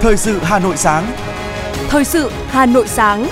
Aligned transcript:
Thời 0.00 0.16
sự 0.16 0.38
Hà 0.42 0.58
Nội 0.58 0.76
sáng. 0.76 1.12
Thời 1.88 2.04
sự 2.04 2.30
Hà 2.46 2.66
Nội 2.66 2.88
sáng. 2.88 3.28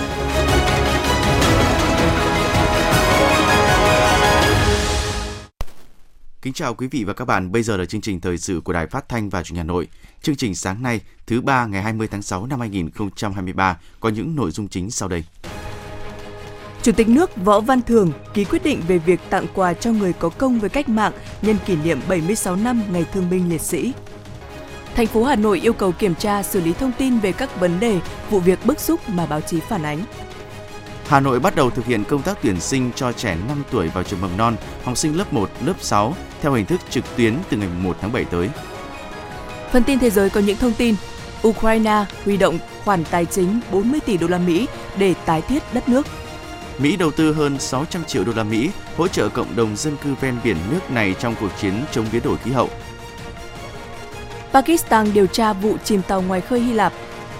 Kính 6.43 6.52
chào 6.52 6.75
quý 6.75 6.86
vị 6.86 7.04
và 7.04 7.12
các 7.12 7.25
bạn, 7.25 7.52
bây 7.52 7.62
giờ 7.62 7.77
là 7.77 7.84
chương 7.84 8.00
trình 8.00 8.20
thời 8.20 8.39
sự 8.39 8.61
của 8.64 8.73
Đài 8.73 8.86
Phát 8.86 9.09
thanh 9.09 9.29
và 9.29 9.43
Truyền 9.43 9.57
hình 9.57 9.66
Hà 9.66 9.73
Nội. 9.73 9.89
Chương 10.23 10.36
trình 10.36 10.54
sáng 10.54 10.82
nay, 10.82 11.00
thứ 11.27 11.41
ba 11.41 11.66
ngày 11.66 11.82
20 11.82 12.09
tháng 12.11 12.23
6 12.23 12.46
năm 12.46 12.61
2023 12.61 13.79
có 14.00 14.09
những 14.09 14.37
nội 14.37 14.50
dung 14.50 14.69
chính 14.69 14.91
sau 14.91 15.09
đây. 15.09 15.25
Chủ 16.82 16.93
tịch 16.93 17.09
nước 17.09 17.37
Võ 17.37 17.61
Văn 17.61 17.82
Thường 17.82 18.12
ký 18.35 18.45
quyết 18.45 18.64
định 18.64 18.80
về 18.89 18.98
việc 18.98 19.21
tặng 19.30 19.46
quà 19.55 19.75
cho 19.75 19.93
người 19.93 20.12
có 20.12 20.29
công 20.29 20.61
với 20.61 20.71
cách 20.71 20.89
mạng 20.89 21.12
nhân 21.43 21.57
kỷ 21.66 21.77
niệm 21.77 22.00
76 22.09 22.56
năm 22.56 22.82
Ngày 22.92 23.05
Thương 23.12 23.30
binh 23.30 23.50
Liệt 23.50 23.60
sĩ. 23.60 23.92
Thành 24.98 25.07
phố 25.07 25.25
Hà 25.25 25.37
Nội 25.37 25.61
yêu 25.61 25.73
cầu 25.73 25.93
kiểm 25.93 26.15
tra 26.15 26.43
xử 26.43 26.61
lý 26.61 26.73
thông 26.73 26.93
tin 26.98 27.19
về 27.19 27.33
các 27.33 27.61
vấn 27.61 27.80
đề, 27.80 28.01
vụ 28.30 28.41
việc 28.41 28.66
bức 28.66 28.80
xúc 28.80 29.09
mà 29.09 29.27
báo 29.27 29.41
chí 29.41 29.61
phản 29.61 29.83
ánh. 29.83 29.98
Hà 31.06 31.20
Nội 31.20 31.41
bắt 31.41 31.56
đầu 31.56 31.70
thực 31.70 31.87
hiện 31.87 32.05
công 32.05 32.23
tác 32.23 32.39
tuyển 32.43 32.61
sinh 32.61 32.91
cho 32.95 33.12
trẻ 33.12 33.37
5 33.48 33.62
tuổi 33.70 33.89
vào 33.89 34.05
trường 34.05 34.20
mầm 34.20 34.37
non, 34.37 34.56
học 34.84 34.97
sinh 34.97 35.19
lớp 35.19 35.33
1, 35.33 35.51
lớp 35.65 35.73
6 35.80 36.15
theo 36.42 36.53
hình 36.53 36.66
thức 36.66 36.80
trực 36.91 37.05
tuyến 37.16 37.34
từ 37.51 37.56
ngày 37.56 37.69
1 37.83 37.97
tháng 38.01 38.12
7 38.12 38.25
tới. 38.25 38.48
Phần 39.73 39.83
tin 39.83 39.98
thế 39.98 40.11
giới 40.11 40.30
có 40.30 40.41
những 40.41 40.56
thông 40.56 40.73
tin 40.73 40.95
Ukraine 41.48 42.05
huy 42.25 42.37
động 42.37 42.59
khoản 42.84 43.05
tài 43.05 43.25
chính 43.25 43.61
40 43.73 44.01
tỷ 44.01 44.17
đô 44.17 44.27
la 44.27 44.39
Mỹ 44.39 44.67
để 44.98 45.15
tái 45.25 45.42
thiết 45.42 45.62
đất 45.73 45.89
nước. 45.89 46.06
Mỹ 46.78 46.97
đầu 46.97 47.11
tư 47.11 47.33
hơn 47.33 47.59
600 47.59 48.05
triệu 48.05 48.25
đô 48.25 48.33
la 48.37 48.45
Mỹ 48.45 48.70
hỗ 48.97 49.09
trợ 49.09 49.28
cộng 49.28 49.56
đồng 49.56 49.77
dân 49.77 49.97
cư 50.05 50.15
ven 50.20 50.37
biển 50.45 50.56
nước 50.70 50.91
này 50.91 51.15
trong 51.19 51.34
cuộc 51.41 51.51
chiến 51.61 51.73
chống 51.92 52.06
biến 52.12 52.23
đổi 52.25 52.37
khí 52.37 52.51
hậu. 52.51 52.70
Pakistan 54.52 55.12
điều 55.14 55.27
tra 55.27 55.52
vụ 55.52 55.77
chìm 55.84 56.02
tàu 56.08 56.22
ngoài 56.22 56.41
khơi 56.41 56.60
Hy 56.60 56.72
Lạp. 56.72 56.92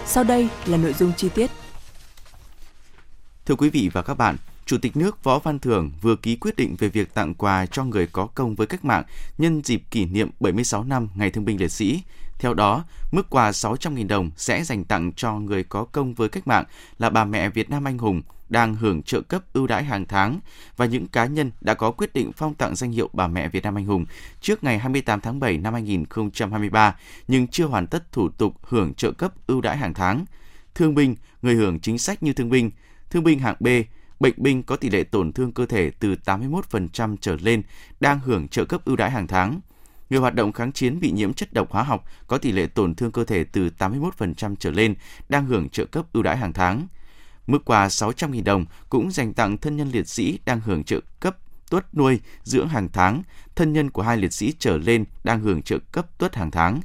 Sau 0.07 0.25
đây 0.25 0.49
là 0.67 0.77
nội 0.77 0.93
dung 0.93 1.13
chi 1.17 1.29
tiết. 1.35 1.51
Thưa 3.47 3.55
quý 3.55 3.71
vị 3.71 3.91
và 3.93 4.03
các 4.03 4.15
bạn, 4.15 4.37
Chủ 4.67 4.79
tịch 4.79 4.97
nước 4.97 5.25
Võ 5.25 5.39
Văn 5.39 5.59
Thưởng 5.59 5.91
vừa 6.01 6.17
ký 6.17 6.37
quyết 6.37 6.57
định 6.57 6.77
về 6.79 6.89
việc 6.89 7.15
tặng 7.15 7.35
quà 7.35 7.67
cho 7.67 7.85
người 7.85 8.07
có 8.07 8.27
công 8.27 8.55
với 8.55 8.67
cách 8.67 8.85
mạng 8.85 9.03
nhân 9.39 9.63
dịp 9.65 9.83
kỷ 9.91 10.05
niệm 10.05 10.31
76 10.41 10.85
năm 10.85 11.09
Ngày 11.15 11.31
Thương 11.31 11.45
binh 11.45 11.61
Liệt 11.61 11.73
sĩ. 11.73 12.03
Theo 12.39 12.55
đó, 12.55 12.85
mức 13.13 13.31
quà 13.31 13.51
600.000 13.51 14.07
đồng 14.07 14.31
sẽ 14.37 14.65
dành 14.65 14.85
tặng 14.85 15.13
cho 15.13 15.33
người 15.33 15.65
có 15.65 15.85
công 15.85 16.15
với 16.15 16.29
cách 16.29 16.47
mạng 16.47 16.65
là 16.99 17.11
bà 17.11 17.25
mẹ 17.25 17.49
Việt 17.49 17.71
Nam 17.71 17.89
anh 17.89 17.99
hùng 17.99 18.23
đang 18.49 18.75
hưởng 18.75 19.03
trợ 19.03 19.21
cấp 19.21 19.43
ưu 19.53 19.67
đãi 19.67 19.85
hàng 19.85 20.07
tháng 20.07 20.41
và 20.77 20.87
những 20.87 21.07
cá 21.07 21.27
nhân 21.27 21.51
đã 21.61 21.75
có 21.75 21.91
quyết 21.91 22.13
định 22.13 22.33
phong 22.33 22.55
tặng 22.55 22.77
danh 22.77 22.91
hiệu 22.91 23.11
bà 23.13 23.27
mẹ 23.27 23.49
Việt 23.49 23.65
Nam 23.65 23.79
anh 23.79 23.85
hùng 23.85 24.07
trước 24.41 24.65
ngày 24.65 24.79
28 24.79 25.21
tháng 25.21 25.41
7 25.41 25.59
năm 25.59 25.73
2023 25.73 26.97
nhưng 27.29 27.49
chưa 27.49 27.67
hoàn 27.67 27.87
tất 27.87 28.13
thủ 28.13 28.29
tục 28.29 28.55
hưởng 28.63 28.95
trợ 28.95 29.13
cấp 29.13 29.33
ưu 29.47 29.61
đãi 29.61 29.77
hàng 29.77 29.95
tháng. 29.95 30.25
Thương 30.75 30.95
binh, 30.95 31.17
người 31.43 31.55
hưởng 31.55 31.81
chính 31.81 31.99
sách 31.99 32.23
như 32.23 32.33
thương 32.33 32.51
binh, 32.51 32.71
thương 33.11 33.25
binh 33.25 33.39
hạng 33.39 33.57
B, 33.61 33.69
bệnh 34.21 34.35
binh 34.37 34.63
có 34.63 34.77
tỷ 34.77 34.91
lệ 34.91 35.05
tổn 35.05 35.33
thương 35.33 35.53
cơ 35.53 35.67
thể 35.67 35.91
từ 35.91 36.17
81% 36.25 37.17
trở 37.21 37.37
lên 37.41 37.63
đang 38.01 38.21
hưởng 38.21 38.49
trợ 38.49 38.65
cấp 38.65 38.85
ưu 38.85 38.97
đãi 38.97 39.11
hàng 39.11 39.27
tháng. 39.27 39.61
Người 40.11 40.21
hoạt 40.21 40.35
động 40.35 40.53
kháng 40.53 40.73
chiến 40.73 41.01
bị 41.01 41.11
nhiễm 41.11 41.33
chất 41.33 41.53
độc 41.53 41.71
hóa 41.71 41.83
học 41.83 42.05
có 42.27 42.39
tỷ 42.39 42.53
lệ 42.53 42.67
tổn 42.67 42.95
thương 42.95 43.13
cơ 43.13 43.25
thể 43.25 43.45
từ 43.45 43.71
81% 43.79 44.55
trở 44.59 44.71
lên 44.71 44.95
đang 45.29 45.47
hưởng 45.47 45.69
trợ 45.69 45.85
cấp 45.85 46.07
ưu 46.13 46.23
đãi 46.23 46.37
hàng 46.37 46.53
tháng. 46.53 46.87
Mức 47.49 47.65
quà 47.65 47.89
600.000 47.89 48.45
đồng 48.45 48.65
cũng 48.89 49.11
dành 49.11 49.33
tặng 49.33 49.59
thân 49.59 49.77
nhân 49.77 49.91
liệt 49.91 50.09
sĩ 50.09 50.39
đang 50.45 50.61
hưởng 50.61 50.85
trợ 50.85 51.01
cấp 51.21 51.37
tuất 51.71 51.95
nuôi 51.95 52.21
dưỡng 52.45 52.69
hàng 52.69 52.89
tháng, 52.93 53.23
thân 53.57 53.73
nhân 53.73 53.91
của 53.91 54.03
hai 54.03 54.17
liệt 54.17 54.33
sĩ 54.33 54.53
trở 54.59 54.79
lên 54.79 55.05
đang 55.25 55.41
hưởng 55.41 55.63
trợ 55.63 55.79
cấp 55.93 56.19
tuất 56.19 56.37
hàng 56.37 56.51
tháng. 56.51 56.81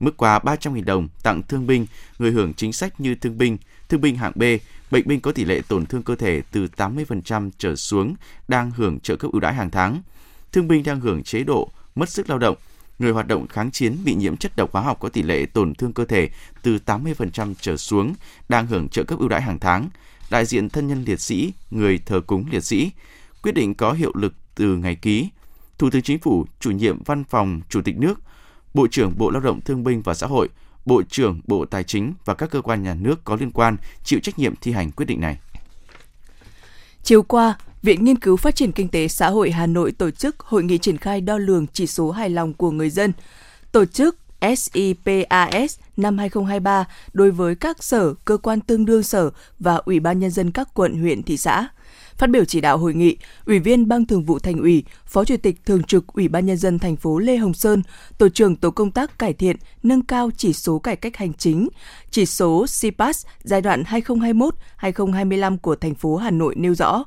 Mức 0.00 0.16
quà 0.16 0.38
300.000 0.38 0.84
đồng 0.84 1.08
tặng 1.22 1.42
thương 1.42 1.66
binh, 1.66 1.86
người 2.18 2.30
hưởng 2.30 2.54
chính 2.54 2.72
sách 2.72 3.00
như 3.00 3.14
thương 3.14 3.38
binh, 3.38 3.58
thương 3.88 4.00
binh 4.00 4.16
hạng 4.16 4.32
B, 4.34 4.42
bệnh 4.90 5.08
binh 5.08 5.20
có 5.20 5.32
tỷ 5.32 5.44
lệ 5.44 5.60
tổn 5.68 5.86
thương 5.86 6.02
cơ 6.02 6.16
thể 6.16 6.42
từ 6.52 6.68
80% 6.76 7.50
trở 7.58 7.76
xuống 7.76 8.14
đang 8.48 8.70
hưởng 8.70 9.00
trợ 9.00 9.16
cấp 9.16 9.32
ưu 9.32 9.40
đãi 9.40 9.54
hàng 9.54 9.70
tháng. 9.70 10.02
Thương 10.52 10.68
binh 10.68 10.82
đang 10.82 11.00
hưởng 11.00 11.22
chế 11.22 11.44
độ 11.44 11.70
mất 11.94 12.08
sức 12.08 12.30
lao 12.30 12.38
động, 12.38 12.56
người 13.00 13.12
hoạt 13.12 13.28
động 13.28 13.48
kháng 13.48 13.70
chiến 13.70 13.96
bị 14.04 14.14
nhiễm 14.14 14.36
chất 14.36 14.56
độc 14.56 14.72
hóa 14.72 14.82
học 14.82 15.00
có 15.00 15.08
tỷ 15.08 15.22
lệ 15.22 15.46
tổn 15.46 15.74
thương 15.74 15.92
cơ 15.92 16.04
thể 16.04 16.28
từ 16.62 16.78
80% 16.86 17.54
trở 17.60 17.76
xuống 17.76 18.14
đang 18.48 18.66
hưởng 18.66 18.88
trợ 18.88 19.04
cấp 19.04 19.18
ưu 19.18 19.28
đãi 19.28 19.42
hàng 19.42 19.58
tháng. 19.58 19.88
Đại 20.30 20.44
diện 20.44 20.68
thân 20.68 20.88
nhân 20.88 21.04
liệt 21.04 21.20
sĩ, 21.20 21.52
người 21.70 21.98
thờ 22.06 22.20
cúng 22.26 22.44
liệt 22.50 22.64
sĩ, 22.64 22.90
quyết 23.42 23.52
định 23.52 23.74
có 23.74 23.92
hiệu 23.92 24.12
lực 24.14 24.34
từ 24.54 24.76
ngày 24.76 24.94
ký. 24.94 25.28
Thủ 25.78 25.90
tướng 25.90 26.02
Chính 26.02 26.18
phủ, 26.18 26.46
chủ 26.60 26.70
nhiệm 26.70 27.02
văn 27.02 27.24
phòng 27.24 27.60
Chủ 27.68 27.82
tịch 27.82 27.96
nước, 27.98 28.20
Bộ 28.74 28.86
trưởng 28.90 29.18
Bộ 29.18 29.30
Lao 29.30 29.40
động 29.40 29.60
Thương 29.60 29.84
binh 29.84 30.02
và 30.02 30.14
Xã 30.14 30.26
hội, 30.26 30.48
Bộ 30.84 31.02
trưởng 31.02 31.40
Bộ 31.46 31.64
Tài 31.64 31.84
chính 31.84 32.14
và 32.24 32.34
các 32.34 32.50
cơ 32.50 32.60
quan 32.60 32.82
nhà 32.82 32.94
nước 32.94 33.24
có 33.24 33.36
liên 33.40 33.50
quan 33.50 33.76
chịu 34.04 34.20
trách 34.22 34.38
nhiệm 34.38 34.54
thi 34.56 34.72
hành 34.72 34.90
quyết 34.90 35.06
định 35.06 35.20
này. 35.20 35.38
Chiều 37.02 37.22
qua, 37.22 37.54
Viện 37.82 38.04
Nghiên 38.04 38.18
cứu 38.18 38.36
Phát 38.36 38.56
triển 38.56 38.72
Kinh 38.72 38.88
tế 38.88 39.08
Xã 39.08 39.28
hội 39.30 39.50
Hà 39.50 39.66
Nội 39.66 39.92
tổ 39.92 40.10
chức 40.10 40.40
hội 40.40 40.62
nghị 40.62 40.78
triển 40.78 40.96
khai 40.96 41.20
đo 41.20 41.38
lường 41.38 41.66
chỉ 41.66 41.86
số 41.86 42.10
hài 42.10 42.30
lòng 42.30 42.54
của 42.54 42.70
người 42.70 42.90
dân. 42.90 43.12
Tổ 43.72 43.84
chức 43.84 44.16
SIPAS 44.40 45.78
năm 45.96 46.18
2023 46.18 46.84
đối 47.12 47.30
với 47.30 47.54
các 47.54 47.84
sở, 47.84 48.14
cơ 48.24 48.36
quan 48.36 48.60
tương 48.60 48.84
đương 48.84 49.02
sở 49.02 49.30
và 49.58 49.76
Ủy 49.76 50.00
ban 50.00 50.18
Nhân 50.18 50.30
dân 50.30 50.50
các 50.50 50.68
quận, 50.74 51.00
huyện, 51.00 51.22
thị 51.22 51.36
xã. 51.36 51.68
Phát 52.16 52.30
biểu 52.30 52.44
chỉ 52.44 52.60
đạo 52.60 52.78
hội 52.78 52.94
nghị, 52.94 53.16
Ủy 53.46 53.58
viên 53.58 53.88
Ban 53.88 54.06
Thường 54.06 54.24
vụ 54.24 54.38
Thành 54.38 54.58
ủy, 54.58 54.84
Phó 55.06 55.24
Chủ 55.24 55.36
tịch 55.42 55.56
Thường 55.64 55.82
trực 55.82 56.06
Ủy 56.06 56.28
ban 56.28 56.46
Nhân 56.46 56.56
dân 56.56 56.78
thành 56.78 56.96
phố 56.96 57.18
Lê 57.18 57.36
Hồng 57.36 57.54
Sơn, 57.54 57.82
Tổ 58.18 58.28
trưởng 58.28 58.56
Tổ 58.56 58.70
công 58.70 58.90
tác 58.90 59.18
cải 59.18 59.32
thiện, 59.32 59.56
nâng 59.82 60.02
cao 60.02 60.30
chỉ 60.36 60.52
số 60.52 60.78
cải 60.78 60.96
cách 60.96 61.16
hành 61.16 61.34
chính, 61.34 61.68
chỉ 62.10 62.26
số 62.26 62.66
CPAS 62.80 63.26
giai 63.42 63.60
đoạn 63.60 63.82
2021-2025 63.82 65.58
của 65.58 65.76
thành 65.76 65.94
phố 65.94 66.16
Hà 66.16 66.30
Nội 66.30 66.54
nêu 66.58 66.74
rõ, 66.74 67.04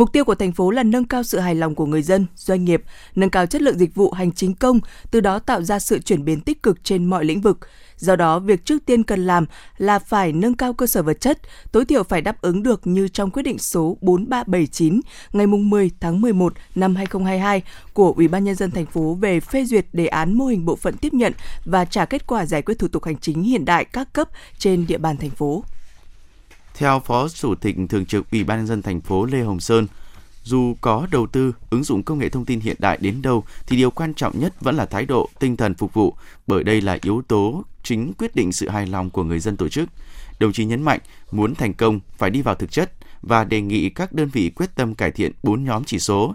Mục 0.00 0.12
tiêu 0.12 0.24
của 0.24 0.34
thành 0.34 0.52
phố 0.52 0.70
là 0.70 0.82
nâng 0.82 1.04
cao 1.04 1.22
sự 1.22 1.38
hài 1.38 1.54
lòng 1.54 1.74
của 1.74 1.86
người 1.86 2.02
dân, 2.02 2.26
doanh 2.36 2.64
nghiệp, 2.64 2.82
nâng 3.14 3.30
cao 3.30 3.46
chất 3.46 3.62
lượng 3.62 3.78
dịch 3.78 3.94
vụ 3.94 4.10
hành 4.10 4.32
chính 4.32 4.54
công, 4.54 4.80
từ 5.10 5.20
đó 5.20 5.38
tạo 5.38 5.62
ra 5.62 5.78
sự 5.78 5.98
chuyển 5.98 6.24
biến 6.24 6.40
tích 6.40 6.62
cực 6.62 6.84
trên 6.84 7.04
mọi 7.04 7.24
lĩnh 7.24 7.40
vực. 7.40 7.58
Do 7.96 8.16
đó, 8.16 8.38
việc 8.38 8.64
trước 8.64 8.86
tiên 8.86 9.02
cần 9.02 9.26
làm 9.26 9.46
là 9.78 9.98
phải 9.98 10.32
nâng 10.32 10.54
cao 10.54 10.72
cơ 10.72 10.86
sở 10.86 11.02
vật 11.02 11.20
chất, 11.20 11.38
tối 11.72 11.84
thiểu 11.84 12.02
phải 12.02 12.22
đáp 12.22 12.40
ứng 12.40 12.62
được 12.62 12.86
như 12.86 13.08
trong 13.08 13.30
quyết 13.30 13.42
định 13.42 13.58
số 13.58 13.96
4379 14.00 15.00
ngày 15.32 15.46
10 15.46 15.90
tháng 16.00 16.20
11 16.20 16.54
năm 16.74 16.96
2022 16.96 17.62
của 17.92 18.12
Ủy 18.16 18.28
ban 18.28 18.44
nhân 18.44 18.54
dân 18.54 18.70
thành 18.70 18.86
phố 18.86 19.14
về 19.20 19.40
phê 19.40 19.64
duyệt 19.64 19.86
đề 19.92 20.06
án 20.06 20.34
mô 20.34 20.46
hình 20.46 20.64
bộ 20.64 20.76
phận 20.76 20.96
tiếp 20.96 21.14
nhận 21.14 21.32
và 21.64 21.84
trả 21.84 22.04
kết 22.04 22.26
quả 22.26 22.46
giải 22.46 22.62
quyết 22.62 22.78
thủ 22.78 22.88
tục 22.88 23.04
hành 23.04 23.18
chính 23.18 23.42
hiện 23.42 23.64
đại 23.64 23.84
các 23.84 24.12
cấp 24.12 24.28
trên 24.58 24.86
địa 24.86 24.98
bàn 24.98 25.16
thành 25.16 25.30
phố. 25.30 25.64
Theo 26.74 27.00
Phó 27.00 27.28
Chủ 27.28 27.54
tịch 27.54 27.76
Thường 27.88 28.06
trực 28.06 28.30
Ủy 28.30 28.44
ban 28.44 28.58
nhân 28.58 28.66
dân 28.66 28.82
thành 28.82 29.00
phố 29.00 29.24
Lê 29.24 29.42
Hồng 29.42 29.60
Sơn, 29.60 29.86
dù 30.42 30.74
có 30.80 31.06
đầu 31.10 31.26
tư, 31.26 31.54
ứng 31.70 31.84
dụng 31.84 32.02
công 32.02 32.18
nghệ 32.18 32.28
thông 32.28 32.44
tin 32.44 32.60
hiện 32.60 32.76
đại 32.78 32.98
đến 33.00 33.22
đâu 33.22 33.44
thì 33.66 33.76
điều 33.76 33.90
quan 33.90 34.14
trọng 34.14 34.40
nhất 34.40 34.60
vẫn 34.60 34.76
là 34.76 34.86
thái 34.86 35.06
độ, 35.06 35.28
tinh 35.40 35.56
thần 35.56 35.74
phục 35.74 35.94
vụ, 35.94 36.14
bởi 36.46 36.64
đây 36.64 36.80
là 36.80 36.98
yếu 37.02 37.22
tố 37.28 37.64
chính 37.82 38.12
quyết 38.18 38.36
định 38.36 38.52
sự 38.52 38.68
hài 38.68 38.86
lòng 38.86 39.10
của 39.10 39.24
người 39.24 39.38
dân 39.38 39.56
tổ 39.56 39.68
chức. 39.68 39.88
Đồng 40.38 40.52
chí 40.52 40.64
nhấn 40.64 40.82
mạnh, 40.82 41.00
muốn 41.30 41.54
thành 41.54 41.74
công 41.74 42.00
phải 42.18 42.30
đi 42.30 42.42
vào 42.42 42.54
thực 42.54 42.70
chất 42.70 42.92
và 43.22 43.44
đề 43.44 43.60
nghị 43.60 43.90
các 43.90 44.12
đơn 44.12 44.28
vị 44.28 44.50
quyết 44.50 44.74
tâm 44.74 44.94
cải 44.94 45.10
thiện 45.10 45.32
4 45.42 45.64
nhóm 45.64 45.84
chỉ 45.84 45.98
số. 45.98 46.34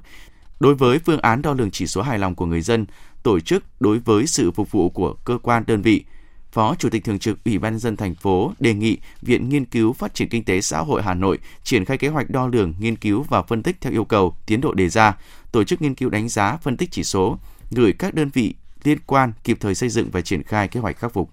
Đối 0.59 0.75
với 0.75 1.00
phương 1.00 1.19
án 1.19 1.41
đo 1.41 1.53
lường 1.53 1.72
chỉ 1.72 1.88
số 1.88 2.01
hài 2.01 2.19
lòng 2.19 2.35
của 2.35 2.45
người 2.45 2.62
dân, 2.62 2.85
tổ 3.24 3.40
chức 3.40 3.63
đối 3.79 4.00
với 4.00 4.28
sự 4.28 4.51
phục 4.51 4.72
vụ 4.72 4.90
của 4.90 5.13
cơ 5.13 5.38
quan 5.44 5.63
đơn 5.68 5.81
vị, 5.81 6.06
Phó 6.55 6.75
Chủ 6.75 6.89
tịch 6.89 7.03
Thường 7.03 7.19
trực 7.19 7.43
Ủy 7.45 7.57
ban 7.57 7.79
dân 7.79 7.97
thành 7.97 8.16
phố 8.16 8.51
đề 8.59 8.73
nghị 8.73 8.97
Viện 9.21 9.49
Nghiên 9.49 9.66
cứu 9.66 9.93
Phát 9.93 10.13
triển 10.13 10.29
Kinh 10.29 10.43
tế 10.43 10.61
Xã 10.61 10.79
hội 10.79 11.01
Hà 11.03 11.13
Nội 11.13 11.39
triển 11.63 11.85
khai 11.85 11.97
kế 11.97 12.07
hoạch 12.07 12.29
đo 12.29 12.47
lường, 12.47 12.73
nghiên 12.79 12.95
cứu 12.95 13.25
và 13.29 13.41
phân 13.41 13.63
tích 13.63 13.75
theo 13.81 13.93
yêu 13.93 14.05
cầu, 14.05 14.35
tiến 14.45 14.61
độ 14.61 14.73
đề 14.73 14.89
ra, 14.89 15.17
tổ 15.51 15.63
chức 15.63 15.81
nghiên 15.81 15.95
cứu 15.95 16.09
đánh 16.09 16.29
giá, 16.29 16.57
phân 16.57 16.77
tích 16.77 16.91
chỉ 16.91 17.03
số, 17.03 17.38
gửi 17.71 17.94
các 17.94 18.13
đơn 18.13 18.30
vị 18.33 18.53
liên 18.83 18.97
quan 19.06 19.33
kịp 19.44 19.57
thời 19.62 19.75
xây 19.75 19.89
dựng 19.89 20.09
và 20.12 20.21
triển 20.21 20.44
khai 20.44 20.68
kế 20.68 20.80
hoạch 20.80 20.97
khắc 20.97 21.13
phục. 21.13 21.30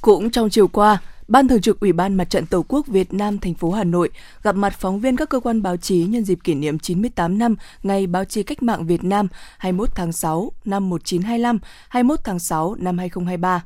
Cũng 0.00 0.30
trong 0.30 0.50
chiều 0.50 0.68
qua, 0.68 0.98
Ban 1.28 1.48
Thường 1.48 1.60
trực 1.60 1.80
Ủy 1.80 1.92
ban 1.92 2.14
Mặt 2.14 2.30
trận 2.30 2.46
Tổ 2.46 2.64
quốc 2.68 2.86
Việt 2.86 3.12
Nam 3.12 3.38
thành 3.38 3.54
phố 3.54 3.72
Hà 3.72 3.84
Nội 3.84 4.10
gặp 4.42 4.56
mặt 4.56 4.76
phóng 4.78 5.00
viên 5.00 5.16
các 5.16 5.28
cơ 5.28 5.40
quan 5.40 5.62
báo 5.62 5.76
chí 5.76 6.04
nhân 6.04 6.24
dịp 6.24 6.38
kỷ 6.44 6.54
niệm 6.54 6.78
98 6.78 7.38
năm 7.38 7.56
Ngày 7.82 8.06
Báo 8.06 8.24
chí 8.24 8.42
Cách 8.42 8.62
mạng 8.62 8.86
Việt 8.86 9.04
Nam 9.04 9.28
21 9.58 9.88
tháng 9.94 10.12
6 10.12 10.52
năm 10.64 10.90
1925, 10.90 11.58
21 11.88 12.20
tháng 12.24 12.38
6 12.38 12.74
năm 12.78 12.98
2023. 12.98 13.62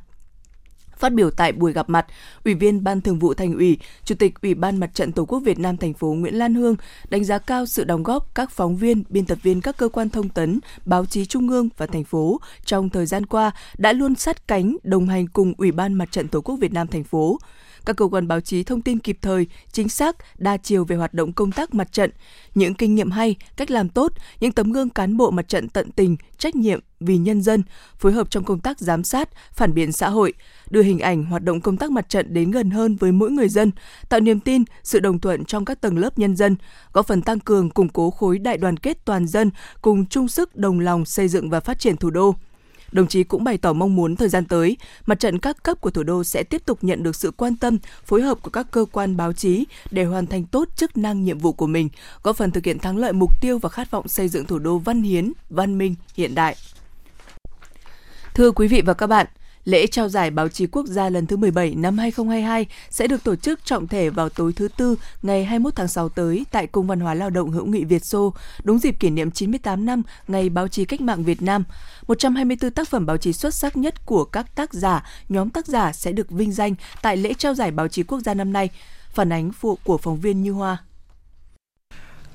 Phát 0.97 1.13
biểu 1.13 1.31
tại 1.31 1.51
buổi 1.51 1.73
gặp 1.73 1.89
mặt, 1.89 2.05
Ủy 2.45 2.53
viên 2.53 2.83
Ban 2.83 3.01
Thường 3.01 3.19
vụ 3.19 3.33
Thành 3.33 3.53
ủy, 3.53 3.77
Chủ 4.03 4.15
tịch 4.15 4.41
Ủy 4.41 4.53
ban 4.53 4.79
Mặt 4.79 4.89
trận 4.93 5.11
Tổ 5.11 5.25
quốc 5.25 5.39
Việt 5.39 5.59
Nam 5.59 5.77
thành 5.77 5.93
phố 5.93 6.07
Nguyễn 6.07 6.35
Lan 6.35 6.55
Hương 6.55 6.75
đánh 7.09 7.23
giá 7.23 7.37
cao 7.37 7.65
sự 7.65 7.83
đóng 7.83 8.03
góp 8.03 8.35
các 8.35 8.51
phóng 8.51 8.77
viên, 8.77 9.03
biên 9.09 9.25
tập 9.25 9.37
viên 9.41 9.61
các 9.61 9.77
cơ 9.77 9.89
quan 9.89 10.09
thông 10.09 10.29
tấn, 10.29 10.59
báo 10.85 11.05
chí 11.05 11.25
trung 11.25 11.49
ương 11.49 11.69
và 11.77 11.85
thành 11.85 12.03
phố 12.03 12.39
trong 12.65 12.89
thời 12.89 13.05
gian 13.05 13.25
qua 13.25 13.51
đã 13.77 13.93
luôn 13.93 14.15
sát 14.15 14.47
cánh 14.47 14.77
đồng 14.83 15.07
hành 15.07 15.27
cùng 15.27 15.53
Ủy 15.57 15.71
ban 15.71 15.93
Mặt 15.93 16.11
trận 16.11 16.27
Tổ 16.27 16.41
quốc 16.41 16.55
Việt 16.55 16.73
Nam 16.73 16.87
thành 16.87 17.03
phố 17.03 17.39
các 17.85 17.95
cơ 17.95 18.05
quan 18.05 18.27
báo 18.27 18.41
chí 18.41 18.63
thông 18.63 18.81
tin 18.81 18.99
kịp 18.99 19.17
thời, 19.21 19.47
chính 19.71 19.89
xác, 19.89 20.15
đa 20.37 20.57
chiều 20.57 20.85
về 20.85 20.95
hoạt 20.95 21.13
động 21.13 21.33
công 21.33 21.51
tác 21.51 21.73
mặt 21.73 21.91
trận, 21.91 22.11
những 22.55 22.73
kinh 22.73 22.95
nghiệm 22.95 23.11
hay, 23.11 23.35
cách 23.57 23.71
làm 23.71 23.89
tốt, 23.89 24.13
những 24.39 24.51
tấm 24.51 24.71
gương 24.71 24.89
cán 24.89 25.17
bộ 25.17 25.31
mặt 25.31 25.47
trận 25.47 25.69
tận 25.69 25.91
tình, 25.91 26.15
trách 26.37 26.55
nhiệm 26.55 26.79
vì 26.99 27.17
nhân 27.17 27.41
dân, 27.41 27.63
phối 27.97 28.11
hợp 28.11 28.29
trong 28.29 28.43
công 28.43 28.59
tác 28.59 28.79
giám 28.79 29.03
sát, 29.03 29.29
phản 29.51 29.73
biện 29.73 29.91
xã 29.91 30.09
hội, 30.09 30.33
đưa 30.69 30.81
hình 30.81 30.99
ảnh 30.99 31.25
hoạt 31.25 31.43
động 31.43 31.61
công 31.61 31.77
tác 31.77 31.91
mặt 31.91 32.09
trận 32.09 32.33
đến 32.33 32.51
gần 32.51 32.69
hơn 32.69 32.95
với 32.95 33.11
mỗi 33.11 33.31
người 33.31 33.49
dân, 33.49 33.71
tạo 34.09 34.19
niềm 34.19 34.39
tin, 34.39 34.63
sự 34.83 34.99
đồng 34.99 35.19
thuận 35.19 35.45
trong 35.45 35.65
các 35.65 35.81
tầng 35.81 35.97
lớp 35.97 36.19
nhân 36.19 36.35
dân, 36.35 36.55
góp 36.93 37.07
phần 37.07 37.21
tăng 37.21 37.39
cường 37.39 37.69
củng 37.69 37.89
cố 37.89 38.11
khối 38.11 38.39
đại 38.39 38.57
đoàn 38.57 38.77
kết 38.77 39.05
toàn 39.05 39.27
dân 39.27 39.51
cùng 39.81 40.05
chung 40.05 40.27
sức 40.27 40.55
đồng 40.55 40.79
lòng 40.79 41.05
xây 41.05 41.27
dựng 41.27 41.49
và 41.49 41.59
phát 41.59 41.79
triển 41.79 41.97
thủ 41.97 42.09
đô. 42.09 42.35
Đồng 42.95 43.07
chí 43.07 43.23
cũng 43.23 43.43
bày 43.43 43.57
tỏ 43.57 43.73
mong 43.73 43.95
muốn 43.95 44.15
thời 44.15 44.29
gian 44.29 44.45
tới, 44.45 44.77
mặt 45.05 45.19
trận 45.19 45.39
các 45.39 45.63
cấp 45.63 45.81
của 45.81 45.89
thủ 45.89 46.03
đô 46.03 46.23
sẽ 46.23 46.43
tiếp 46.43 46.65
tục 46.65 46.79
nhận 46.81 47.03
được 47.03 47.15
sự 47.15 47.31
quan 47.31 47.55
tâm, 47.55 47.77
phối 48.05 48.21
hợp 48.21 48.37
của 48.41 48.49
các 48.49 48.67
cơ 48.71 48.85
quan 48.91 49.17
báo 49.17 49.33
chí 49.33 49.65
để 49.91 50.03
hoàn 50.03 50.27
thành 50.27 50.45
tốt 50.45 50.69
chức 50.75 50.97
năng 50.97 51.23
nhiệm 51.23 51.37
vụ 51.37 51.53
của 51.53 51.67
mình, 51.67 51.89
góp 52.23 52.37
phần 52.37 52.51
thực 52.51 52.65
hiện 52.65 52.79
thắng 52.79 52.97
lợi 52.97 53.13
mục 53.13 53.41
tiêu 53.41 53.57
và 53.57 53.69
khát 53.69 53.91
vọng 53.91 54.07
xây 54.07 54.27
dựng 54.27 54.45
thủ 54.45 54.59
đô 54.59 54.77
văn 54.77 55.03
hiến, 55.03 55.31
văn 55.49 55.77
minh, 55.77 55.95
hiện 56.15 56.35
đại. 56.35 56.55
Thưa 58.33 58.51
quý 58.51 58.67
vị 58.67 58.81
và 58.85 58.93
các 58.93 59.07
bạn, 59.07 59.27
Lễ 59.65 59.87
trao 59.87 60.09
giải 60.09 60.31
báo 60.31 60.49
chí 60.49 60.67
quốc 60.67 60.85
gia 60.85 61.09
lần 61.09 61.25
thứ 61.27 61.37
17 61.37 61.75
năm 61.75 61.97
2022 61.97 62.65
sẽ 62.89 63.07
được 63.07 63.23
tổ 63.23 63.35
chức 63.35 63.65
trọng 63.65 63.87
thể 63.87 64.09
vào 64.09 64.29
tối 64.29 64.53
thứ 64.55 64.67
Tư 64.77 64.95
ngày 65.21 65.45
21 65.45 65.75
tháng 65.75 65.87
6 65.87 66.09
tới 66.09 66.45
tại 66.51 66.67
Cung 66.67 66.87
văn 66.87 66.99
hóa 66.99 67.13
lao 67.13 67.29
động 67.29 67.51
hữu 67.51 67.65
nghị 67.65 67.83
Việt 67.83 68.05
Xô, 68.05 68.33
đúng 68.63 68.79
dịp 68.79 68.95
kỷ 68.99 69.09
niệm 69.09 69.31
98 69.31 69.85
năm 69.85 70.03
Ngày 70.27 70.49
báo 70.49 70.67
chí 70.67 70.85
cách 70.85 71.01
mạng 71.01 71.23
Việt 71.23 71.41
Nam. 71.41 71.63
124 72.07 72.71
tác 72.71 72.89
phẩm 72.89 73.05
báo 73.05 73.17
chí 73.17 73.33
xuất 73.33 73.53
sắc 73.53 73.77
nhất 73.77 74.05
của 74.05 74.25
các 74.25 74.55
tác 74.55 74.73
giả, 74.73 75.05
nhóm 75.29 75.49
tác 75.49 75.67
giả 75.67 75.93
sẽ 75.93 76.11
được 76.11 76.31
vinh 76.31 76.51
danh 76.51 76.75
tại 77.01 77.17
lễ 77.17 77.33
trao 77.33 77.53
giải 77.53 77.71
báo 77.71 77.87
chí 77.87 78.03
quốc 78.03 78.19
gia 78.19 78.33
năm 78.33 78.53
nay. 78.53 78.69
Phản 79.13 79.31
ánh 79.31 79.51
phụ 79.51 79.77
của 79.83 79.97
phóng 79.97 80.19
viên 80.19 80.43
Như 80.43 80.51
Hoa. 80.51 80.77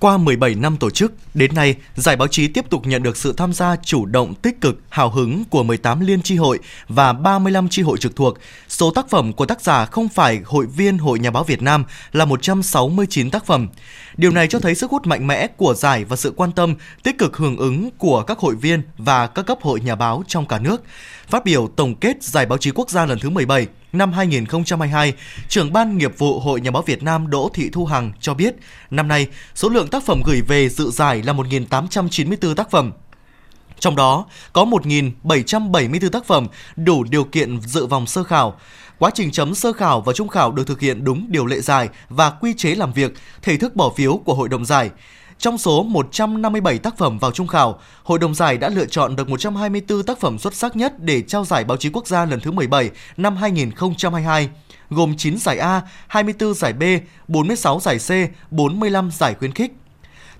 Qua 0.01 0.17
17 0.19 0.55
năm 0.55 0.77
tổ 0.77 0.91
chức, 0.91 1.13
đến 1.35 1.55
nay, 1.55 1.77
giải 1.95 2.17
báo 2.17 2.29
chí 2.29 2.49
tiếp 2.49 2.71
tục 2.71 2.87
nhận 2.87 3.03
được 3.03 3.17
sự 3.17 3.35
tham 3.37 3.53
gia 3.53 3.77
chủ 3.77 4.07
động, 4.07 4.35
tích 4.35 4.61
cực, 4.61 4.81
hào 4.89 5.11
hứng 5.11 5.45
của 5.45 5.63
18 5.63 6.01
liên 6.01 6.23
tri 6.23 6.37
hội 6.37 6.59
và 6.89 7.13
35 7.13 7.69
tri 7.69 7.83
hội 7.83 7.99
trực 7.99 8.17
thuộc. 8.17 8.39
Số 8.69 8.91
tác 8.91 9.11
phẩm 9.11 9.33
của 9.33 9.47
tác 9.47 9.61
giả 9.61 9.85
không 9.85 10.09
phải 10.09 10.41
hội 10.45 10.67
viên 10.67 10.99
Hội 10.99 11.19
Nhà 11.19 11.31
báo 11.31 11.45
Việt 11.45 11.63
Nam 11.63 11.85
là 12.13 12.25
169 12.25 13.31
tác 13.31 13.47
phẩm. 13.47 13.69
Điều 14.17 14.31
này 14.31 14.49
cho 14.49 14.59
thấy 14.59 14.75
sức 14.75 14.91
hút 14.91 15.07
mạnh 15.07 15.27
mẽ 15.27 15.47
của 15.47 15.75
giải 15.75 16.05
và 16.05 16.17
sự 16.17 16.33
quan 16.37 16.53
tâm, 16.53 16.75
tích 17.03 17.19
cực 17.19 17.37
hưởng 17.37 17.57
ứng 17.57 17.91
của 17.99 18.23
các 18.23 18.39
hội 18.39 18.55
viên 18.55 18.83
và 18.99 19.27
các 19.27 19.47
cấp 19.47 19.59
hội 19.63 19.81
nhà 19.81 19.95
báo 19.95 20.23
trong 20.27 20.47
cả 20.47 20.59
nước. 20.59 20.83
Phát 21.29 21.45
biểu 21.45 21.69
tổng 21.77 21.95
kết 21.95 22.23
giải 22.23 22.47
báo 22.47 22.59
chí 22.59 22.71
quốc 22.71 22.91
gia 22.91 23.07
lần 23.07 23.19
thứ 23.19 23.31
17, 23.31 23.67
năm 23.93 24.13
2022, 24.13 25.13
trưởng 25.49 25.73
ban 25.73 25.99
nghiệp 25.99 26.19
vụ 26.19 26.41
Hội 26.41 26.61
Nhà 26.61 26.71
báo 26.71 26.83
Việt 26.83 27.03
Nam 27.03 27.31
Đỗ 27.31 27.51
Thị 27.55 27.71
Thu 27.73 27.87
Hằng 27.87 28.13
cho 28.21 28.35
biết, 28.35 28.55
năm 28.91 29.09
nay 29.09 29.27
số 29.55 29.69
lượng 29.69 29.89
tác 29.89 30.05
phẩm 30.05 30.23
gửi 30.27 30.41
về 30.49 30.69
dự 30.69 30.91
giải 30.91 31.23
là 31.23 31.33
1.894 31.33 32.55
tác 32.55 32.71
phẩm. 32.71 32.93
Trong 33.79 33.97
đó 33.97 34.27
có 34.53 34.65
1.774 34.65 36.11
tác 36.11 36.27
phẩm 36.27 36.47
đủ 36.77 37.05
điều 37.05 37.25
kiện 37.25 37.61
dự 37.61 37.87
vòng 37.87 38.07
sơ 38.07 38.25
khảo. 38.25 38.61
Quá 38.99 39.11
trình 39.15 39.31
chấm 39.31 39.55
sơ 39.55 39.73
khảo 39.73 40.01
và 40.01 40.13
trung 40.13 40.29
khảo 40.29 40.53
được 40.53 40.67
thực 40.67 40.81
hiện 40.81 41.05
đúng 41.05 41.27
điều 41.29 41.47
lệ 41.47 41.61
giải 41.61 41.89
và 42.09 42.31
quy 42.31 42.55
chế 42.57 42.75
làm 42.75 42.93
việc, 42.93 43.15
thể 43.43 43.57
thức 43.57 43.77
bỏ 43.77 43.93
phiếu 43.97 44.17
của 44.25 44.35
hội 44.35 44.49
đồng 44.49 44.65
giải. 44.65 44.91
Trong 45.41 45.59
số 45.59 45.83
157 45.83 46.79
tác 46.79 46.99
phẩm 46.99 47.19
vào 47.19 47.33
trung 47.33 47.47
khảo, 47.47 47.81
Hội 48.03 48.19
đồng 48.19 48.35
giải 48.35 48.59
đã 48.59 48.69
lựa 48.69 48.87
chọn 48.87 49.17
được 49.17 49.29
124 49.29 50.03
tác 50.03 50.21
phẩm 50.21 50.39
xuất 50.39 50.55
sắc 50.55 50.77
nhất 50.77 50.93
để 50.99 51.23
trao 51.23 51.45
giải 51.45 51.65
báo 51.65 51.77
chí 51.77 51.91
quốc 51.93 52.07
gia 52.07 52.25
lần 52.25 52.41
thứ 52.41 52.51
17 52.51 52.91
năm 53.17 53.37
2022, 53.37 54.49
gồm 54.91 55.17
9 55.17 55.39
giải 55.39 55.59
A, 55.59 55.83
24 56.09 56.55
giải 56.55 56.73
B, 56.73 56.83
46 57.29 57.81
giải 57.81 57.99
C, 57.99 58.11
45 58.51 59.11
giải 59.11 59.35
khuyến 59.35 59.53
khích. 59.53 59.73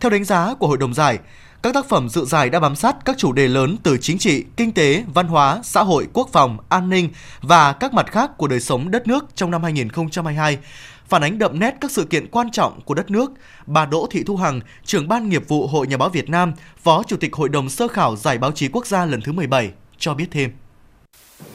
Theo 0.01 0.11
đánh 0.11 0.25
giá 0.25 0.55
của 0.55 0.67
Hội 0.67 0.79
đồng 0.79 0.95
giải, 0.95 1.19
các 1.63 1.75
tác 1.75 1.89
phẩm 1.89 2.09
dự 2.09 2.25
giải 2.25 2.51
đã 2.51 2.61
bám 2.61 2.77
sát 2.77 2.97
các 3.05 3.19
chủ 3.19 3.33
đề 3.33 3.49
lớn 3.49 3.77
từ 3.83 3.99
chính 4.01 4.19
trị, 4.19 4.45
kinh 4.57 4.73
tế, 4.73 5.05
văn 5.15 5.27
hóa, 5.27 5.61
xã 5.63 5.83
hội, 5.83 6.07
quốc 6.13 6.29
phòng, 6.33 6.59
an 6.69 6.89
ninh 6.91 7.11
và 7.43 7.73
các 7.73 7.95
mặt 7.95 8.07
khác 8.13 8.31
của 8.37 8.47
đời 8.47 8.61
sống 8.61 8.91
đất 8.91 9.07
nước 9.07 9.25
trong 9.35 9.51
năm 9.51 9.63
2022 9.63 10.59
phản 11.11 11.23
ánh 11.23 11.39
đậm 11.39 11.61
nét 11.61 11.75
các 11.81 11.91
sự 11.91 12.05
kiện 12.05 12.27
quan 12.31 12.51
trọng 12.51 12.81
của 12.85 12.95
đất 12.95 13.11
nước, 13.11 13.33
bà 13.67 13.87
Đỗ 13.87 14.07
Thị 14.11 14.23
Thu 14.27 14.37
Hằng, 14.37 14.61
trưởng 14.85 15.09
ban 15.09 15.29
nghiệp 15.29 15.49
vụ 15.49 15.67
Hội 15.67 15.87
Nhà 15.87 15.97
báo 15.97 16.09
Việt 16.09 16.31
Nam, 16.31 16.53
Phó 16.83 17.03
Chủ 17.03 17.17
tịch 17.17 17.35
Hội 17.35 17.49
đồng 17.49 17.69
sơ 17.69 17.89
khảo 17.89 18.17
Giải 18.17 18.39
báo 18.39 18.53
chí 18.53 18.69
quốc 18.73 18.87
gia 18.87 19.07
lần 19.07 19.21
thứ 19.25 19.33
17 19.33 19.71
cho 19.99 20.15
biết 20.15 20.27
thêm. 20.31 20.51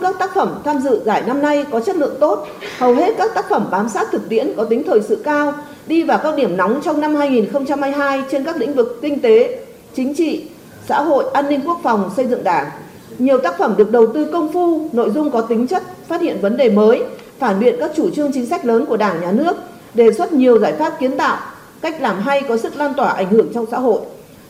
Các 0.02 0.16
tác 0.20 0.30
phẩm 0.36 0.62
tham 0.66 0.80
dự 0.80 1.04
giải 1.06 1.24
năm 1.28 1.42
nay 1.42 1.66
có 1.72 1.80
chất 1.80 1.96
lượng 1.96 2.18
tốt, 2.20 2.48
hầu 2.78 2.96
hết 2.96 3.16
các 3.18 3.32
tác 3.36 3.46
phẩm 3.50 3.68
bám 3.72 3.90
sát 3.90 4.08
thực 4.12 4.30
tiễn 4.30 4.54
có 4.58 4.64
tính 4.64 4.84
thời 4.86 5.02
sự 5.02 5.22
cao, 5.26 5.54
đi 5.88 6.04
vào 6.04 6.20
các 6.24 6.36
điểm 6.36 6.58
nóng 6.58 6.82
trong 6.86 7.02
năm 7.02 7.16
2022 7.16 8.24
trên 8.32 8.44
các 8.44 8.58
lĩnh 8.58 8.74
vực 8.74 9.00
kinh 9.02 9.22
tế, 9.22 9.60
chính 9.96 10.16
trị, 10.16 10.50
xã 10.88 11.02
hội, 11.02 11.26
an 11.34 11.50
ninh 11.50 11.62
quốc 11.66 11.80
phòng, 11.84 12.12
xây 12.16 12.28
dựng 12.28 12.44
đảng. 12.44 12.70
Nhiều 13.18 13.38
tác 13.38 13.58
phẩm 13.58 13.76
được 13.78 13.92
đầu 13.92 14.08
tư 14.14 14.30
công 14.32 14.54
phu, 14.54 14.90
nội 14.94 15.10
dung 15.10 15.32
có 15.32 15.42
tính 15.42 15.68
chất 15.68 15.84
phát 16.08 16.22
hiện 16.22 16.42
vấn 16.42 16.58
đề 16.58 16.70
mới, 16.70 17.04
phản 17.40 17.60
biện 17.60 17.76
các 17.80 17.92
chủ 17.96 18.10
trương 18.10 18.32
chính 18.32 18.46
sách 18.46 18.66
lớn 18.66 18.86
của 18.86 18.98
Đảng, 18.98 19.22
Nhà 19.22 19.32
nước, 19.32 19.56
đề 19.94 20.14
xuất 20.14 20.34
nhiều 20.34 20.60
giải 20.60 20.74
pháp 20.74 21.00
kiến 21.00 21.18
tạo, 21.18 21.38
cách 21.82 22.02
làm 22.02 22.20
hay 22.20 22.42
có 22.42 22.58
sức 22.58 22.76
lan 22.76 22.94
tỏa 22.94 23.10
ảnh 23.10 23.30
hưởng 23.30 23.54
trong 23.54 23.66
xã 23.72 23.80
hội. 23.80 24.02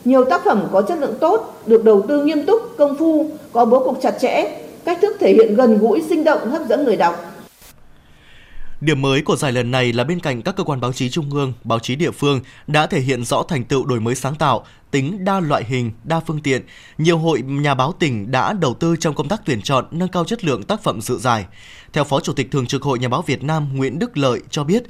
Nhiều 0.04 0.24
tác 0.24 0.44
phẩm 0.44 0.68
có 0.72 0.82
chất 0.82 0.98
lượng 0.98 1.14
tốt, 1.20 1.62
được 1.66 1.84
đầu 1.84 2.02
tư 2.08 2.24
nghiêm 2.24 2.46
túc, 2.46 2.60
công 2.78 2.96
phu, 2.96 3.26
có 3.52 3.64
bố 3.64 3.84
cục 3.84 4.02
chặt 4.02 4.10
chẽ, 4.20 4.58
cách 4.84 4.98
thức 5.02 5.16
thể 5.20 5.32
hiện 5.32 5.56
gần 5.56 5.78
gũi, 5.78 6.02
sinh 6.08 6.24
động, 6.24 6.50
hấp 6.50 6.68
dẫn 6.68 6.84
người 6.84 6.96
đọc. 6.96 7.24
Điểm 8.80 9.02
mới 9.02 9.22
của 9.22 9.36
giải 9.36 9.52
lần 9.52 9.70
này 9.70 9.92
là 9.92 10.04
bên 10.04 10.20
cạnh 10.20 10.42
các 10.42 10.56
cơ 10.56 10.64
quan 10.64 10.80
báo 10.80 10.92
chí 10.92 11.10
trung 11.10 11.30
ương, 11.30 11.52
báo 11.64 11.78
chí 11.78 11.96
địa 11.96 12.10
phương 12.10 12.40
đã 12.66 12.86
thể 12.86 13.00
hiện 13.00 13.24
rõ 13.24 13.42
thành 13.42 13.64
tựu 13.64 13.86
đổi 13.86 14.00
mới 14.00 14.14
sáng 14.14 14.34
tạo, 14.34 14.66
tính 14.90 15.24
đa 15.24 15.40
loại 15.40 15.64
hình, 15.64 15.92
đa 16.04 16.20
phương 16.20 16.40
tiện, 16.40 16.62
nhiều 16.98 17.18
hội 17.18 17.42
nhà 17.42 17.74
báo 17.74 17.92
tỉnh 17.92 18.30
đã 18.30 18.52
đầu 18.52 18.74
tư 18.74 18.96
trong 19.00 19.14
công 19.14 19.28
tác 19.28 19.40
tuyển 19.44 19.62
chọn, 19.62 19.86
nâng 19.90 20.08
cao 20.08 20.24
chất 20.24 20.44
lượng 20.44 20.62
tác 20.62 20.82
phẩm 20.82 21.00
dự 21.00 21.18
giải. 21.18 21.46
Theo 21.92 22.04
Phó 22.04 22.20
Chủ 22.20 22.32
tịch 22.32 22.50
Thường 22.50 22.66
trực 22.66 22.82
Hội 22.82 22.98
Nhà 22.98 23.08
báo 23.08 23.22
Việt 23.22 23.42
Nam 23.42 23.76
Nguyễn 23.76 23.98
Đức 23.98 24.16
Lợi 24.18 24.40
cho 24.50 24.64
biết, 24.64 24.82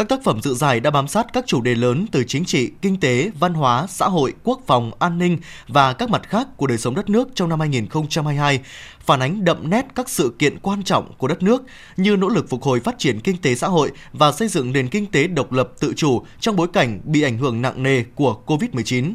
các 0.00 0.08
tác 0.08 0.24
phẩm 0.24 0.42
dự 0.42 0.54
giải 0.54 0.80
đã 0.80 0.90
bám 0.90 1.08
sát 1.08 1.26
các 1.32 1.44
chủ 1.46 1.60
đề 1.60 1.74
lớn 1.74 2.06
từ 2.12 2.24
chính 2.24 2.44
trị, 2.44 2.70
kinh 2.82 3.00
tế, 3.00 3.30
văn 3.38 3.54
hóa, 3.54 3.86
xã 3.88 4.06
hội, 4.06 4.34
quốc 4.44 4.60
phòng, 4.66 4.90
an 4.98 5.18
ninh 5.18 5.38
và 5.68 5.92
các 5.92 6.10
mặt 6.10 6.22
khác 6.28 6.48
của 6.56 6.66
đời 6.66 6.78
sống 6.78 6.94
đất 6.94 7.10
nước 7.10 7.28
trong 7.34 7.48
năm 7.48 7.60
2022, 7.60 8.60
phản 9.00 9.20
ánh 9.20 9.44
đậm 9.44 9.70
nét 9.70 9.86
các 9.94 10.08
sự 10.08 10.34
kiện 10.38 10.58
quan 10.58 10.82
trọng 10.82 11.12
của 11.18 11.28
đất 11.28 11.42
nước 11.42 11.62
như 11.96 12.16
nỗ 12.16 12.28
lực 12.28 12.48
phục 12.48 12.62
hồi 12.62 12.80
phát 12.80 12.98
triển 12.98 13.20
kinh 13.20 13.36
tế 13.36 13.54
xã 13.54 13.66
hội 13.66 13.90
và 14.12 14.32
xây 14.32 14.48
dựng 14.48 14.72
nền 14.72 14.88
kinh 14.88 15.06
tế 15.06 15.26
độc 15.26 15.52
lập 15.52 15.72
tự 15.80 15.92
chủ 15.96 16.22
trong 16.40 16.56
bối 16.56 16.68
cảnh 16.72 17.00
bị 17.04 17.22
ảnh 17.22 17.38
hưởng 17.38 17.62
nặng 17.62 17.82
nề 17.82 18.02
của 18.14 18.42
COVID-19 18.46 19.12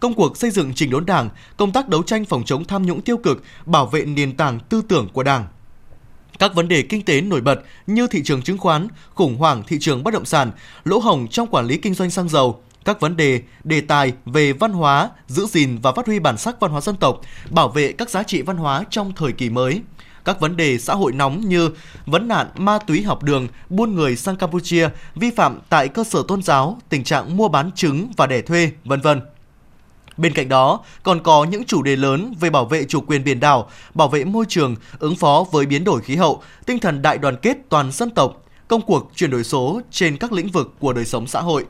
công 0.00 0.14
cuộc 0.14 0.36
xây 0.36 0.50
dựng 0.50 0.72
trình 0.74 0.90
đốn 0.90 1.06
Đảng, 1.06 1.28
công 1.56 1.72
tác 1.72 1.88
đấu 1.88 2.02
tranh 2.02 2.24
phòng 2.24 2.44
chống 2.44 2.64
tham 2.64 2.86
nhũng 2.86 3.00
tiêu 3.00 3.16
cực, 3.16 3.42
bảo 3.66 3.86
vệ 3.86 4.04
nền 4.04 4.36
tảng 4.36 4.58
tư 4.60 4.82
tưởng 4.88 5.08
của 5.12 5.22
Đảng, 5.22 5.46
các 6.38 6.54
vấn 6.54 6.68
đề 6.68 6.82
kinh 6.82 7.04
tế 7.04 7.20
nổi 7.20 7.40
bật 7.40 7.60
như 7.86 8.06
thị 8.06 8.22
trường 8.24 8.42
chứng 8.42 8.58
khoán, 8.58 8.88
khủng 9.14 9.36
hoảng 9.36 9.62
thị 9.66 9.76
trường 9.80 10.04
bất 10.04 10.14
động 10.14 10.24
sản, 10.24 10.50
lỗ 10.84 10.98
hổng 10.98 11.28
trong 11.28 11.46
quản 11.46 11.66
lý 11.66 11.76
kinh 11.76 11.94
doanh 11.94 12.10
xăng 12.10 12.28
dầu, 12.28 12.62
các 12.84 13.00
vấn 13.00 13.16
đề, 13.16 13.42
đề 13.64 13.80
tài 13.80 14.12
về 14.24 14.52
văn 14.52 14.72
hóa, 14.72 15.10
giữ 15.26 15.46
gìn 15.46 15.78
và 15.82 15.92
phát 15.92 16.06
huy 16.06 16.18
bản 16.18 16.38
sắc 16.38 16.60
văn 16.60 16.70
hóa 16.70 16.80
dân 16.80 16.96
tộc, 16.96 17.20
bảo 17.50 17.68
vệ 17.68 17.92
các 17.92 18.10
giá 18.10 18.22
trị 18.22 18.42
văn 18.42 18.56
hóa 18.56 18.84
trong 18.90 19.12
thời 19.16 19.32
kỳ 19.32 19.50
mới. 19.50 19.80
Các 20.24 20.40
vấn 20.40 20.56
đề 20.56 20.78
xã 20.78 20.94
hội 20.94 21.12
nóng 21.12 21.48
như 21.48 21.70
vấn 22.06 22.28
nạn 22.28 22.46
ma 22.56 22.78
túy 22.78 23.02
học 23.02 23.22
đường, 23.22 23.48
buôn 23.68 23.94
người 23.94 24.16
sang 24.16 24.36
Campuchia, 24.36 24.88
vi 25.14 25.30
phạm 25.30 25.58
tại 25.68 25.88
cơ 25.88 26.04
sở 26.04 26.22
tôn 26.28 26.42
giáo, 26.42 26.78
tình 26.88 27.04
trạng 27.04 27.36
mua 27.36 27.48
bán 27.48 27.72
trứng 27.72 28.12
và 28.16 28.26
đẻ 28.26 28.42
thuê, 28.42 28.70
vân 28.84 29.00
vân. 29.00 29.20
Bên 30.18 30.32
cạnh 30.32 30.48
đó, 30.48 30.80
còn 31.02 31.22
có 31.22 31.44
những 31.44 31.64
chủ 31.64 31.82
đề 31.82 31.96
lớn 31.96 32.34
về 32.40 32.50
bảo 32.50 32.64
vệ 32.64 32.84
chủ 32.84 33.00
quyền 33.00 33.24
biển 33.24 33.40
đảo, 33.40 33.70
bảo 33.94 34.08
vệ 34.08 34.24
môi 34.24 34.44
trường, 34.48 34.76
ứng 34.98 35.16
phó 35.16 35.44
với 35.52 35.66
biến 35.66 35.84
đổi 35.84 36.00
khí 36.00 36.16
hậu, 36.16 36.42
tinh 36.66 36.78
thần 36.78 37.02
đại 37.02 37.18
đoàn 37.18 37.36
kết 37.36 37.56
toàn 37.68 37.92
dân 37.92 38.10
tộc, 38.10 38.44
công 38.68 38.80
cuộc 38.80 39.10
chuyển 39.14 39.30
đổi 39.30 39.44
số 39.44 39.80
trên 39.90 40.16
các 40.16 40.32
lĩnh 40.32 40.48
vực 40.48 40.74
của 40.78 40.92
đời 40.92 41.04
sống 41.04 41.26
xã 41.26 41.40
hội. 41.40 41.64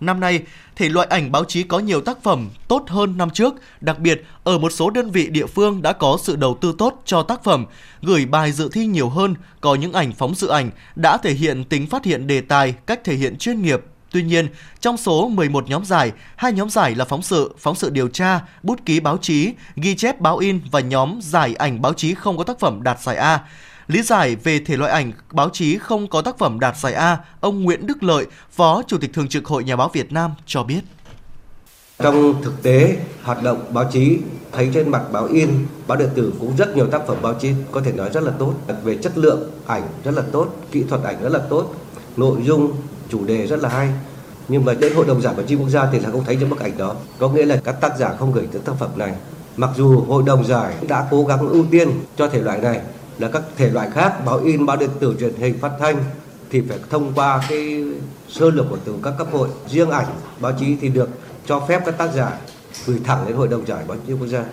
Năm 0.00 0.20
nay, 0.20 0.42
thể 0.76 0.88
loại 0.88 1.06
ảnh 1.10 1.32
báo 1.32 1.44
chí 1.44 1.62
có 1.62 1.78
nhiều 1.78 2.00
tác 2.00 2.22
phẩm 2.22 2.48
tốt 2.68 2.84
hơn 2.88 3.16
năm 3.16 3.30
trước, 3.30 3.54
đặc 3.80 3.98
biệt 3.98 4.22
ở 4.44 4.58
một 4.58 4.72
số 4.72 4.90
đơn 4.90 5.10
vị 5.10 5.28
địa 5.30 5.46
phương 5.46 5.82
đã 5.82 5.92
có 5.92 6.18
sự 6.22 6.36
đầu 6.36 6.58
tư 6.60 6.74
tốt 6.78 7.02
cho 7.04 7.22
tác 7.22 7.44
phẩm, 7.44 7.66
gửi 8.02 8.26
bài 8.26 8.52
dự 8.52 8.68
thi 8.72 8.86
nhiều 8.86 9.08
hơn, 9.08 9.34
có 9.60 9.74
những 9.74 9.92
ảnh 9.92 10.12
phóng 10.12 10.34
sự 10.34 10.48
ảnh 10.48 10.70
đã 10.96 11.16
thể 11.16 11.34
hiện 11.34 11.64
tính 11.64 11.86
phát 11.86 12.04
hiện 12.04 12.26
đề 12.26 12.40
tài, 12.40 12.74
cách 12.86 13.00
thể 13.04 13.14
hiện 13.14 13.38
chuyên 13.38 13.62
nghiệp, 13.62 13.80
Tuy 14.12 14.22
nhiên, 14.22 14.48
trong 14.80 14.96
số 14.96 15.28
11 15.28 15.68
nhóm 15.68 15.84
giải, 15.84 16.12
hai 16.36 16.52
nhóm 16.52 16.70
giải 16.70 16.94
là 16.94 17.04
phóng 17.04 17.22
sự, 17.22 17.54
phóng 17.58 17.74
sự 17.74 17.90
điều 17.90 18.08
tra, 18.08 18.40
bút 18.62 18.80
ký 18.86 19.00
báo 19.00 19.16
chí, 19.16 19.52
ghi 19.76 19.96
chép 19.96 20.20
báo 20.20 20.38
in 20.38 20.60
và 20.70 20.80
nhóm 20.80 21.18
giải 21.22 21.54
ảnh 21.54 21.82
báo 21.82 21.92
chí 21.92 22.14
không 22.14 22.38
có 22.38 22.44
tác 22.44 22.58
phẩm 22.58 22.82
đạt 22.82 23.00
giải 23.02 23.16
A. 23.16 23.40
Lý 23.86 24.02
giải 24.02 24.36
về 24.36 24.58
thể 24.66 24.76
loại 24.76 24.92
ảnh 24.92 25.12
báo 25.32 25.48
chí 25.52 25.78
không 25.78 26.08
có 26.08 26.22
tác 26.22 26.38
phẩm 26.38 26.60
đạt 26.60 26.76
giải 26.76 26.92
A, 26.92 27.18
ông 27.40 27.62
Nguyễn 27.62 27.86
Đức 27.86 28.02
Lợi, 28.02 28.26
Phó 28.50 28.82
Chủ 28.86 28.98
tịch 28.98 29.12
Thường 29.12 29.28
trực 29.28 29.46
Hội 29.46 29.64
Nhà 29.64 29.76
báo 29.76 29.90
Việt 29.92 30.12
Nam 30.12 30.30
cho 30.46 30.62
biết. 30.62 30.80
Trong 31.98 32.42
thực 32.42 32.62
tế, 32.62 32.96
hoạt 33.22 33.42
động 33.42 33.64
báo 33.70 33.84
chí 33.92 34.18
thấy 34.52 34.70
trên 34.74 34.90
mặt 34.90 35.02
báo 35.12 35.26
in, 35.26 35.50
báo 35.86 35.98
điện 35.98 36.08
tử 36.14 36.32
cũng 36.40 36.56
rất 36.56 36.76
nhiều 36.76 36.86
tác 36.86 37.00
phẩm 37.06 37.16
báo 37.22 37.34
chí 37.34 37.50
có 37.70 37.80
thể 37.80 37.92
nói 37.92 38.10
rất 38.12 38.22
là 38.22 38.32
tốt. 38.38 38.54
Về 38.84 38.96
chất 38.96 39.18
lượng 39.18 39.50
ảnh 39.66 39.82
rất 40.04 40.10
là 40.10 40.22
tốt, 40.32 40.48
kỹ 40.72 40.84
thuật 40.88 41.02
ảnh 41.04 41.22
rất 41.22 41.28
là 41.28 41.40
tốt, 41.50 41.74
nội 42.16 42.38
dung, 42.44 42.72
chủ 43.10 43.24
đề 43.24 43.46
rất 43.46 43.60
là 43.60 43.68
hay. 43.68 43.88
Nhưng 44.48 44.64
mà 44.64 44.74
đến 44.74 44.92
Hội 44.94 45.06
đồng 45.06 45.22
giải 45.22 45.34
báo 45.36 45.46
chí 45.46 45.54
quốc 45.54 45.68
gia 45.68 45.86
thì 45.92 46.00
là 46.00 46.10
không 46.10 46.24
thấy 46.24 46.36
những 46.36 46.50
bức 46.50 46.60
ảnh 46.60 46.78
đó. 46.78 46.94
Có 47.18 47.28
nghĩa 47.28 47.46
là 47.46 47.56
các 47.64 47.80
tác 47.80 47.98
giả 47.98 48.14
không 48.18 48.32
gửi 48.32 48.48
tới 48.52 48.62
tác 48.64 48.72
phẩm 48.78 48.90
này. 48.96 49.14
Mặc 49.56 49.70
dù 49.76 50.00
Hội 50.00 50.22
đồng 50.26 50.44
giải 50.46 50.74
đã 50.88 51.06
cố 51.10 51.24
gắng 51.24 51.48
ưu 51.48 51.64
tiên 51.70 51.90
cho 52.16 52.28
thể 52.28 52.40
loại 52.40 52.58
này 52.58 52.80
là 53.18 53.28
các 53.28 53.42
thể 53.56 53.70
loại 53.70 53.90
khác, 53.90 54.24
báo 54.24 54.38
in, 54.38 54.66
báo 54.66 54.76
điện 54.76 54.90
tử, 55.00 55.14
truyền 55.20 55.34
hình, 55.34 55.58
phát 55.58 55.72
thanh 55.80 55.96
thì 56.50 56.62
phải 56.68 56.78
thông 56.90 57.12
qua 57.14 57.42
cái 57.48 57.84
sơ 58.28 58.50
lược 58.50 58.66
của 58.70 58.78
từ 58.84 58.94
các 59.02 59.14
cấp 59.18 59.26
hội. 59.32 59.48
Riêng 59.68 59.90
ảnh, 59.90 60.06
báo 60.40 60.52
chí 60.60 60.76
thì 60.80 60.88
được 60.88 61.08
cho 61.46 61.60
phép 61.68 61.82
các 61.86 61.98
tác 61.98 62.14
giả 62.14 62.38
gửi 62.86 63.00
thẳng 63.04 63.24
đến 63.26 63.36
hội 63.36 63.48
đồng 63.48 63.66
giải 63.66 63.84
báo 63.88 63.96
chí 64.06 64.12
quốc 64.12 64.26
gia 64.26 64.44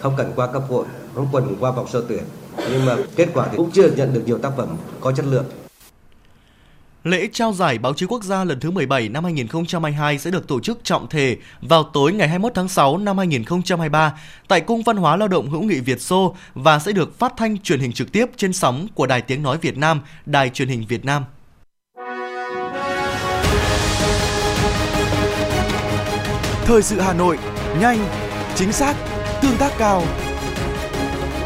không 0.00 0.14
cần 0.16 0.32
qua 0.36 0.46
cấp 0.46 0.62
hội 0.68 0.86
không 1.14 1.28
cần 1.32 1.56
qua 1.60 1.70
vòng 1.70 1.88
sơ 1.88 2.04
tuyển 2.08 2.22
nhưng 2.70 2.86
mà 2.86 2.96
kết 3.16 3.28
quả 3.34 3.48
thì 3.50 3.56
cũng 3.56 3.70
chưa 3.70 3.90
nhận 3.90 4.14
được 4.14 4.22
nhiều 4.26 4.38
tác 4.38 4.52
phẩm 4.56 4.76
có 5.00 5.12
chất 5.12 5.26
lượng 5.26 5.44
Lễ 7.06 7.28
trao 7.32 7.52
giải 7.52 7.78
báo 7.78 7.94
chí 7.94 8.06
quốc 8.06 8.24
gia 8.24 8.44
lần 8.44 8.60
thứ 8.60 8.70
17 8.70 9.08
năm 9.08 9.24
2022 9.24 10.18
sẽ 10.18 10.30
được 10.30 10.48
tổ 10.48 10.60
chức 10.60 10.84
trọng 10.84 11.08
thể 11.08 11.36
vào 11.60 11.82
tối 11.82 12.12
ngày 12.12 12.28
21 12.28 12.52
tháng 12.54 12.68
6 12.68 12.98
năm 12.98 13.18
2023 13.18 14.18
tại 14.48 14.60
Cung 14.60 14.82
Văn 14.82 14.96
hóa 14.96 15.16
Lao 15.16 15.28
động 15.28 15.50
hữu 15.50 15.62
nghị 15.62 15.80
Việt 15.80 16.00
Xô 16.00 16.36
và 16.54 16.78
sẽ 16.78 16.92
được 16.92 17.18
phát 17.18 17.32
thanh 17.36 17.58
truyền 17.58 17.80
hình 17.80 17.92
trực 17.92 18.12
tiếp 18.12 18.26
trên 18.36 18.52
sóng 18.52 18.86
của 18.94 19.06
Đài 19.06 19.22
Tiếng 19.22 19.42
Nói 19.42 19.58
Việt 19.58 19.76
Nam, 19.76 20.00
Đài 20.26 20.50
Truyền 20.50 20.68
hình 20.68 20.84
Việt 20.88 21.04
Nam. 21.04 21.24
Thời 26.64 26.82
sự 26.82 27.00
Hà 27.00 27.12
Nội, 27.12 27.38
nhanh, 27.80 27.98
chính 28.54 28.72
xác, 28.72 28.96
tương 29.42 29.56
tác 29.56 29.72
cao. 29.78 30.02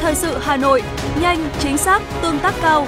Thời 0.00 0.14
sự 0.14 0.38
Hà 0.40 0.56
Nội, 0.56 0.82
nhanh, 1.20 1.50
chính 1.58 1.78
xác, 1.78 2.02
tương 2.22 2.38
tác 2.38 2.54
cao. 2.62 2.86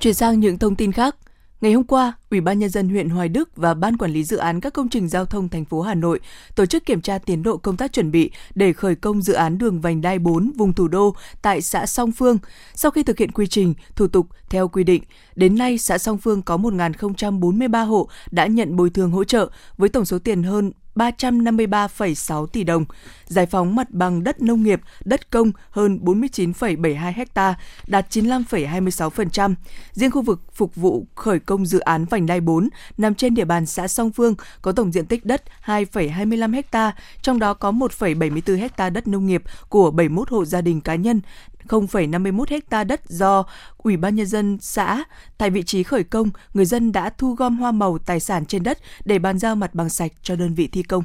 Chuyển 0.00 0.14
sang 0.14 0.40
những 0.40 0.58
thông 0.58 0.76
tin 0.76 0.92
khác, 0.92 1.16
Ngày 1.60 1.72
hôm 1.72 1.84
qua, 1.84 2.12
Ủy 2.30 2.40
ban 2.40 2.58
nhân 2.58 2.70
dân 2.70 2.88
huyện 2.88 3.08
Hoài 3.08 3.28
Đức 3.28 3.56
và 3.56 3.74
Ban 3.74 3.96
quản 3.96 4.10
lý 4.10 4.24
dự 4.24 4.36
án 4.36 4.60
các 4.60 4.72
công 4.72 4.88
trình 4.88 5.08
giao 5.08 5.24
thông 5.24 5.48
thành 5.48 5.64
phố 5.64 5.80
Hà 5.82 5.94
Nội 5.94 6.20
tổ 6.54 6.66
chức 6.66 6.86
kiểm 6.86 7.00
tra 7.00 7.18
tiến 7.18 7.42
độ 7.42 7.56
công 7.56 7.76
tác 7.76 7.92
chuẩn 7.92 8.10
bị 8.10 8.30
để 8.54 8.72
khởi 8.72 8.94
công 8.94 9.22
dự 9.22 9.32
án 9.32 9.58
đường 9.58 9.80
vành 9.80 10.00
đai 10.00 10.18
4 10.18 10.52
vùng 10.56 10.72
thủ 10.72 10.88
đô 10.88 11.14
tại 11.42 11.62
xã 11.62 11.86
Song 11.86 12.12
Phương. 12.12 12.38
Sau 12.74 12.90
khi 12.90 13.02
thực 13.02 13.18
hiện 13.18 13.32
quy 13.32 13.46
trình, 13.46 13.74
thủ 13.96 14.06
tục 14.06 14.26
theo 14.50 14.68
quy 14.68 14.84
định, 14.84 15.02
đến 15.36 15.58
nay 15.58 15.78
xã 15.78 15.98
Song 15.98 16.18
Phương 16.18 16.42
có 16.42 16.56
1.043 16.56 17.86
hộ 17.86 18.08
đã 18.30 18.46
nhận 18.46 18.76
bồi 18.76 18.90
thường 18.90 19.10
hỗ 19.10 19.24
trợ 19.24 19.50
với 19.76 19.88
tổng 19.88 20.04
số 20.04 20.18
tiền 20.18 20.42
hơn 20.42 20.72
353,6 20.98 22.46
tỷ 22.46 22.64
đồng, 22.64 22.84
giải 23.24 23.46
phóng 23.46 23.76
mặt 23.76 23.90
bằng 23.90 24.24
đất 24.24 24.42
nông 24.42 24.62
nghiệp, 24.62 24.80
đất 25.04 25.30
công 25.30 25.52
hơn 25.70 25.98
49,72 26.02 27.24
ha, 27.34 27.54
đạt 27.86 28.06
95,26%. 28.10 29.54
Riêng 29.92 30.10
khu 30.10 30.22
vực 30.22 30.40
phục 30.52 30.74
vụ 30.74 31.06
khởi 31.14 31.38
công 31.38 31.66
dự 31.66 31.78
án 31.78 32.04
vành 32.04 32.26
đai 32.26 32.40
4 32.40 32.68
nằm 32.98 33.14
trên 33.14 33.34
địa 33.34 33.44
bàn 33.44 33.66
xã 33.66 33.88
Song 33.88 34.12
Phương 34.12 34.34
có 34.62 34.72
tổng 34.72 34.92
diện 34.92 35.06
tích 35.06 35.24
đất 35.24 35.42
2,25 35.64 36.62
ha, 36.72 36.96
trong 37.22 37.38
đó 37.38 37.54
có 37.54 37.72
1,74 37.72 38.68
ha 38.76 38.90
đất 38.90 39.08
nông 39.08 39.26
nghiệp 39.26 39.42
của 39.68 39.90
71 39.90 40.28
hộ 40.28 40.44
gia 40.44 40.60
đình 40.60 40.80
cá 40.80 40.94
nhân, 40.94 41.20
0,51 41.68 42.60
ha 42.70 42.84
đất 42.84 43.00
do 43.08 43.44
Ủy 43.76 43.96
ban 43.96 44.14
Nhân 44.14 44.26
dân 44.26 44.58
xã. 44.60 45.04
Tại 45.38 45.50
vị 45.50 45.62
trí 45.62 45.82
khởi 45.82 46.04
công, 46.04 46.30
người 46.54 46.64
dân 46.64 46.92
đã 46.92 47.10
thu 47.18 47.34
gom 47.34 47.58
hoa 47.58 47.72
màu 47.72 47.98
tài 47.98 48.20
sản 48.20 48.46
trên 48.46 48.62
đất 48.62 48.78
để 49.04 49.18
bàn 49.18 49.38
giao 49.38 49.56
mặt 49.56 49.74
bằng 49.74 49.88
sạch 49.88 50.12
cho 50.22 50.36
đơn 50.36 50.54
vị 50.54 50.68
thi 50.68 50.82
công. 50.82 51.04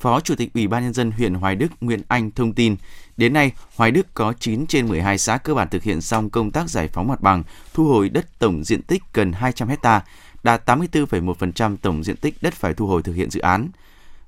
Phó 0.00 0.20
Chủ 0.20 0.34
tịch 0.34 0.54
Ủy 0.54 0.66
ban 0.66 0.82
Nhân 0.82 0.92
dân 0.92 1.10
huyện 1.10 1.34
Hoài 1.34 1.56
Đức 1.56 1.72
Nguyễn 1.80 2.02
Anh 2.08 2.30
thông 2.30 2.52
tin, 2.52 2.76
đến 3.16 3.32
nay 3.32 3.52
Hoài 3.76 3.90
Đức 3.90 4.06
có 4.14 4.32
9 4.40 4.66
trên 4.66 4.88
12 4.88 5.18
xã 5.18 5.38
cơ 5.38 5.54
bản 5.54 5.68
thực 5.68 5.82
hiện 5.82 6.00
xong 6.00 6.30
công 6.30 6.50
tác 6.50 6.70
giải 6.70 6.88
phóng 6.88 7.08
mặt 7.08 7.20
bằng, 7.20 7.42
thu 7.74 7.84
hồi 7.84 8.08
đất 8.08 8.38
tổng 8.38 8.64
diện 8.64 8.82
tích 8.82 9.02
gần 9.12 9.32
200 9.32 9.68
hecta, 9.68 10.02
đạt 10.42 10.70
84,1% 10.70 11.76
tổng 11.76 12.04
diện 12.04 12.16
tích 12.16 12.34
đất 12.40 12.54
phải 12.54 12.74
thu 12.74 12.86
hồi 12.86 13.02
thực 13.02 13.12
hiện 13.12 13.30
dự 13.30 13.40
án. 13.40 13.68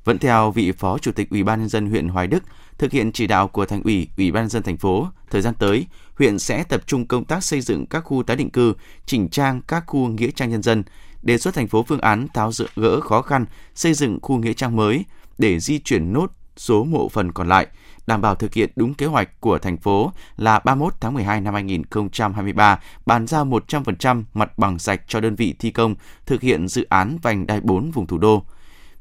Vẫn 0.04 0.18
theo 0.18 0.50
vị 0.50 0.72
Phó 0.72 0.98
Chủ 0.98 1.12
tịch 1.12 1.30
Ủy 1.30 1.42
ban 1.42 1.60
Nhân 1.60 1.68
dân 1.68 1.90
huyện 1.90 2.08
Hoài 2.08 2.26
Đức, 2.26 2.42
thực 2.78 2.92
hiện 2.92 3.12
chỉ 3.12 3.26
đạo 3.26 3.48
của 3.48 3.66
Thành 3.66 3.82
ủy, 3.82 4.08
Ủy 4.16 4.30
ban 4.30 4.42
nhân 4.42 4.50
dân 4.50 4.62
thành 4.62 4.76
phố, 4.76 5.08
thời 5.30 5.42
gian 5.42 5.54
tới, 5.54 5.86
huyện 6.18 6.38
sẽ 6.38 6.64
tập 6.64 6.82
trung 6.86 7.06
công 7.06 7.24
tác 7.24 7.44
xây 7.44 7.60
dựng 7.60 7.86
các 7.86 8.00
khu 8.00 8.22
tái 8.22 8.36
định 8.36 8.50
cư, 8.50 8.74
chỉnh 9.06 9.28
trang 9.28 9.60
các 9.68 9.84
khu 9.86 10.06
nghĩa 10.08 10.30
trang 10.30 10.50
nhân 10.50 10.62
dân, 10.62 10.84
đề 11.22 11.38
xuất 11.38 11.54
thành 11.54 11.68
phố 11.68 11.82
phương 11.82 12.00
án 12.00 12.28
tháo 12.34 12.50
gỡ 12.76 13.00
khó 13.00 13.22
khăn 13.22 13.46
xây 13.74 13.94
dựng 13.94 14.18
khu 14.22 14.36
nghĩa 14.36 14.52
trang 14.52 14.76
mới 14.76 15.04
để 15.38 15.60
di 15.60 15.78
chuyển 15.78 16.12
nốt 16.12 16.32
số 16.56 16.84
mộ 16.84 17.08
phần 17.08 17.32
còn 17.32 17.48
lại, 17.48 17.66
đảm 18.06 18.20
bảo 18.20 18.34
thực 18.34 18.54
hiện 18.54 18.70
đúng 18.76 18.94
kế 18.94 19.06
hoạch 19.06 19.40
của 19.40 19.58
thành 19.58 19.76
phố 19.76 20.12
là 20.36 20.58
31 20.58 20.94
tháng 21.00 21.14
12 21.14 21.40
năm 21.40 21.54
2023, 21.54 22.80
bàn 23.06 23.26
giao 23.26 23.44
100% 23.44 24.24
mặt 24.34 24.58
bằng 24.58 24.78
sạch 24.78 25.00
cho 25.08 25.20
đơn 25.20 25.34
vị 25.34 25.54
thi 25.58 25.70
công 25.70 25.94
thực 26.26 26.40
hiện 26.40 26.68
dự 26.68 26.86
án 26.88 27.18
vành 27.22 27.46
đai 27.46 27.60
4 27.60 27.90
vùng 27.90 28.06
thủ 28.06 28.18
đô 28.18 28.44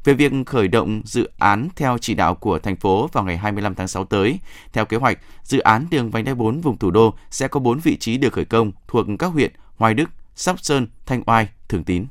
về 0.07 0.13
việc 0.13 0.31
khởi 0.45 0.67
động 0.67 1.01
dự 1.05 1.29
án 1.37 1.69
theo 1.75 1.97
chỉ 1.97 2.13
đạo 2.13 2.35
của 2.35 2.59
thành 2.59 2.75
phố 2.75 3.09
vào 3.13 3.23
ngày 3.23 3.37
25 3.37 3.75
tháng 3.75 3.87
6 3.87 4.05
tới. 4.05 4.39
Theo 4.73 4.85
kế 4.85 4.97
hoạch, 4.97 5.19
dự 5.43 5.59
án 5.59 5.85
đường 5.91 6.11
vành 6.11 6.23
đai 6.23 6.35
4 6.35 6.61
vùng 6.61 6.77
thủ 6.77 6.91
đô 6.91 7.13
sẽ 7.31 7.47
có 7.47 7.59
4 7.59 7.79
vị 7.79 7.97
trí 7.97 8.17
được 8.17 8.33
khởi 8.33 8.45
công 8.45 8.71
thuộc 8.87 9.05
các 9.19 9.27
huyện 9.27 9.51
Hoài 9.77 9.93
Đức, 9.93 10.09
Sóc 10.35 10.59
Sơn, 10.59 10.87
Thanh 11.05 11.23
Oai, 11.25 11.47
Thường 11.69 11.83
Tín. 11.83 12.05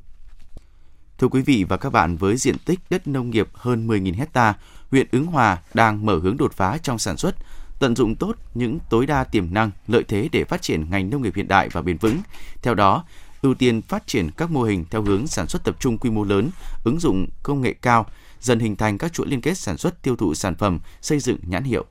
Thưa 1.19 1.29
quý 1.29 1.43
vị 1.43 1.65
và 1.69 1.77
các 1.77 1.91
bạn, 1.91 2.17
với 2.17 2.37
diện 2.37 2.57
tích 2.59 2.81
đất 2.91 3.09
nông 3.09 3.31
nghiệp 3.31 3.49
hơn 3.55 3.89
10.000 3.89 4.15
hecta, 4.15 4.55
huyện 4.91 5.07
Ứng 5.13 5.27
Hòa 5.27 5.59
đang 5.75 6.07
mở 6.07 6.19
hướng 6.19 6.37
đột 6.37 6.53
phá 6.53 6.79
trong 6.83 6.99
sản 6.99 7.17
xuất, 7.17 7.35
tận 7.79 7.97
dụng 7.97 8.17
tốt 8.17 8.37
những 8.55 8.79
tối 8.91 9.07
đa 9.07 9.25
tiềm 9.25 9.55
năng, 9.55 9.71
lợi 9.87 10.05
thế 10.09 10.29
để 10.33 10.45
phát 10.45 10.63
triển 10.63 10.91
ngành 10.91 11.11
nông 11.11 11.23
nghiệp 11.23 11.35
hiện 11.37 11.49
đại 11.49 11.69
và 11.69 11.83
bền 11.83 11.97
vững. 11.97 12.19
Theo 12.63 12.75
đó, 12.75 13.05
ưu 13.43 13.55
tiên 13.55 13.83
phát 13.83 14.07
triển 14.07 14.31
các 14.37 14.51
mô 14.51 14.63
hình 14.63 14.85
theo 14.91 15.03
hướng 15.03 15.27
sản 15.27 15.49
xuất 15.49 15.65
tập 15.65 15.77
trung 15.81 15.99
quy 15.99 16.11
mô 16.11 16.25
lớn, 16.25 16.51
ứng 16.85 17.01
dụng 17.01 17.27
công 17.43 17.61
nghệ 17.61 17.75
cao, 17.83 18.07
dần 18.41 18.59
hình 18.59 18.77
thành 18.77 18.99
các 18.99 19.13
chuỗi 19.13 19.27
liên 19.27 19.41
kết 19.41 19.59
sản 19.59 19.77
xuất 19.77 20.03
tiêu 20.03 20.17
thụ 20.17 20.35
sản 20.35 20.55
phẩm, 20.55 20.81
xây 21.01 21.19
dựng 21.19 21.39
nhãn 21.47 21.65
hiệu. 21.65 21.85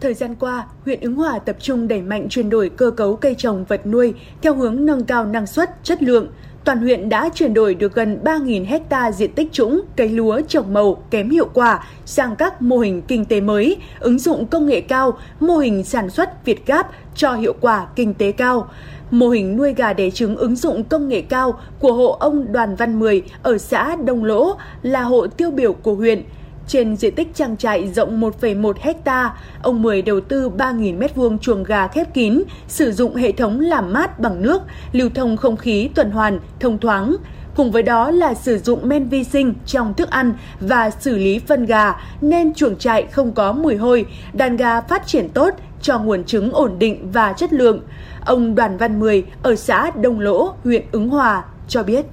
Thời 0.00 0.14
gian 0.14 0.34
qua, 0.34 0.66
huyện 0.84 1.00
Ứng 1.00 1.14
Hòa 1.14 1.38
tập 1.38 1.56
trung 1.60 1.88
đẩy 1.88 2.02
mạnh 2.02 2.28
chuyển 2.30 2.50
đổi 2.50 2.68
cơ 2.68 2.90
cấu 2.90 3.16
cây 3.16 3.34
trồng 3.38 3.64
vật 3.64 3.86
nuôi 3.86 4.14
theo 4.42 4.54
hướng 4.54 4.86
nâng 4.86 5.04
cao 5.04 5.26
năng 5.26 5.46
suất, 5.46 5.84
chất 5.84 6.02
lượng. 6.02 6.28
Toàn 6.64 6.78
huyện 6.78 7.08
đã 7.08 7.30
chuyển 7.34 7.54
đổi 7.54 7.74
được 7.74 7.94
gần 7.94 8.20
3.000 8.24 8.66
hecta 8.66 9.12
diện 9.12 9.32
tích 9.32 9.52
trũng 9.52 9.80
cây 9.96 10.08
lúa 10.08 10.40
trồng 10.48 10.74
màu 10.74 11.02
kém 11.10 11.30
hiệu 11.30 11.48
quả 11.54 11.86
sang 12.06 12.36
các 12.36 12.62
mô 12.62 12.78
hình 12.78 13.02
kinh 13.02 13.24
tế 13.24 13.40
mới, 13.40 13.76
ứng 14.00 14.18
dụng 14.18 14.46
công 14.46 14.66
nghệ 14.66 14.80
cao, 14.80 15.18
mô 15.40 15.56
hình 15.56 15.84
sản 15.84 16.10
xuất 16.10 16.44
Việt 16.44 16.66
Gáp 16.66 16.90
cho 17.14 17.34
hiệu 17.34 17.54
quả 17.60 17.86
kinh 17.96 18.14
tế 18.14 18.32
cao. 18.32 18.70
Mô 19.14 19.28
hình 19.28 19.56
nuôi 19.56 19.74
gà 19.74 19.92
đẻ 19.92 20.10
trứng 20.10 20.36
ứng 20.36 20.56
dụng 20.56 20.84
công 20.84 21.08
nghệ 21.08 21.20
cao 21.20 21.58
của 21.78 21.92
hộ 21.92 22.16
ông 22.20 22.52
Đoàn 22.52 22.76
Văn 22.76 22.98
Mười 22.98 23.22
ở 23.42 23.58
xã 23.58 23.96
Đông 23.96 24.24
Lỗ 24.24 24.56
là 24.82 25.02
hộ 25.02 25.26
tiêu 25.26 25.50
biểu 25.50 25.72
của 25.72 25.94
huyện. 25.94 26.22
Trên 26.68 26.96
diện 26.96 27.14
tích 27.14 27.34
trang 27.34 27.56
trại 27.56 27.92
rộng 27.92 28.20
1,1 28.20 28.72
hecta, 28.80 29.34
ông 29.62 29.82
Mười 29.82 30.02
đầu 30.02 30.20
tư 30.20 30.50
3.000 30.58 30.98
m2 30.98 31.38
chuồng 31.38 31.64
gà 31.64 31.88
khép 31.88 32.14
kín, 32.14 32.42
sử 32.68 32.92
dụng 32.92 33.16
hệ 33.16 33.32
thống 33.32 33.60
làm 33.60 33.92
mát 33.92 34.18
bằng 34.18 34.42
nước, 34.42 34.62
lưu 34.92 35.08
thông 35.14 35.36
không 35.36 35.56
khí 35.56 35.88
tuần 35.94 36.10
hoàn, 36.10 36.38
thông 36.60 36.78
thoáng. 36.78 37.16
Cùng 37.56 37.70
với 37.70 37.82
đó 37.82 38.10
là 38.10 38.34
sử 38.34 38.58
dụng 38.58 38.88
men 38.88 39.08
vi 39.08 39.24
sinh 39.24 39.54
trong 39.66 39.94
thức 39.94 40.10
ăn 40.10 40.34
và 40.60 40.90
xử 40.90 41.18
lý 41.18 41.38
phân 41.38 41.66
gà 41.66 41.94
nên 42.20 42.54
chuồng 42.54 42.76
trại 42.76 43.06
không 43.06 43.32
có 43.32 43.52
mùi 43.52 43.76
hôi, 43.76 44.06
đàn 44.32 44.56
gà 44.56 44.80
phát 44.80 45.06
triển 45.06 45.28
tốt, 45.28 45.54
cho 45.82 45.98
nguồn 45.98 46.24
trứng 46.24 46.52
ổn 46.52 46.78
định 46.78 47.12
và 47.12 47.32
chất 47.32 47.52
lượng. 47.52 47.80
Ông 48.26 48.54
Đoàn 48.54 48.78
Văn 48.78 49.00
Mười 49.00 49.24
ở 49.42 49.56
xã 49.56 49.90
Đông 49.94 50.20
Lỗ, 50.20 50.54
huyện 50.64 50.82
Ứng 50.92 51.08
Hòa 51.08 51.42
cho 51.68 51.82
biết. 51.82 52.04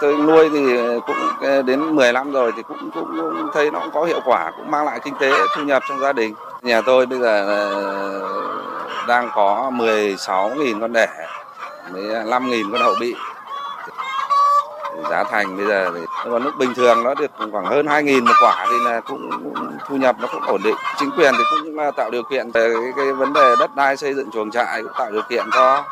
Tôi 0.00 0.16
nuôi 0.16 0.48
thì 0.52 0.76
cũng 1.06 1.16
ờ, 1.40 1.62
đến 1.62 1.96
10 1.96 2.12
năm 2.12 2.32
rồi 2.32 2.52
thì 2.56 2.62
cũng, 2.68 2.90
cũng, 2.94 3.16
cũng 3.16 3.48
thấy 3.54 3.70
nó 3.70 3.80
cũng 3.80 3.90
có 3.94 4.04
hiệu 4.04 4.20
quả, 4.24 4.52
cũng 4.56 4.70
mang 4.70 4.84
lại 4.84 5.00
kinh 5.04 5.14
tế 5.20 5.32
thu 5.56 5.62
nhập 5.62 5.82
trong 5.88 6.00
gia 6.00 6.12
đình. 6.12 6.34
Nhà 6.62 6.80
tôi 6.80 7.06
bây 7.06 7.18
giờ 7.18 7.46
đang 9.08 9.30
có 9.34 9.70
16.000 9.74 10.80
con 10.80 10.92
đẻ, 10.92 11.08
5.000 11.92 12.72
con 12.72 12.80
hậu 12.80 12.94
bị 13.00 13.14
giá 15.10 15.24
thành 15.24 15.56
bây 15.56 15.66
giờ 15.66 15.90
thì 15.94 16.00
còn 16.30 16.42
lúc 16.42 16.54
bình 16.58 16.74
thường 16.76 17.04
nó 17.04 17.14
được 17.14 17.30
khoảng 17.52 17.64
hơn 17.64 17.86
2.000 17.86 18.24
một 18.24 18.32
quả 18.40 18.66
thì 18.70 18.76
là 18.84 19.00
cũng, 19.00 19.30
cũng 19.30 19.54
thu 19.88 19.96
nhập 19.96 20.16
nó 20.20 20.28
cũng 20.32 20.42
ổn 20.42 20.60
định 20.64 20.74
chính 20.98 21.10
quyền 21.10 21.34
thì 21.38 21.44
cũng 21.50 21.78
à, 21.78 21.90
tạo 21.90 22.10
điều 22.10 22.22
kiện 22.30 22.50
về 22.50 22.74
cái, 22.74 22.92
cái 22.96 23.12
vấn 23.12 23.32
đề 23.32 23.54
đất 23.58 23.76
đai 23.76 23.96
xây 23.96 24.14
dựng 24.14 24.30
chuồng 24.32 24.50
trại 24.50 24.82
cũng 24.82 24.92
tạo 24.98 25.12
điều 25.12 25.22
kiện 25.30 25.44
cho 25.54 25.84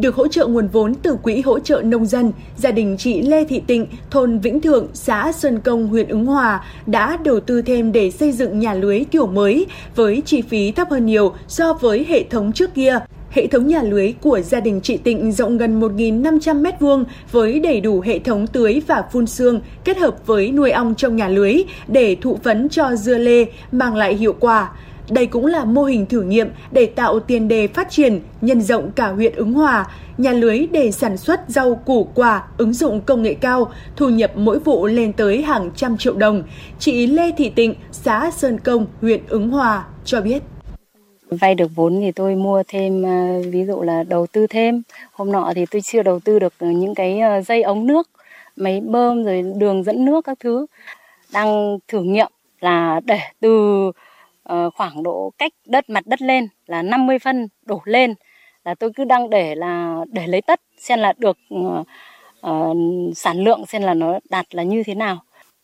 Được 0.00 0.14
hỗ 0.14 0.28
trợ 0.28 0.46
nguồn 0.46 0.68
vốn 0.68 0.94
từ 0.94 1.16
Quỹ 1.22 1.40
hỗ 1.40 1.58
trợ 1.58 1.82
nông 1.82 2.06
dân, 2.06 2.32
gia 2.56 2.70
đình 2.70 2.96
chị 2.98 3.22
Lê 3.22 3.44
Thị 3.44 3.62
Tịnh, 3.66 3.86
thôn 4.10 4.38
Vĩnh 4.38 4.60
Thượng, 4.60 4.86
xã 4.94 5.32
Sơn 5.32 5.60
Công, 5.60 5.88
huyện 5.88 6.08
Ứng 6.08 6.26
Hòa 6.26 6.64
đã 6.86 7.18
đầu 7.24 7.40
tư 7.40 7.62
thêm 7.62 7.92
để 7.92 8.10
xây 8.10 8.32
dựng 8.32 8.58
nhà 8.58 8.74
lưới 8.74 9.04
kiểu 9.10 9.26
mới 9.26 9.66
với 9.96 10.22
chi 10.26 10.42
phí 10.42 10.72
thấp 10.72 10.90
hơn 10.90 11.06
nhiều 11.06 11.34
so 11.48 11.72
với 11.72 12.06
hệ 12.08 12.24
thống 12.30 12.52
trước 12.52 12.74
kia. 12.74 12.98
Hệ 13.30 13.46
thống 13.46 13.66
nhà 13.66 13.82
lưới 13.82 14.12
của 14.22 14.40
gia 14.40 14.60
đình 14.60 14.80
chị 14.82 14.96
Tịnh 14.96 15.32
rộng 15.32 15.58
gần 15.58 15.80
1.500 15.80 16.62
m2 16.62 17.04
với 17.32 17.60
đầy 17.60 17.80
đủ 17.80 18.00
hệ 18.00 18.18
thống 18.18 18.46
tưới 18.46 18.82
và 18.86 19.02
phun 19.12 19.26
sương 19.26 19.60
kết 19.84 19.98
hợp 19.98 20.26
với 20.26 20.50
nuôi 20.50 20.70
ong 20.70 20.94
trong 20.94 21.16
nhà 21.16 21.28
lưới 21.28 21.54
để 21.88 22.16
thụ 22.20 22.38
phấn 22.42 22.68
cho 22.68 22.96
dưa 22.96 23.18
lê 23.18 23.44
mang 23.72 23.94
lại 23.94 24.14
hiệu 24.14 24.34
quả. 24.40 24.70
Đây 25.10 25.26
cũng 25.26 25.46
là 25.46 25.64
mô 25.64 25.84
hình 25.84 26.06
thử 26.06 26.22
nghiệm 26.22 26.48
để 26.72 26.86
tạo 26.86 27.20
tiền 27.20 27.48
đề 27.48 27.66
phát 27.66 27.90
triển, 27.90 28.20
nhân 28.40 28.60
rộng 28.60 28.90
cả 28.92 29.08
huyện 29.08 29.34
ứng 29.34 29.52
hòa, 29.52 29.86
nhà 30.18 30.32
lưới 30.32 30.66
để 30.70 30.90
sản 30.90 31.16
xuất 31.16 31.40
rau 31.48 31.74
củ 31.74 32.08
quả, 32.14 32.44
ứng 32.56 32.72
dụng 32.72 33.00
công 33.00 33.22
nghệ 33.22 33.34
cao, 33.34 33.72
thu 33.96 34.08
nhập 34.08 34.32
mỗi 34.34 34.58
vụ 34.58 34.86
lên 34.86 35.12
tới 35.12 35.42
hàng 35.42 35.70
trăm 35.76 35.96
triệu 35.96 36.14
đồng. 36.14 36.42
Chị 36.78 37.06
Lê 37.06 37.32
Thị 37.38 37.50
Tịnh, 37.50 37.74
xã 37.92 38.30
Sơn 38.36 38.58
Công, 38.58 38.86
huyện 39.00 39.20
ứng 39.28 39.50
hòa 39.50 39.84
cho 40.04 40.20
biết. 40.20 40.42
Vay 41.30 41.54
được 41.54 41.70
vốn 41.74 42.00
thì 42.00 42.12
tôi 42.12 42.34
mua 42.34 42.62
thêm, 42.68 43.02
ờ, 43.02 43.42
ví 43.50 43.64
dụ 43.64 43.82
là 43.82 44.02
đầu 44.02 44.26
tư 44.26 44.46
thêm. 44.46 44.82
Hôm 45.12 45.32
nọ 45.32 45.52
thì 45.56 45.66
tôi 45.70 45.82
chưa 45.82 46.02
đầu 46.02 46.20
tư 46.20 46.38
được 46.38 46.54
ờ, 46.58 46.66
những 46.66 46.94
cái 46.94 47.20
ờ, 47.20 47.40
dây 47.40 47.62
ống 47.62 47.86
nước, 47.86 48.10
máy 48.56 48.80
bơm 48.80 49.24
rồi 49.24 49.44
đường 49.56 49.84
dẫn 49.84 50.04
nước 50.04 50.24
các 50.24 50.38
thứ. 50.40 50.66
Đang 51.32 51.78
thử 51.88 52.02
nghiệm 52.02 52.30
là 52.60 53.00
để 53.04 53.18
từ 53.40 53.92
khoảng 54.74 55.02
độ 55.02 55.32
cách 55.38 55.52
đất 55.66 55.90
mặt 55.90 56.06
đất 56.06 56.22
lên 56.22 56.48
là 56.66 56.82
50 56.82 57.18
phân 57.18 57.48
đổ 57.66 57.80
lên 57.84 58.14
là 58.64 58.74
tôi 58.74 58.90
cứ 58.96 59.04
đang 59.04 59.30
để 59.30 59.54
là 59.54 60.04
để 60.12 60.26
lấy 60.26 60.42
tất 60.42 60.60
xem 60.78 60.98
là 60.98 61.12
được 61.18 61.38
uh, 61.54 61.86
uh, 62.46 62.76
sản 63.16 63.38
lượng 63.38 63.66
xem 63.66 63.82
là 63.82 63.94
nó 63.94 64.18
đạt 64.30 64.54
là 64.54 64.62
như 64.62 64.82
thế 64.86 64.94
nào. 64.94 65.18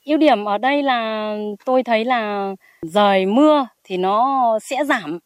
Ưu 0.04 0.18
điểm 0.18 0.44
ở 0.44 0.58
đây 0.58 0.82
là 0.82 1.36
tôi 1.64 1.82
thấy 1.82 2.04
là 2.04 2.52
rời 2.82 3.26
mưa 3.26 3.66
thì 3.84 3.96
nó 3.96 4.58
sẽ 4.62 4.84
giảm 4.84 5.18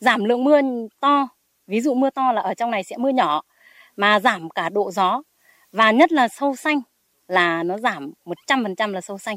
giảm 0.00 0.24
lượng 0.24 0.44
mưa 0.44 0.60
to. 1.00 1.28
Ví 1.66 1.80
dụ 1.80 1.94
mưa 1.94 2.10
to 2.10 2.32
là 2.32 2.40
ở 2.40 2.54
trong 2.54 2.70
này 2.70 2.84
sẽ 2.84 2.96
mưa 2.96 3.08
nhỏ 3.08 3.42
mà 3.96 4.20
giảm 4.20 4.50
cả 4.50 4.68
độ 4.68 4.90
gió. 4.90 5.22
Và 5.72 5.90
nhất 5.90 6.12
là 6.12 6.28
sâu 6.28 6.56
xanh 6.56 6.80
là 7.28 7.62
nó 7.62 7.78
giảm 7.78 8.12
100% 8.48 8.92
là 8.92 9.00
sâu 9.00 9.18
xanh. 9.18 9.36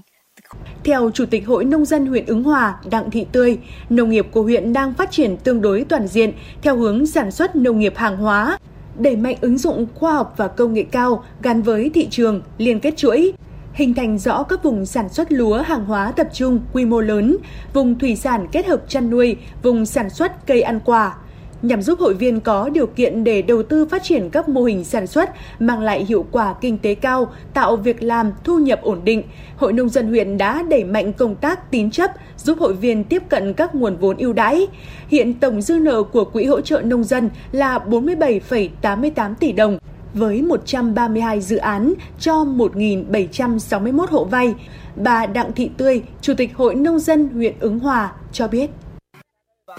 Theo 0.83 1.11
Chủ 1.11 1.25
tịch 1.25 1.47
Hội 1.47 1.65
Nông 1.65 1.85
dân 1.85 2.05
huyện 2.05 2.25
Ứng 2.25 2.43
Hòa 2.43 2.79
Đặng 2.91 3.11
Thị 3.11 3.25
Tươi, 3.31 3.57
nông 3.89 4.09
nghiệp 4.09 4.27
của 4.31 4.41
huyện 4.41 4.73
đang 4.73 4.93
phát 4.93 5.11
triển 5.11 5.37
tương 5.37 5.61
đối 5.61 5.85
toàn 5.89 6.07
diện 6.07 6.33
theo 6.61 6.75
hướng 6.75 7.05
sản 7.05 7.31
xuất 7.31 7.55
nông 7.55 7.79
nghiệp 7.79 7.93
hàng 7.97 8.17
hóa, 8.17 8.57
đẩy 8.97 9.15
mạnh 9.15 9.35
ứng 9.41 9.57
dụng 9.57 9.87
khoa 9.95 10.15
học 10.15 10.33
và 10.37 10.47
công 10.47 10.73
nghệ 10.73 10.83
cao 10.91 11.23
gắn 11.41 11.61
với 11.61 11.91
thị 11.93 12.07
trường, 12.11 12.41
liên 12.57 12.79
kết 12.79 12.97
chuỗi, 12.97 13.33
hình 13.73 13.93
thành 13.93 14.17
rõ 14.17 14.43
các 14.43 14.63
vùng 14.63 14.85
sản 14.85 15.09
xuất 15.09 15.31
lúa 15.31 15.61
hàng 15.61 15.85
hóa 15.85 16.11
tập 16.11 16.27
trung 16.33 16.59
quy 16.73 16.85
mô 16.85 17.01
lớn, 17.01 17.37
vùng 17.73 17.99
thủy 17.99 18.15
sản 18.15 18.47
kết 18.51 18.65
hợp 18.65 18.81
chăn 18.87 19.09
nuôi, 19.09 19.37
vùng 19.63 19.85
sản 19.85 20.09
xuất 20.09 20.47
cây 20.47 20.61
ăn 20.61 20.79
quả 20.85 21.15
nhằm 21.61 21.81
giúp 21.81 21.99
hội 21.99 22.13
viên 22.13 22.39
có 22.39 22.69
điều 22.69 22.87
kiện 22.87 23.23
để 23.23 23.41
đầu 23.41 23.63
tư 23.63 23.85
phát 23.85 24.03
triển 24.03 24.29
các 24.29 24.49
mô 24.49 24.63
hình 24.63 24.83
sản 24.83 25.07
xuất 25.07 25.29
mang 25.59 25.81
lại 25.81 26.05
hiệu 26.05 26.25
quả 26.31 26.55
kinh 26.61 26.77
tế 26.77 26.95
cao, 26.95 27.31
tạo 27.53 27.75
việc 27.75 28.03
làm, 28.03 28.31
thu 28.43 28.59
nhập 28.59 28.79
ổn 28.81 28.99
định. 29.03 29.23
Hội 29.57 29.73
nông 29.73 29.89
dân 29.89 30.07
huyện 30.07 30.37
đã 30.37 30.63
đẩy 30.69 30.83
mạnh 30.83 31.13
công 31.13 31.35
tác 31.35 31.71
tín 31.71 31.91
chấp, 31.91 32.11
giúp 32.37 32.59
hội 32.59 32.73
viên 32.73 33.03
tiếp 33.03 33.23
cận 33.29 33.53
các 33.53 33.75
nguồn 33.75 33.97
vốn 33.97 34.17
ưu 34.17 34.33
đãi. 34.33 34.67
Hiện 35.07 35.33
tổng 35.33 35.61
dư 35.61 35.79
nợ 35.79 36.03
của 36.03 36.25
Quỹ 36.25 36.45
hỗ 36.45 36.61
trợ 36.61 36.81
nông 36.81 37.03
dân 37.03 37.29
là 37.51 37.79
47,88 37.89 39.35
tỷ 39.35 39.51
đồng, 39.51 39.77
với 40.13 40.41
132 40.41 41.41
dự 41.41 41.57
án 41.57 41.93
cho 42.19 42.33
1.761 42.33 44.05
hộ 44.09 44.23
vay. 44.23 44.55
Bà 44.95 45.25
Đặng 45.25 45.53
Thị 45.53 45.69
Tươi, 45.77 46.01
Chủ 46.21 46.33
tịch 46.37 46.51
Hội 46.55 46.75
Nông 46.75 46.99
dân 46.99 47.29
huyện 47.29 47.53
Ứng 47.59 47.79
Hòa 47.79 48.11
cho 48.33 48.47
biết. 48.47 48.69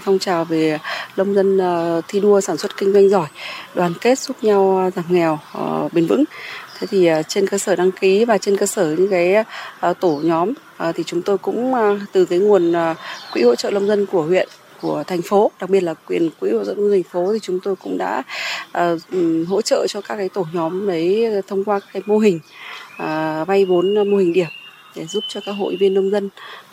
Phong 0.01 0.19
trào 0.19 0.45
về 0.45 0.77
nông 1.17 1.33
dân 1.33 1.57
ờ, 1.57 2.01
thi 2.07 2.19
đua 2.19 2.41
sản 2.41 2.57
xuất 2.57 2.77
kinh 2.77 2.93
doanh 2.93 3.09
giỏi, 3.09 3.27
đoàn 3.75 3.93
kết 4.01 4.19
giúp 4.19 4.37
nhau 4.41 4.77
ờ, 4.77 4.89
giảm 4.95 5.05
nghèo 5.09 5.39
ờ, 5.53 5.89
bền 5.93 6.07
vững. 6.07 6.23
Thế 6.79 6.87
thì 6.87 7.09
trên 7.27 7.47
cơ 7.47 7.57
sở 7.57 7.75
đăng 7.75 7.91
ký 7.91 8.25
và 8.25 8.37
trên 8.37 8.57
cơ 8.57 8.65
sở 8.65 8.95
những 8.97 9.09
cái 9.09 9.35
tổ 9.99 10.19
nhóm 10.23 10.53
thì 10.95 11.03
chúng 11.03 11.21
tôi 11.21 11.37
cũng 11.37 11.73
từ 12.11 12.25
cái 12.25 12.39
nguồn 12.39 12.73
quỹ 13.33 13.41
hỗ 13.41 13.55
trợ 13.55 13.71
nông 13.71 13.87
dân 13.87 14.05
của 14.05 14.23
huyện 14.23 14.49
của 14.81 15.03
thành 15.07 15.21
phố 15.21 15.51
đặc 15.59 15.69
biệt 15.69 15.81
là 15.81 15.93
quyền 15.93 16.29
quỹ 16.39 16.51
hỗ 16.51 16.63
trợ 16.63 16.75
dân 16.75 16.91
thành 16.91 17.03
phố 17.03 17.33
thì 17.33 17.39
chúng 17.41 17.59
tôi 17.63 17.75
cũng 17.75 17.97
đã 17.97 18.23
uh, 18.77 19.01
hỗ 19.47 19.61
trợ 19.61 19.85
cho 19.89 20.01
các 20.01 20.15
cái 20.15 20.29
tổ 20.29 20.45
nhóm 20.53 20.87
đấy 20.87 21.25
thông 21.47 21.63
qua 21.63 21.79
cái 21.93 22.03
mô 22.05 22.17
hình 22.17 22.39
uh, 23.03 23.47
vay 23.47 23.65
vốn 23.65 24.11
mô 24.11 24.17
hình 24.17 24.33
điểm 24.33 24.47
để 24.95 25.05
giúp 25.05 25.23
cho 25.27 25.41
các 25.45 25.51
hội 25.51 25.77
viên 25.79 25.93
nông 25.93 26.11
dân 26.11 26.29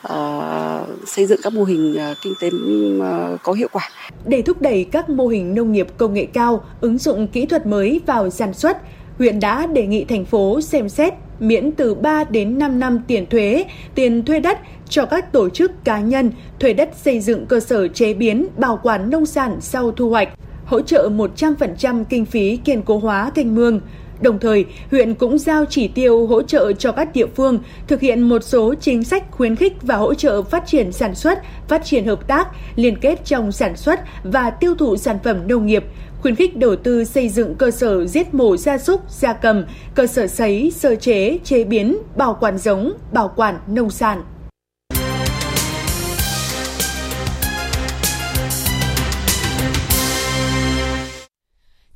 uh, 0.06 1.08
xây 1.08 1.26
dựng 1.26 1.40
các 1.42 1.52
mô 1.52 1.64
hình 1.64 1.96
uh, 2.10 2.16
kinh 2.22 2.34
tế 2.40 2.48
uh, 2.48 3.42
có 3.42 3.52
hiệu 3.52 3.68
quả. 3.72 3.88
Để 4.26 4.42
thúc 4.42 4.62
đẩy 4.62 4.84
các 4.84 5.10
mô 5.10 5.28
hình 5.28 5.54
nông 5.54 5.72
nghiệp 5.72 5.86
công 5.96 6.14
nghệ 6.14 6.26
cao, 6.32 6.64
ứng 6.80 6.98
dụng 6.98 7.28
kỹ 7.28 7.46
thuật 7.46 7.66
mới 7.66 8.00
vào 8.06 8.30
sản 8.30 8.54
xuất, 8.54 8.76
huyện 9.18 9.40
đã 9.40 9.66
đề 9.66 9.86
nghị 9.86 10.04
thành 10.04 10.24
phố 10.24 10.60
xem 10.60 10.88
xét 10.88 11.14
miễn 11.40 11.72
từ 11.72 11.94
3 11.94 12.24
đến 12.24 12.58
5 12.58 12.80
năm 12.80 13.00
tiền 13.06 13.26
thuế, 13.26 13.64
tiền 13.94 14.24
thuê 14.24 14.40
đất 14.40 14.58
cho 14.88 15.06
các 15.06 15.32
tổ 15.32 15.48
chức 15.48 15.84
cá 15.84 16.00
nhân 16.00 16.30
thuê 16.60 16.72
đất 16.72 16.90
xây 17.02 17.20
dựng 17.20 17.46
cơ 17.46 17.60
sở 17.60 17.88
chế 17.88 18.14
biến, 18.14 18.46
bảo 18.56 18.80
quản 18.82 19.10
nông 19.10 19.26
sản 19.26 19.56
sau 19.60 19.92
thu 19.92 20.10
hoạch, 20.10 20.28
hỗ 20.64 20.80
trợ 20.80 21.08
100% 21.08 22.04
kinh 22.04 22.24
phí 22.24 22.56
kiên 22.56 22.82
cố 22.82 22.98
hóa 22.98 23.30
kênh 23.34 23.54
mương, 23.54 23.80
Đồng 24.20 24.38
thời, 24.38 24.64
huyện 24.90 25.14
cũng 25.14 25.38
giao 25.38 25.64
chỉ 25.64 25.88
tiêu 25.88 26.26
hỗ 26.26 26.42
trợ 26.42 26.72
cho 26.72 26.92
các 26.92 27.12
địa 27.14 27.26
phương 27.26 27.58
thực 27.86 28.00
hiện 28.00 28.22
một 28.22 28.44
số 28.44 28.74
chính 28.74 29.04
sách 29.04 29.30
khuyến 29.30 29.56
khích 29.56 29.72
và 29.82 29.96
hỗ 29.96 30.14
trợ 30.14 30.42
phát 30.42 30.66
triển 30.66 30.92
sản 30.92 31.14
xuất, 31.14 31.38
phát 31.68 31.84
triển 31.84 32.06
hợp 32.06 32.28
tác, 32.28 32.48
liên 32.76 32.96
kết 33.00 33.24
trong 33.24 33.52
sản 33.52 33.76
xuất 33.76 34.00
và 34.24 34.50
tiêu 34.50 34.74
thụ 34.74 34.96
sản 34.96 35.18
phẩm 35.24 35.48
nông 35.48 35.66
nghiệp, 35.66 35.84
khuyến 36.22 36.34
khích 36.34 36.56
đầu 36.56 36.76
tư 36.76 37.04
xây 37.04 37.28
dựng 37.28 37.54
cơ 37.54 37.70
sở 37.70 38.06
giết 38.06 38.34
mổ 38.34 38.56
gia 38.56 38.78
súc, 38.78 39.10
gia 39.10 39.32
cầm, 39.32 39.64
cơ 39.94 40.06
sở 40.06 40.26
sấy, 40.26 40.72
sơ 40.76 40.94
chế, 40.94 41.38
chế 41.44 41.64
biến, 41.64 41.98
bảo 42.16 42.36
quản 42.40 42.58
giống, 42.58 42.92
bảo 43.12 43.32
quản 43.36 43.58
nông 43.66 43.90
sản. 43.90 44.22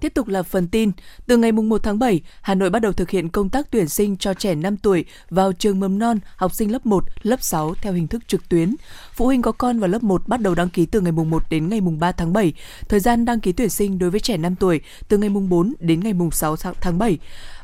Tiếp 0.02 0.14
tục 0.14 0.28
là 0.28 0.42
phần 0.42 0.68
tin. 0.68 0.90
Từ 1.26 1.36
ngày 1.36 1.52
1 1.52 1.82
tháng 1.82 1.98
7, 1.98 2.20
Hà 2.40 2.54
Nội 2.54 2.70
bắt 2.70 2.78
đầu 2.78 2.92
thực 2.92 3.10
hiện 3.10 3.28
công 3.28 3.48
tác 3.48 3.70
tuyển 3.70 3.88
sinh 3.88 4.16
cho 4.16 4.34
trẻ 4.34 4.54
5 4.54 4.76
tuổi 4.76 5.04
vào 5.30 5.52
trường 5.52 5.80
mầm 5.80 5.98
non, 5.98 6.18
học 6.36 6.54
sinh 6.54 6.72
lớp 6.72 6.86
1, 6.86 7.04
lớp 7.22 7.42
6 7.42 7.74
theo 7.74 7.92
hình 7.92 8.08
thức 8.08 8.28
trực 8.28 8.48
tuyến. 8.48 8.74
Phụ 9.14 9.26
huynh 9.26 9.42
có 9.42 9.52
con 9.52 9.80
vào 9.80 9.88
lớp 9.88 10.02
1 10.02 10.28
bắt 10.28 10.40
đầu 10.40 10.54
đăng 10.54 10.68
ký 10.68 10.86
từ 10.86 11.00
ngày 11.00 11.12
1 11.12 11.42
đến 11.50 11.68
ngày 11.68 11.80
3 11.80 12.12
tháng 12.12 12.32
7. 12.32 12.52
Thời 12.88 13.00
gian 13.00 13.24
đăng 13.24 13.40
ký 13.40 13.52
tuyển 13.52 13.68
sinh 13.68 13.98
đối 13.98 14.10
với 14.10 14.20
trẻ 14.20 14.36
5 14.36 14.56
tuổi 14.56 14.80
từ 15.08 15.18
ngày 15.18 15.30
4 15.30 15.72
đến 15.80 16.00
ngày 16.00 16.14
6 16.32 16.56
tháng 16.56 16.98
7 16.98 17.18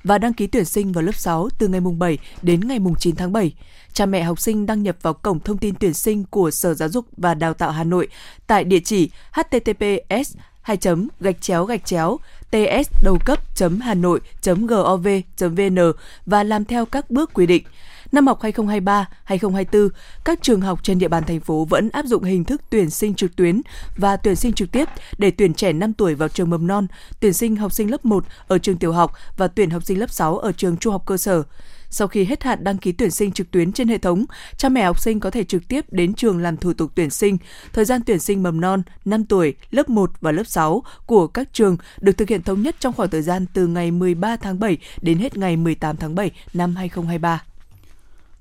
và 0.04 0.18
đăng 0.18 0.32
ký 0.32 0.46
tuyển 0.46 0.64
sinh 0.64 0.92
vào 0.92 1.02
lớp 1.02 1.14
6 1.14 1.48
từ 1.58 1.68
ngày 1.68 1.80
7 1.80 2.18
đến 2.42 2.60
ngày 2.60 2.78
9 2.98 3.16
tháng 3.16 3.32
7. 3.32 3.54
Cha 3.92 4.06
mẹ 4.06 4.22
học 4.22 4.40
sinh 4.40 4.66
đăng 4.66 4.82
nhập 4.82 4.96
vào 5.02 5.14
cổng 5.14 5.40
thông 5.40 5.58
tin 5.58 5.74
tuyển 5.74 5.94
sinh 5.94 6.24
của 6.24 6.50
Sở 6.50 6.74
Giáo 6.74 6.88
dục 6.88 7.06
và 7.16 7.34
Đào 7.34 7.54
tạo 7.54 7.70
Hà 7.70 7.84
Nội 7.84 8.08
tại 8.46 8.64
địa 8.64 8.80
chỉ 8.84 9.10
https 9.32 10.36
hai 10.62 10.76
chấm 10.76 11.08
gạch 11.20 11.40
chéo 11.40 11.64
gạch 11.64 11.86
chéo 11.86 12.18
ts 12.50 12.90
đầu 13.02 13.18
cấp 13.24 13.38
hà 13.82 13.94
nội 13.94 14.20
gov 14.44 15.08
vn 15.40 15.78
và 16.26 16.44
làm 16.44 16.64
theo 16.64 16.86
các 16.86 17.10
bước 17.10 17.30
quy 17.34 17.46
định. 17.46 17.64
Năm 18.12 18.26
học 18.26 18.40
2023-2024, 18.40 19.88
các 20.24 20.38
trường 20.42 20.60
học 20.60 20.80
trên 20.82 20.98
địa 20.98 21.08
bàn 21.08 21.24
thành 21.26 21.40
phố 21.40 21.64
vẫn 21.64 21.88
áp 21.88 22.06
dụng 22.06 22.22
hình 22.22 22.44
thức 22.44 22.60
tuyển 22.70 22.90
sinh 22.90 23.14
trực 23.14 23.36
tuyến 23.36 23.60
và 23.96 24.16
tuyển 24.16 24.36
sinh 24.36 24.52
trực 24.52 24.72
tiếp 24.72 24.88
để 25.18 25.30
tuyển 25.30 25.54
trẻ 25.54 25.72
5 25.72 25.92
tuổi 25.92 26.14
vào 26.14 26.28
trường 26.28 26.50
mầm 26.50 26.66
non, 26.66 26.86
tuyển 27.20 27.32
sinh 27.32 27.56
học 27.56 27.72
sinh 27.72 27.90
lớp 27.90 28.04
1 28.04 28.24
ở 28.48 28.58
trường 28.58 28.76
tiểu 28.76 28.92
học 28.92 29.12
và 29.36 29.48
tuyển 29.48 29.70
học 29.70 29.84
sinh 29.84 30.00
lớp 30.00 30.10
6 30.10 30.38
ở 30.38 30.52
trường 30.52 30.76
trung 30.76 30.92
học 30.92 31.02
cơ 31.06 31.16
sở. 31.16 31.42
Sau 31.90 32.08
khi 32.08 32.24
hết 32.24 32.42
hạn 32.42 32.64
đăng 32.64 32.78
ký 32.78 32.92
tuyển 32.92 33.10
sinh 33.10 33.32
trực 33.32 33.50
tuyến 33.50 33.72
trên 33.72 33.88
hệ 33.88 33.98
thống, 33.98 34.24
cha 34.56 34.68
mẹ 34.68 34.84
học 34.84 35.00
sinh 35.00 35.20
có 35.20 35.30
thể 35.30 35.44
trực 35.44 35.68
tiếp 35.68 35.92
đến 35.92 36.14
trường 36.14 36.38
làm 36.38 36.56
thủ 36.56 36.72
tục 36.72 36.92
tuyển 36.94 37.10
sinh. 37.10 37.38
Thời 37.72 37.84
gian 37.84 38.00
tuyển 38.06 38.18
sinh 38.18 38.42
mầm 38.42 38.60
non, 38.60 38.82
5 39.04 39.24
tuổi, 39.24 39.54
lớp 39.70 39.88
1 39.88 40.10
và 40.20 40.32
lớp 40.32 40.46
6 40.46 40.82
của 41.06 41.26
các 41.26 41.48
trường 41.52 41.76
được 42.00 42.12
thực 42.12 42.28
hiện 42.28 42.42
thống 42.42 42.62
nhất 42.62 42.76
trong 42.80 42.92
khoảng 42.92 43.10
thời 43.10 43.22
gian 43.22 43.46
từ 43.52 43.66
ngày 43.66 43.90
13 43.90 44.36
tháng 44.36 44.60
7 44.60 44.78
đến 45.02 45.18
hết 45.18 45.36
ngày 45.36 45.56
18 45.56 45.96
tháng 45.96 46.14
7 46.14 46.30
năm 46.54 46.76
2023. 46.76 47.42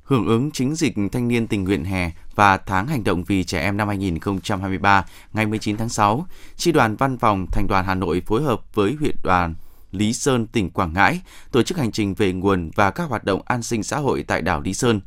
Hưởng 0.04 0.28
ứng 0.28 0.52
chính 0.52 0.76
dịch 0.76 0.96
thanh 1.12 1.28
niên 1.28 1.48
tình 1.48 1.64
nguyện 1.64 1.84
hè 1.84 2.12
và 2.36 2.58
tháng 2.58 2.88
hành 2.88 3.04
động 3.04 3.24
vì 3.24 3.44
trẻ 3.44 3.62
em 3.62 3.78
năm 3.78 3.88
2023 3.88 5.06
ngày 5.34 5.46
19 5.46 5.78
tháng 5.78 5.90
6, 5.90 6.28
Tri 6.56 6.72
đoàn 6.72 6.96
Văn 6.96 7.18
phòng 7.18 7.46
Thành 7.52 7.68
đoàn 7.68 7.86
Hà 7.86 7.96
Nội 7.96 8.22
phối 8.26 8.44
hợp 8.44 8.62
với 8.74 8.96
huyện 9.00 9.16
đoàn 9.24 9.56
Lý 9.92 10.14
Sơn, 10.14 10.48
tỉnh 10.48 10.70
Quảng 10.70 10.94
Ngãi 10.94 11.22
tổ 11.52 11.64
chức 11.64 11.78
hành 11.78 11.92
trình 11.92 12.14
về 12.14 12.34
nguồn 12.34 12.72
và 12.76 12.92
các 12.92 13.10
hoạt 13.10 13.24
động 13.24 13.42
an 13.46 13.64
sinh 13.64 13.84
xã 13.84 13.98
hội 13.98 14.24
tại 14.28 14.42
đảo 14.42 14.62
Lý 14.62 14.74
Sơn. 14.74 15.02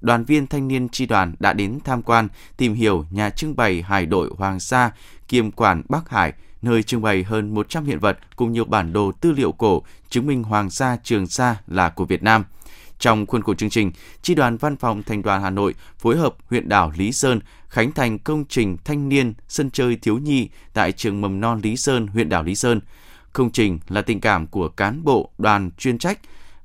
đoàn 0.00 0.24
viên 0.24 0.46
thanh 0.46 0.68
niên 0.68 0.88
tri 0.88 1.06
đoàn 1.06 1.34
đã 1.38 1.52
đến 1.52 1.78
tham 1.84 2.02
quan, 2.02 2.28
tìm 2.56 2.74
hiểu 2.74 3.06
nhà 3.10 3.30
trưng 3.30 3.56
bày 3.56 3.82
hải 3.82 4.06
đội 4.06 4.30
Hoàng 4.36 4.60
Sa, 4.60 4.90
kiêm 5.28 5.50
quản 5.50 5.82
Bắc 5.88 6.08
Hải, 6.10 6.32
nơi 6.62 6.82
trưng 6.82 7.02
bày 7.02 7.22
hơn 7.22 7.54
100 7.54 7.84
hiện 7.84 7.98
vật 7.98 8.18
cùng 8.36 8.52
nhiều 8.52 8.64
bản 8.64 8.92
đồ 8.92 9.12
tư 9.20 9.32
liệu 9.32 9.52
cổ 9.52 9.82
chứng 10.08 10.26
minh 10.26 10.42
Hoàng 10.42 10.70
Sa 10.70 10.96
Trường 11.02 11.26
Sa 11.26 11.56
là 11.66 11.88
của 11.88 12.04
Việt 12.04 12.22
Nam. 12.22 12.44
Trong 12.98 13.26
khuôn 13.26 13.42
khổ 13.42 13.54
chương 13.54 13.70
trình, 13.70 13.92
Tri 14.22 14.34
đoàn 14.34 14.56
Văn 14.56 14.76
phòng 14.76 15.02
Thành 15.02 15.22
đoàn 15.22 15.42
Hà 15.42 15.50
Nội 15.50 15.74
phối 15.98 16.16
hợp 16.16 16.34
huyện 16.50 16.68
đảo 16.68 16.92
Lý 16.96 17.12
Sơn 17.12 17.40
khánh 17.68 17.92
thành 17.92 18.18
công 18.18 18.44
trình 18.48 18.76
thanh 18.84 19.08
niên 19.08 19.34
sân 19.48 19.70
chơi 19.70 19.96
thiếu 19.96 20.18
nhi 20.18 20.48
tại 20.72 20.92
trường 20.92 21.20
mầm 21.20 21.40
non 21.40 21.60
Lý 21.62 21.76
Sơn, 21.76 22.06
huyện 22.06 22.28
đảo 22.28 22.42
Lý 22.42 22.54
Sơn. 22.54 22.80
Công 23.34 23.50
trình 23.50 23.78
là 23.88 24.02
tình 24.02 24.20
cảm 24.20 24.46
của 24.46 24.68
cán 24.68 25.04
bộ, 25.04 25.30
đoàn 25.38 25.70
chuyên 25.78 25.98
trách, 25.98 26.18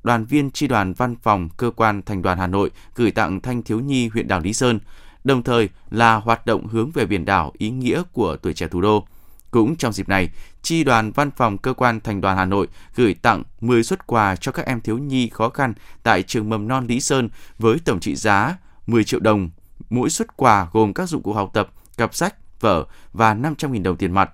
đoàn 0.03 0.25
viên 0.25 0.51
tri 0.51 0.67
đoàn 0.67 0.93
văn 0.93 1.15
phòng 1.23 1.49
cơ 1.57 1.71
quan 1.75 2.01
thành 2.01 2.21
đoàn 2.21 2.37
Hà 2.37 2.47
Nội 2.47 2.71
gửi 2.95 3.11
tặng 3.11 3.41
thanh 3.41 3.63
thiếu 3.63 3.79
nhi 3.79 4.07
huyện 4.07 4.27
đảo 4.27 4.39
Lý 4.39 4.53
Sơn, 4.53 4.79
đồng 5.23 5.43
thời 5.43 5.69
là 5.91 6.15
hoạt 6.15 6.45
động 6.45 6.67
hướng 6.67 6.91
về 6.91 7.05
biển 7.05 7.25
đảo 7.25 7.51
ý 7.57 7.69
nghĩa 7.69 8.03
của 8.13 8.37
tuổi 8.37 8.53
trẻ 8.53 8.67
thủ 8.67 8.81
đô. 8.81 9.07
Cũng 9.51 9.75
trong 9.75 9.93
dịp 9.93 10.09
này, 10.09 10.29
Chi 10.61 10.83
đoàn 10.83 11.11
Văn 11.11 11.31
phòng 11.31 11.57
Cơ 11.57 11.73
quan 11.73 11.99
Thành 11.99 12.21
đoàn 12.21 12.37
Hà 12.37 12.45
Nội 12.45 12.67
gửi 12.95 13.13
tặng 13.13 13.43
10 13.61 13.83
xuất 13.83 14.07
quà 14.07 14.35
cho 14.35 14.51
các 14.51 14.65
em 14.65 14.81
thiếu 14.81 14.97
nhi 14.97 15.29
khó 15.29 15.49
khăn 15.49 15.73
tại 16.03 16.23
trường 16.23 16.49
mầm 16.49 16.67
non 16.67 16.87
Lý 16.87 16.99
Sơn 16.99 17.29
với 17.59 17.77
tổng 17.85 17.99
trị 17.99 18.15
giá 18.15 18.57
10 18.87 19.03
triệu 19.03 19.19
đồng. 19.19 19.49
Mỗi 19.89 20.09
xuất 20.09 20.37
quà 20.37 20.67
gồm 20.73 20.93
các 20.93 21.09
dụng 21.09 21.23
cụ 21.23 21.33
học 21.33 21.49
tập, 21.53 21.69
cặp 21.97 22.15
sách, 22.15 22.35
vở 22.59 22.85
và 23.13 23.33
500.000 23.33 23.83
đồng 23.83 23.97
tiền 23.97 24.11
mặt 24.11 24.29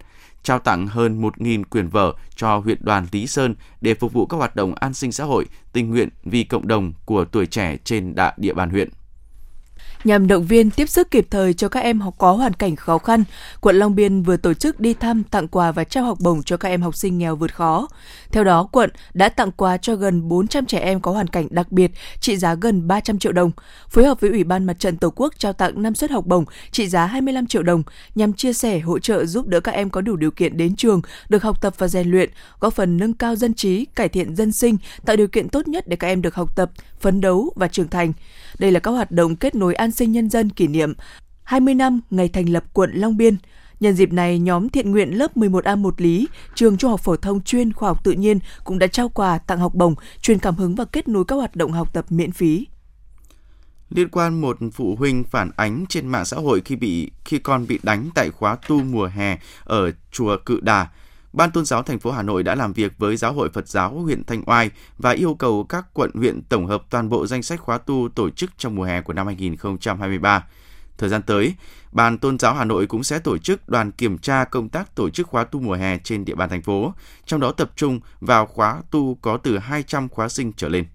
trao 0.45 0.60
tặng 0.60 0.88
hơn 0.88 1.21
1.000 1.21 1.63
quyển 1.63 1.88
vở 1.88 2.13
cho 2.36 2.58
huyện 2.58 2.77
đoàn 2.81 3.08
Lý 3.12 3.27
Sơn 3.27 3.55
để 3.81 3.93
phục 3.93 4.13
vụ 4.13 4.25
các 4.25 4.38
hoạt 4.38 4.55
động 4.55 4.75
an 4.75 4.93
sinh 4.93 5.12
xã 5.12 5.23
hội, 5.23 5.45
tình 5.73 5.89
nguyện 5.89 6.10
vì 6.23 6.43
cộng 6.43 6.67
đồng 6.67 6.93
của 7.05 7.25
tuổi 7.25 7.45
trẻ 7.45 7.77
trên 7.84 8.15
đại 8.15 8.34
địa 8.38 8.53
bàn 8.53 8.69
huyện 8.69 8.89
nhằm 10.06 10.28
động 10.28 10.46
viên 10.46 10.72
tiếp 10.72 10.89
sức 10.89 11.12
kịp 11.12 11.28
thời 11.32 11.54
cho 11.54 11.70
các 11.70 11.80
em 11.80 12.02
học 12.02 12.15
có 12.18 12.32
hoàn 12.32 12.54
cảnh 12.54 12.76
khó 12.76 12.98
khăn, 12.98 13.24
quận 13.62 13.76
Long 13.76 13.96
Biên 13.96 14.22
vừa 14.22 14.38
tổ 14.38 14.54
chức 14.54 14.80
đi 14.80 14.94
thăm, 14.94 15.24
tặng 15.24 15.48
quà 15.48 15.72
và 15.72 15.84
trao 15.84 16.04
học 16.04 16.18
bổng 16.22 16.44
cho 16.44 16.58
các 16.58 16.70
em 16.70 16.82
học 16.82 16.96
sinh 16.96 17.18
nghèo 17.18 17.36
vượt 17.36 17.56
khó. 17.56 17.88
Theo 18.32 18.44
đó, 18.44 18.68
quận 18.72 18.89
đã 19.13 19.30
tặng 19.30 19.52
quà 19.52 19.78
cho 19.78 19.96
gần 19.96 20.28
400 20.28 20.65
trẻ 20.65 20.80
em 20.80 21.00
có 21.00 21.12
hoàn 21.12 21.28
cảnh 21.28 21.48
đặc 21.50 21.72
biệt 21.72 21.91
trị 22.20 22.38
giá 22.38 22.56
gần 22.56 22.88
300 22.88 23.20
triệu 23.20 23.32
đồng, 23.32 23.52
phối 23.89 24.06
hợp 24.06 24.22
với 24.22 24.30
Ủy 24.30 24.44
ban 24.44 24.65
Mặt 24.65 24.80
trận 24.80 24.98
Tổ 24.98 25.10
quốc 25.15 25.34
trao 25.38 25.54
tặng 25.54 25.82
5 25.82 25.96
suất 25.96 26.12
học 26.12 26.26
bổng 26.26 26.46
trị 26.72 26.88
giá 26.88 27.06
25 27.06 27.48
triệu 27.48 27.63
đồng 27.63 27.84
nhằm 28.15 28.34
chia 28.34 28.54
sẻ 28.54 28.80
hỗ 28.80 29.00
trợ 29.00 29.26
giúp 29.26 29.48
đỡ 29.48 29.60
các 29.60 29.72
em 29.72 29.89
có 29.89 30.02
đủ 30.02 30.15
điều 30.15 30.32
kiện 30.32 30.58
đến 30.58 30.76
trường, 30.76 31.02
được 31.30 31.44
học 31.44 31.62
tập 31.62 31.74
và 31.78 31.88
rèn 31.88 32.12
luyện, 32.12 32.30
góp 32.60 32.74
phần 32.74 32.98
nâng 32.98 33.13
cao 33.13 33.36
dân 33.36 33.54
trí, 33.54 33.86
cải 33.86 34.10
thiện 34.10 34.36
dân 34.36 34.52
sinh, 34.52 34.78
tạo 35.06 35.15
điều 35.15 35.28
kiện 35.28 35.50
tốt 35.50 35.68
nhất 35.68 35.88
để 35.88 35.96
các 35.96 36.08
em 36.08 36.22
được 36.22 36.36
học 36.36 36.56
tập, 36.56 36.72
phấn 37.00 37.22
đấu 37.22 37.54
và 37.56 37.68
trưởng 37.68 37.88
thành. 37.88 38.13
Đây 38.60 38.72
là 38.72 38.80
các 38.80 38.91
hoạt 38.91 39.12
động 39.12 39.36
kết 39.36 39.56
nối 39.56 39.76
an 39.76 39.91
sinh 39.95 40.12
nhân 40.12 40.29
dân 40.29 40.49
kỷ 40.49 40.67
niệm 40.67 40.93
20 41.43 41.73
năm 41.75 42.01
ngày 42.10 42.29
thành 42.29 42.49
lập 42.49 42.63
quận 42.73 42.91
Long 42.93 43.17
Biên. 43.17 43.38
Nhân 43.79 43.93
dịp 43.93 44.13
này, 44.13 44.39
nhóm 44.39 44.69
thiện 44.69 44.91
nguyện 44.91 45.17
lớp 45.17 45.38
11A1 45.38 45.91
Lý, 45.97 46.27
trường 46.55 46.77
Trung 46.77 46.91
học 46.91 46.99
phổ 47.03 47.15
thông 47.15 47.41
chuyên 47.41 47.73
khoa 47.73 47.89
học 47.89 48.03
tự 48.03 48.12
nhiên 48.12 48.39
cũng 48.63 48.79
đã 48.79 48.88
trao 48.88 49.10
quà, 49.10 49.38
tặng 49.38 49.60
học 49.60 49.75
bổng, 49.75 49.95
truyền 50.21 50.39
cảm 50.39 50.55
hứng 50.55 50.75
và 50.75 50.86
kết 50.86 51.08
nối 51.08 51.25
các 51.25 51.36
hoạt 51.36 51.55
động 51.55 51.71
học 51.71 51.93
tập 51.93 52.05
miễn 52.10 52.31
phí. 52.31 52.67
Liên 53.89 54.10
quan 54.10 54.41
một 54.41 54.58
phụ 54.73 54.95
huynh 54.95 55.23
phản 55.23 55.51
ánh 55.55 55.86
trên 55.89 56.08
mạng 56.08 56.25
xã 56.25 56.38
hội 56.38 56.62
khi 56.65 56.75
bị 56.75 57.12
khi 57.25 57.39
con 57.39 57.67
bị 57.67 57.79
đánh 57.84 58.10
tại 58.15 58.29
khóa 58.31 58.58
tu 58.67 58.84
mùa 58.84 59.05
hè 59.05 59.38
ở 59.63 59.91
chùa 60.12 60.38
Cự 60.45 60.60
Đà, 60.60 60.88
Ban 61.36 61.52
Tôn 61.52 61.65
giáo 61.65 61.84
thành 61.84 62.00
phố 62.00 62.12
Hà 62.12 62.21
Nội 62.21 62.43
đã 62.43 62.56
làm 62.56 62.74
việc 62.74 62.98
với 62.98 63.17
Giáo 63.17 63.34
hội 63.34 63.50
Phật 63.50 63.67
giáo 63.67 64.00
huyện 64.00 64.24
Thanh 64.24 64.43
Oai 64.45 64.69
và 64.98 65.12
yêu 65.12 65.36
cầu 65.39 65.63
các 65.63 65.86
quận 65.93 66.12
huyện 66.13 66.41
tổng 66.41 66.67
hợp 66.67 66.84
toàn 66.89 67.10
bộ 67.10 67.28
danh 67.28 67.43
sách 67.43 67.60
khóa 67.60 67.78
tu 67.78 68.10
tổ 68.15 68.30
chức 68.30 68.52
trong 68.58 68.76
mùa 68.76 68.84
hè 68.84 69.02
của 69.02 69.13
năm 69.13 69.28
2023. 69.28 70.43
Thời 70.98 71.10
gian 71.10 71.21
tới, 71.21 71.56
Ban 71.91 72.17
Tôn 72.17 72.39
giáo 72.39 72.54
Hà 72.54 72.65
Nội 72.65 72.88
cũng 72.88 73.04
sẽ 73.04 73.19
tổ 73.19 73.38
chức 73.38 73.69
đoàn 73.69 73.91
kiểm 73.91 74.17
tra 74.17 74.43
công 74.43 74.69
tác 74.69 74.95
tổ 74.95 75.10
chức 75.10 75.28
khóa 75.28 75.43
tu 75.43 75.60
mùa 75.60 75.74
hè 75.74 75.98
trên 75.98 76.26
địa 76.26 76.36
bàn 76.36 76.50
thành 76.50 76.62
phố, 76.62 76.93
trong 77.26 77.39
đó 77.39 77.52
tập 77.52 77.71
trung 77.76 78.00
vào 78.19 78.45
khóa 78.45 78.82
tu 78.91 79.15
có 79.15 79.38
từ 79.38 79.58
200 79.58 80.10
khóa 80.10 80.30
sinh 80.30 80.54
trở 80.54 80.69
lên. 80.69 80.86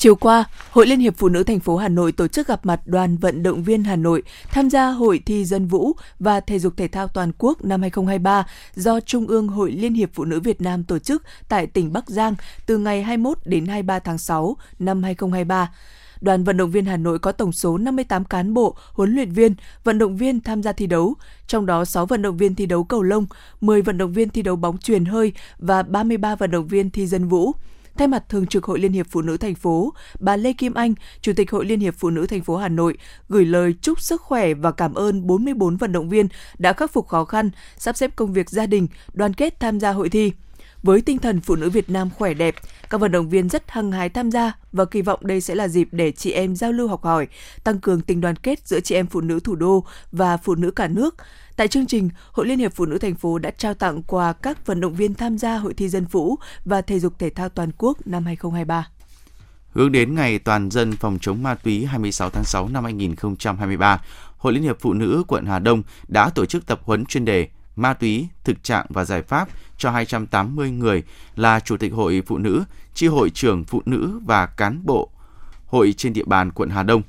Chiều 0.00 0.14
qua, 0.14 0.44
Hội 0.70 0.86
Liên 0.86 1.00
hiệp 1.00 1.16
Phụ 1.16 1.28
nữ 1.28 1.42
thành 1.42 1.60
phố 1.60 1.76
Hà 1.76 1.88
Nội 1.88 2.12
tổ 2.12 2.28
chức 2.28 2.48
gặp 2.48 2.66
mặt 2.66 2.80
đoàn 2.86 3.16
vận 3.16 3.42
động 3.42 3.62
viên 3.62 3.84
Hà 3.84 3.96
Nội 3.96 4.22
tham 4.50 4.70
gia 4.70 4.90
Hội 4.90 5.22
thi 5.26 5.44
dân 5.44 5.66
vũ 5.66 5.92
và 6.18 6.40
thể 6.40 6.58
dục 6.58 6.72
thể 6.76 6.88
thao 6.88 7.08
toàn 7.08 7.32
quốc 7.38 7.64
năm 7.64 7.80
2023 7.80 8.46
do 8.74 9.00
Trung 9.00 9.26
ương 9.26 9.48
Hội 9.48 9.70
Liên 9.70 9.94
hiệp 9.94 10.10
Phụ 10.14 10.24
nữ 10.24 10.40
Việt 10.40 10.60
Nam 10.60 10.84
tổ 10.84 10.98
chức 10.98 11.22
tại 11.48 11.66
tỉnh 11.66 11.92
Bắc 11.92 12.08
Giang 12.08 12.34
từ 12.66 12.78
ngày 12.78 13.02
21 13.02 13.38
đến 13.44 13.66
23 13.66 13.98
tháng 13.98 14.18
6 14.18 14.56
năm 14.78 15.02
2023. 15.02 15.72
Đoàn 16.20 16.44
vận 16.44 16.56
động 16.56 16.70
viên 16.70 16.84
Hà 16.84 16.96
Nội 16.96 17.18
có 17.18 17.32
tổng 17.32 17.52
số 17.52 17.78
58 17.78 18.24
cán 18.24 18.54
bộ, 18.54 18.76
huấn 18.92 19.14
luyện 19.14 19.32
viên, 19.32 19.54
vận 19.84 19.98
động 19.98 20.16
viên 20.16 20.40
tham 20.40 20.62
gia 20.62 20.72
thi 20.72 20.86
đấu, 20.86 21.14
trong 21.46 21.66
đó 21.66 21.84
6 21.84 22.06
vận 22.06 22.22
động 22.22 22.36
viên 22.36 22.54
thi 22.54 22.66
đấu 22.66 22.84
cầu 22.84 23.02
lông, 23.02 23.26
10 23.60 23.82
vận 23.82 23.98
động 23.98 24.12
viên 24.12 24.28
thi 24.28 24.42
đấu 24.42 24.56
bóng 24.56 24.78
truyền 24.78 25.04
hơi 25.04 25.32
và 25.58 25.82
33 25.82 26.34
vận 26.34 26.50
động 26.50 26.66
viên 26.66 26.90
thi 26.90 27.06
dân 27.06 27.28
vũ. 27.28 27.52
Thay 27.96 28.08
mặt 28.08 28.28
Thường 28.28 28.46
trực 28.46 28.64
Hội 28.64 28.78
Liên 28.78 28.92
hiệp 28.92 29.06
Phụ 29.10 29.22
nữ 29.22 29.36
thành 29.36 29.54
phố, 29.54 29.92
bà 30.18 30.36
Lê 30.36 30.52
Kim 30.52 30.74
Anh, 30.74 30.94
Chủ 31.20 31.32
tịch 31.36 31.50
Hội 31.50 31.64
Liên 31.64 31.80
hiệp 31.80 31.94
Phụ 31.98 32.10
nữ 32.10 32.26
thành 32.26 32.42
phố 32.42 32.56
Hà 32.56 32.68
Nội, 32.68 32.98
gửi 33.28 33.44
lời 33.44 33.74
chúc 33.82 34.00
sức 34.00 34.22
khỏe 34.22 34.54
và 34.54 34.72
cảm 34.72 34.94
ơn 34.94 35.26
44 35.26 35.76
vận 35.76 35.92
động 35.92 36.08
viên 36.08 36.28
đã 36.58 36.72
khắc 36.72 36.92
phục 36.92 37.08
khó 37.08 37.24
khăn, 37.24 37.50
sắp 37.76 37.96
xếp 37.96 38.16
công 38.16 38.32
việc 38.32 38.50
gia 38.50 38.66
đình, 38.66 38.88
đoàn 39.12 39.34
kết 39.34 39.60
tham 39.60 39.80
gia 39.80 39.92
hội 39.92 40.08
thi. 40.08 40.32
Với 40.82 41.00
tinh 41.00 41.18
thần 41.18 41.40
phụ 41.40 41.56
nữ 41.56 41.70
Việt 41.70 41.90
Nam 41.90 42.10
khỏe 42.18 42.34
đẹp, 42.34 42.54
các 42.90 43.00
vận 43.00 43.12
động 43.12 43.28
viên 43.28 43.48
rất 43.48 43.70
hăng 43.70 43.92
hái 43.92 44.08
tham 44.08 44.30
gia 44.30 44.52
và 44.72 44.84
kỳ 44.84 45.02
vọng 45.02 45.20
đây 45.22 45.40
sẽ 45.40 45.54
là 45.54 45.68
dịp 45.68 45.88
để 45.92 46.12
chị 46.12 46.32
em 46.32 46.56
giao 46.56 46.72
lưu 46.72 46.88
học 46.88 47.04
hỏi, 47.04 47.26
tăng 47.64 47.80
cường 47.80 48.00
tình 48.00 48.20
đoàn 48.20 48.36
kết 48.36 48.68
giữa 48.68 48.80
chị 48.80 48.94
em 48.94 49.06
phụ 49.06 49.20
nữ 49.20 49.40
thủ 49.40 49.54
đô 49.54 49.84
và 50.12 50.36
phụ 50.36 50.54
nữ 50.54 50.70
cả 50.70 50.88
nước, 50.88 51.14
Tại 51.60 51.68
chương 51.68 51.86
trình, 51.86 52.10
Hội 52.32 52.46
Liên 52.46 52.58
hiệp 52.58 52.72
Phụ 52.74 52.86
nữ 52.86 52.98
thành 52.98 53.14
phố 53.14 53.38
đã 53.38 53.50
trao 53.50 53.74
tặng 53.74 54.02
quà 54.02 54.32
các 54.32 54.66
vận 54.66 54.80
động 54.80 54.94
viên 54.94 55.14
tham 55.14 55.38
gia 55.38 55.56
Hội 55.56 55.74
thi 55.74 55.88
dân 55.88 56.04
vũ 56.04 56.36
và 56.64 56.82
thể 56.82 56.98
dục 56.98 57.18
thể 57.18 57.30
thao 57.30 57.48
toàn 57.48 57.70
quốc 57.78 58.06
năm 58.06 58.24
2023. 58.24 58.88
Hướng 59.72 59.92
đến 59.92 60.14
ngày 60.14 60.38
toàn 60.38 60.70
dân 60.70 60.92
phòng 60.92 61.18
chống 61.20 61.42
ma 61.42 61.54
túy 61.54 61.84
26 61.84 62.30
tháng 62.30 62.44
6 62.44 62.68
năm 62.68 62.84
2023, 62.84 64.02
Hội 64.36 64.52
Liên 64.52 64.62
hiệp 64.62 64.80
Phụ 64.80 64.92
nữ 64.92 65.24
quận 65.28 65.46
Hà 65.46 65.58
Đông 65.58 65.82
đã 66.08 66.30
tổ 66.30 66.46
chức 66.46 66.66
tập 66.66 66.80
huấn 66.84 67.06
chuyên 67.06 67.24
đề 67.24 67.48
ma 67.76 67.94
túy, 67.94 68.28
thực 68.44 68.62
trạng 68.62 68.86
và 68.88 69.04
giải 69.04 69.22
pháp 69.22 69.48
cho 69.78 69.90
280 69.90 70.70
người 70.70 71.02
là 71.36 71.60
Chủ 71.60 71.76
tịch 71.76 71.92
Hội 71.92 72.22
Phụ 72.26 72.38
nữ, 72.38 72.64
Chi 72.94 73.06
hội 73.06 73.30
trưởng 73.30 73.64
Phụ 73.64 73.82
nữ 73.86 74.20
và 74.24 74.46
cán 74.46 74.80
bộ 74.84 75.10
hội 75.66 75.92
trên 75.92 76.12
địa 76.12 76.24
bàn 76.24 76.50
quận 76.50 76.70
Hà 76.70 76.82
Đông. 76.82 77.02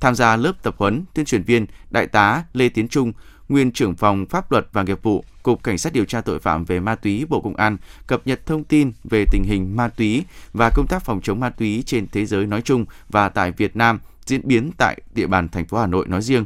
Tham 0.00 0.14
gia 0.14 0.36
lớp 0.36 0.52
tập 0.62 0.74
huấn, 0.78 1.04
tuyên 1.14 1.26
truyền 1.26 1.42
viên 1.42 1.66
Đại 1.90 2.06
tá 2.06 2.44
Lê 2.52 2.68
Tiến 2.68 2.88
Trung, 2.88 3.12
nguyên 3.48 3.72
trưởng 3.72 3.96
phòng 3.96 4.26
pháp 4.26 4.52
luật 4.52 4.66
và 4.72 4.82
nghiệp 4.82 5.02
vụ, 5.02 5.24
Cục 5.42 5.62
Cảnh 5.62 5.78
sát 5.78 5.92
điều 5.92 6.04
tra 6.04 6.20
tội 6.20 6.38
phạm 6.38 6.64
về 6.64 6.80
ma 6.80 6.94
túy 6.94 7.24
Bộ 7.28 7.40
Công 7.40 7.56
an 7.56 7.76
cập 8.06 8.26
nhật 8.26 8.46
thông 8.46 8.64
tin 8.64 8.92
về 9.04 9.24
tình 9.32 9.44
hình 9.44 9.76
ma 9.76 9.88
túy 9.88 10.24
và 10.52 10.70
công 10.74 10.86
tác 10.88 11.04
phòng 11.04 11.20
chống 11.22 11.40
ma 11.40 11.50
túy 11.50 11.82
trên 11.86 12.06
thế 12.12 12.26
giới 12.26 12.46
nói 12.46 12.62
chung 12.62 12.84
và 13.08 13.28
tại 13.28 13.52
Việt 13.52 13.76
Nam 13.76 14.00
diễn 14.26 14.40
biến 14.44 14.70
tại 14.78 15.00
địa 15.14 15.26
bàn 15.26 15.48
thành 15.48 15.64
phố 15.64 15.78
Hà 15.78 15.86
Nội 15.86 16.06
nói 16.08 16.22
riêng. 16.22 16.44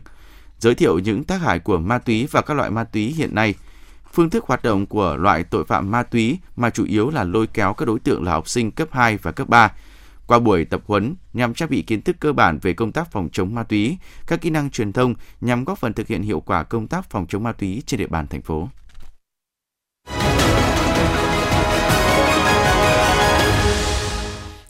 Giới 0.59 0.75
thiệu 0.75 0.99
những 0.99 1.25
tác 1.25 1.41
hại 1.41 1.59
của 1.59 1.79
ma 1.79 1.99
túy 1.99 2.29
và 2.31 2.43
các 2.43 2.55
loại 2.55 2.71
ma 2.71 2.85
túy 2.85 3.07
hiện 3.07 3.35
nay, 3.35 3.55
phương 4.13 4.31
thức 4.31 4.45
hoạt 4.47 4.63
động 4.63 4.87
của 4.87 5.17
loại 5.17 5.45
tội 5.45 5.65
phạm 5.65 5.91
ma 5.91 6.03
túy 6.03 6.39
mà 6.57 6.71
chủ 6.71 6.85
yếu 6.85 7.11
là 7.11 7.25
lôi 7.25 7.47
kéo 7.47 7.75
các 7.75 7.85
đối 7.87 7.99
tượng 7.99 8.25
là 8.25 8.33
học 8.33 8.49
sinh 8.49 8.71
cấp 8.71 8.89
2 8.93 9.17
và 9.17 9.33
cấp 9.33 9.49
3, 9.49 9.73
qua 10.33 10.39
buổi 10.39 10.65
tập 10.65 10.83
huấn 10.87 11.15
nhằm 11.33 11.55
trang 11.55 11.71
bị 11.71 11.83
kiến 11.83 12.03
thức 12.03 12.17
cơ 12.21 12.33
bản 12.33 12.59
về 12.63 12.73
công 12.73 12.93
tác 12.93 13.13
phòng 13.13 13.29
chống 13.33 13.55
ma 13.55 13.63
túy, 13.63 13.97
các 14.27 14.41
kỹ 14.41 14.51
năng 14.51 14.71
truyền 14.71 14.93
thông 14.93 15.15
nhằm 15.41 15.65
góp 15.65 15.79
phần 15.79 15.93
thực 15.93 16.07
hiện 16.07 16.23
hiệu 16.23 16.41
quả 16.41 16.63
công 16.63 16.87
tác 16.87 17.11
phòng 17.11 17.27
chống 17.29 17.43
ma 17.43 17.53
túy 17.53 17.83
trên 17.87 18.01
địa 18.01 18.07
bàn 18.07 18.27
thành 18.27 18.43
phố. 18.43 18.69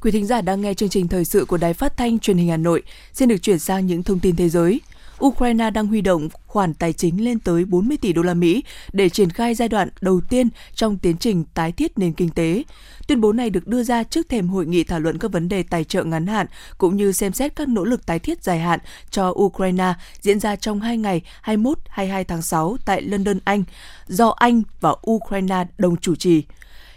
Quý 0.00 0.10
thính 0.10 0.26
giả 0.26 0.40
đang 0.40 0.60
nghe 0.60 0.74
chương 0.74 0.88
trình 0.88 1.08
thời 1.08 1.24
sự 1.24 1.44
của 1.44 1.56
Đài 1.56 1.74
Phát 1.74 1.96
thanh 1.96 2.18
Truyền 2.18 2.36
hình 2.36 2.48
Hà 2.48 2.56
Nội. 2.56 2.82
Xin 3.12 3.28
được 3.28 3.42
chuyển 3.42 3.58
sang 3.58 3.86
những 3.86 4.02
thông 4.02 4.18
tin 4.18 4.36
thế 4.36 4.48
giới. 4.48 4.80
Ukraine 5.26 5.70
đang 5.70 5.86
huy 5.86 6.00
động 6.00 6.28
khoản 6.46 6.74
tài 6.74 6.92
chính 6.92 7.24
lên 7.24 7.38
tới 7.38 7.64
40 7.64 7.96
tỷ 7.96 8.12
đô 8.12 8.22
la 8.22 8.34
Mỹ 8.34 8.64
để 8.92 9.08
triển 9.08 9.30
khai 9.30 9.54
giai 9.54 9.68
đoạn 9.68 9.88
đầu 10.00 10.20
tiên 10.20 10.48
trong 10.74 10.98
tiến 10.98 11.16
trình 11.16 11.44
tái 11.54 11.72
thiết 11.72 11.98
nền 11.98 12.12
kinh 12.12 12.30
tế. 12.30 12.62
Tuyên 13.08 13.20
bố 13.20 13.32
này 13.32 13.50
được 13.50 13.66
đưa 13.66 13.82
ra 13.82 14.02
trước 14.02 14.28
thềm 14.28 14.48
hội 14.48 14.66
nghị 14.66 14.84
thảo 14.84 15.00
luận 15.00 15.18
các 15.18 15.32
vấn 15.32 15.48
đề 15.48 15.62
tài 15.62 15.84
trợ 15.84 16.04
ngắn 16.04 16.26
hạn 16.26 16.46
cũng 16.78 16.96
như 16.96 17.12
xem 17.12 17.32
xét 17.32 17.56
các 17.56 17.68
nỗ 17.68 17.84
lực 17.84 18.06
tái 18.06 18.18
thiết 18.18 18.42
dài 18.42 18.58
hạn 18.58 18.80
cho 19.10 19.28
Ukraine 19.30 19.94
diễn 20.20 20.40
ra 20.40 20.56
trong 20.56 20.80
hai 20.80 20.96
ngày 20.96 21.22
21-22 21.44 22.24
tháng 22.28 22.42
6 22.42 22.76
tại 22.84 23.02
London, 23.02 23.38
Anh, 23.44 23.64
do 24.06 24.34
Anh 24.36 24.62
và 24.80 24.94
Ukraine 25.10 25.64
đồng 25.78 25.96
chủ 25.96 26.14
trì. 26.14 26.42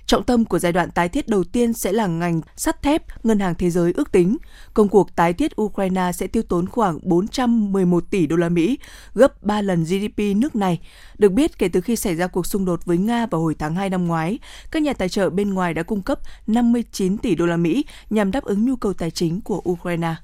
Trọng 0.07 0.23
tâm 0.23 0.45
của 0.45 0.59
giai 0.59 0.71
đoạn 0.71 0.91
tái 0.91 1.09
thiết 1.09 1.27
đầu 1.27 1.43
tiên 1.43 1.73
sẽ 1.73 1.91
là 1.91 2.07
ngành 2.07 2.41
sắt 2.55 2.81
thép, 2.81 3.25
Ngân 3.25 3.39
hàng 3.39 3.55
Thế 3.55 3.69
giới 3.69 3.93
ước 3.95 4.11
tính. 4.11 4.37
Công 4.73 4.89
cuộc 4.89 5.15
tái 5.15 5.33
thiết 5.33 5.61
Ukraine 5.61 6.11
sẽ 6.11 6.27
tiêu 6.27 6.43
tốn 6.43 6.69
khoảng 6.69 6.99
411 7.03 8.03
tỷ 8.09 8.27
đô 8.27 8.35
la 8.35 8.49
Mỹ, 8.49 8.79
gấp 9.13 9.43
3 9.43 9.61
lần 9.61 9.83
GDP 9.83 10.19
nước 10.35 10.55
này. 10.55 10.79
Được 11.17 11.31
biết, 11.31 11.57
kể 11.57 11.67
từ 11.67 11.81
khi 11.81 11.95
xảy 11.95 12.15
ra 12.15 12.27
cuộc 12.27 12.45
xung 12.45 12.65
đột 12.65 12.85
với 12.85 12.97
Nga 12.97 13.25
vào 13.25 13.41
hồi 13.41 13.55
tháng 13.59 13.75
2 13.75 13.89
năm 13.89 14.07
ngoái, 14.07 14.39
các 14.71 14.83
nhà 14.83 14.93
tài 14.93 15.09
trợ 15.09 15.29
bên 15.29 15.53
ngoài 15.53 15.73
đã 15.73 15.83
cung 15.83 16.01
cấp 16.01 16.19
59 16.47 17.17
tỷ 17.17 17.35
đô 17.35 17.45
la 17.45 17.57
Mỹ 17.57 17.85
nhằm 18.09 18.31
đáp 18.31 18.43
ứng 18.43 18.65
nhu 18.65 18.75
cầu 18.75 18.93
tài 18.93 19.11
chính 19.11 19.41
của 19.41 19.61
Ukraine. 19.69 20.15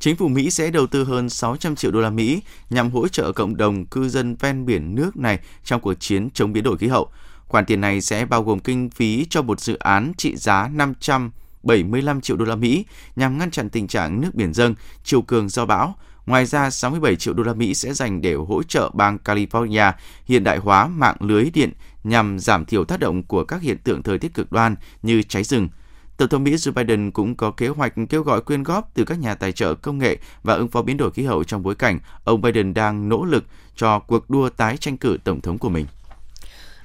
Chính 0.00 0.16
phủ 0.16 0.28
Mỹ 0.28 0.50
sẽ 0.50 0.70
đầu 0.70 0.86
tư 0.86 1.04
hơn 1.04 1.28
600 1.28 1.76
triệu 1.76 1.90
đô 1.90 2.00
la 2.00 2.10
Mỹ 2.10 2.42
nhằm 2.70 2.90
hỗ 2.90 3.08
trợ 3.08 3.32
cộng 3.32 3.56
đồng 3.56 3.86
cư 3.86 4.08
dân 4.08 4.36
ven 4.40 4.66
biển 4.66 4.94
nước 4.94 5.16
này 5.16 5.38
trong 5.64 5.80
cuộc 5.80 5.94
chiến 5.94 6.30
chống 6.30 6.52
biến 6.52 6.64
đổi 6.64 6.78
khí 6.78 6.86
hậu. 6.86 7.08
Khoản 7.48 7.64
tiền 7.64 7.80
này 7.80 8.00
sẽ 8.00 8.24
bao 8.24 8.42
gồm 8.42 8.58
kinh 8.58 8.90
phí 8.90 9.26
cho 9.30 9.42
một 9.42 9.60
dự 9.60 9.76
án 9.78 10.12
trị 10.16 10.36
giá 10.36 10.68
575 10.72 12.20
triệu 12.20 12.36
đô 12.36 12.44
la 12.44 12.56
Mỹ 12.56 12.84
nhằm 13.16 13.38
ngăn 13.38 13.50
chặn 13.50 13.70
tình 13.70 13.86
trạng 13.86 14.20
nước 14.20 14.34
biển 14.34 14.54
dâng, 14.54 14.74
chiều 15.04 15.22
cường 15.22 15.48
do 15.48 15.66
bão. 15.66 15.94
Ngoài 16.26 16.46
ra, 16.46 16.70
67 16.70 17.16
triệu 17.16 17.34
đô 17.34 17.42
la 17.42 17.54
Mỹ 17.54 17.74
sẽ 17.74 17.92
dành 17.92 18.20
để 18.20 18.34
hỗ 18.34 18.62
trợ 18.62 18.90
bang 18.94 19.18
California 19.24 19.92
hiện 20.24 20.44
đại 20.44 20.58
hóa 20.58 20.88
mạng 20.88 21.16
lưới 21.20 21.50
điện 21.54 21.72
nhằm 22.04 22.38
giảm 22.38 22.64
thiểu 22.64 22.84
tác 22.84 23.00
động 23.00 23.22
của 23.22 23.44
các 23.44 23.62
hiện 23.62 23.78
tượng 23.78 24.02
thời 24.02 24.18
tiết 24.18 24.34
cực 24.34 24.52
đoan 24.52 24.76
như 25.02 25.22
cháy 25.22 25.44
rừng. 25.44 25.68
Tổng 26.16 26.28
thống 26.28 26.44
Mỹ 26.44 26.54
Joe 26.54 26.72
Biden 26.72 27.10
cũng 27.10 27.36
có 27.36 27.50
kế 27.50 27.68
hoạch 27.68 27.94
kêu 28.08 28.22
gọi 28.22 28.40
quyên 28.40 28.62
góp 28.62 28.90
từ 28.94 29.04
các 29.04 29.18
nhà 29.18 29.34
tài 29.34 29.52
trợ 29.52 29.74
công 29.74 29.98
nghệ 29.98 30.18
và 30.42 30.54
ứng 30.54 30.68
phó 30.68 30.82
biến 30.82 30.96
đổi 30.96 31.10
khí 31.10 31.24
hậu 31.24 31.44
trong 31.44 31.62
bối 31.62 31.74
cảnh 31.74 31.98
ông 32.24 32.40
Biden 32.40 32.74
đang 32.74 33.08
nỗ 33.08 33.24
lực 33.24 33.44
cho 33.76 33.98
cuộc 33.98 34.30
đua 34.30 34.48
tái 34.48 34.76
tranh 34.76 34.96
cử 34.96 35.18
tổng 35.24 35.40
thống 35.40 35.58
của 35.58 35.68
mình. 35.68 35.86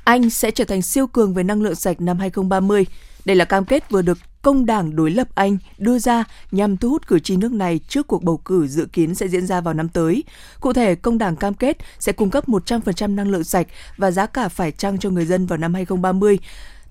Anh 0.03 0.29
sẽ 0.29 0.51
trở 0.51 0.65
thành 0.65 0.81
siêu 0.81 1.07
cường 1.07 1.33
về 1.33 1.43
năng 1.43 1.61
lượng 1.61 1.75
sạch 1.75 2.01
năm 2.01 2.19
2030. 2.19 2.85
Đây 3.25 3.35
là 3.35 3.45
cam 3.45 3.65
kết 3.65 3.89
vừa 3.89 4.01
được 4.01 4.17
công 4.41 4.65
đảng 4.65 4.95
đối 4.95 5.11
lập 5.11 5.27
Anh 5.35 5.57
đưa 5.77 5.99
ra 5.99 6.23
nhằm 6.51 6.77
thu 6.77 6.89
hút 6.89 7.07
cử 7.07 7.19
tri 7.19 7.37
nước 7.37 7.51
này 7.51 7.79
trước 7.87 8.07
cuộc 8.07 8.23
bầu 8.23 8.37
cử 8.37 8.67
dự 8.67 8.85
kiến 8.85 9.15
sẽ 9.15 9.27
diễn 9.27 9.47
ra 9.47 9.61
vào 9.61 9.73
năm 9.73 9.89
tới. 9.89 10.23
Cụ 10.59 10.73
thể, 10.73 10.95
công 10.95 11.17
đảng 11.17 11.35
cam 11.35 11.53
kết 11.53 11.77
sẽ 11.99 12.11
cung 12.11 12.29
cấp 12.29 12.47
100% 12.47 13.15
năng 13.15 13.29
lượng 13.29 13.43
sạch 13.43 13.67
và 13.97 14.11
giá 14.11 14.25
cả 14.25 14.49
phải 14.49 14.71
chăng 14.71 14.99
cho 14.99 15.09
người 15.09 15.25
dân 15.25 15.45
vào 15.45 15.57
năm 15.57 15.73
2030 15.73 16.39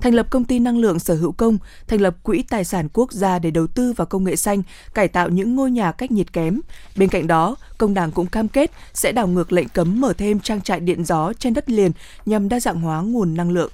thành 0.01 0.15
lập 0.15 0.27
công 0.31 0.45
ty 0.45 0.59
năng 0.59 0.79
lượng 0.79 0.99
sở 0.99 1.15
hữu 1.15 1.33
công, 1.33 1.59
thành 1.89 2.01
lập 2.01 2.17
quỹ 2.23 2.43
tài 2.43 2.65
sản 2.65 2.89
quốc 2.93 3.13
gia 3.13 3.39
để 3.39 3.51
đầu 3.51 3.67
tư 3.67 3.93
vào 3.93 4.07
công 4.07 4.25
nghệ 4.25 4.37
xanh, 4.37 4.63
cải 4.95 5.09
tạo 5.09 5.29
những 5.29 5.57
ngôi 5.57 5.71
nhà 5.71 5.93
cách 5.93 6.11
nhiệt 6.11 6.33
kém. 6.33 6.61
Bên 6.97 7.09
cạnh 7.09 7.27
đó, 7.27 7.57
công 7.79 7.95
đảng 7.95 8.11
cũng 8.11 8.27
cam 8.27 8.49
kết 8.49 8.71
sẽ 8.95 9.13
đảo 9.13 9.27
ngược 9.27 9.53
lệnh 9.53 9.69
cấm 9.69 10.01
mở 10.01 10.13
thêm 10.13 10.41
trang 10.41 10.61
trại 10.61 10.81
điện 10.81 11.05
gió 11.05 11.33
trên 11.39 11.55
đất 11.55 11.71
liền 11.71 11.93
nhằm 12.27 12.49
đa 12.49 12.61
dạng 12.61 12.81
hóa 12.81 13.01
nguồn 13.01 13.35
năng 13.37 13.51
lượng. 13.51 13.71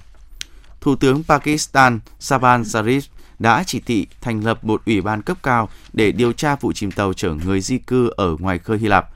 Thủ 0.81 0.95
tướng 0.95 1.23
Pakistan 1.23 1.99
Saban 2.19 2.61
Sharif 2.61 3.01
đã 3.39 3.63
chỉ 3.67 3.79
thị 3.79 4.07
thành 4.21 4.45
lập 4.45 4.63
một 4.63 4.81
ủy 4.85 5.01
ban 5.01 5.21
cấp 5.21 5.37
cao 5.43 5.69
để 5.93 6.11
điều 6.11 6.33
tra 6.33 6.55
vụ 6.55 6.71
chìm 6.71 6.91
tàu 6.91 7.13
chở 7.13 7.33
người 7.45 7.61
di 7.61 7.77
cư 7.77 8.09
ở 8.17 8.35
ngoài 8.39 8.59
khơi 8.59 8.77
Hy 8.77 8.87
Lạp. 8.87 9.09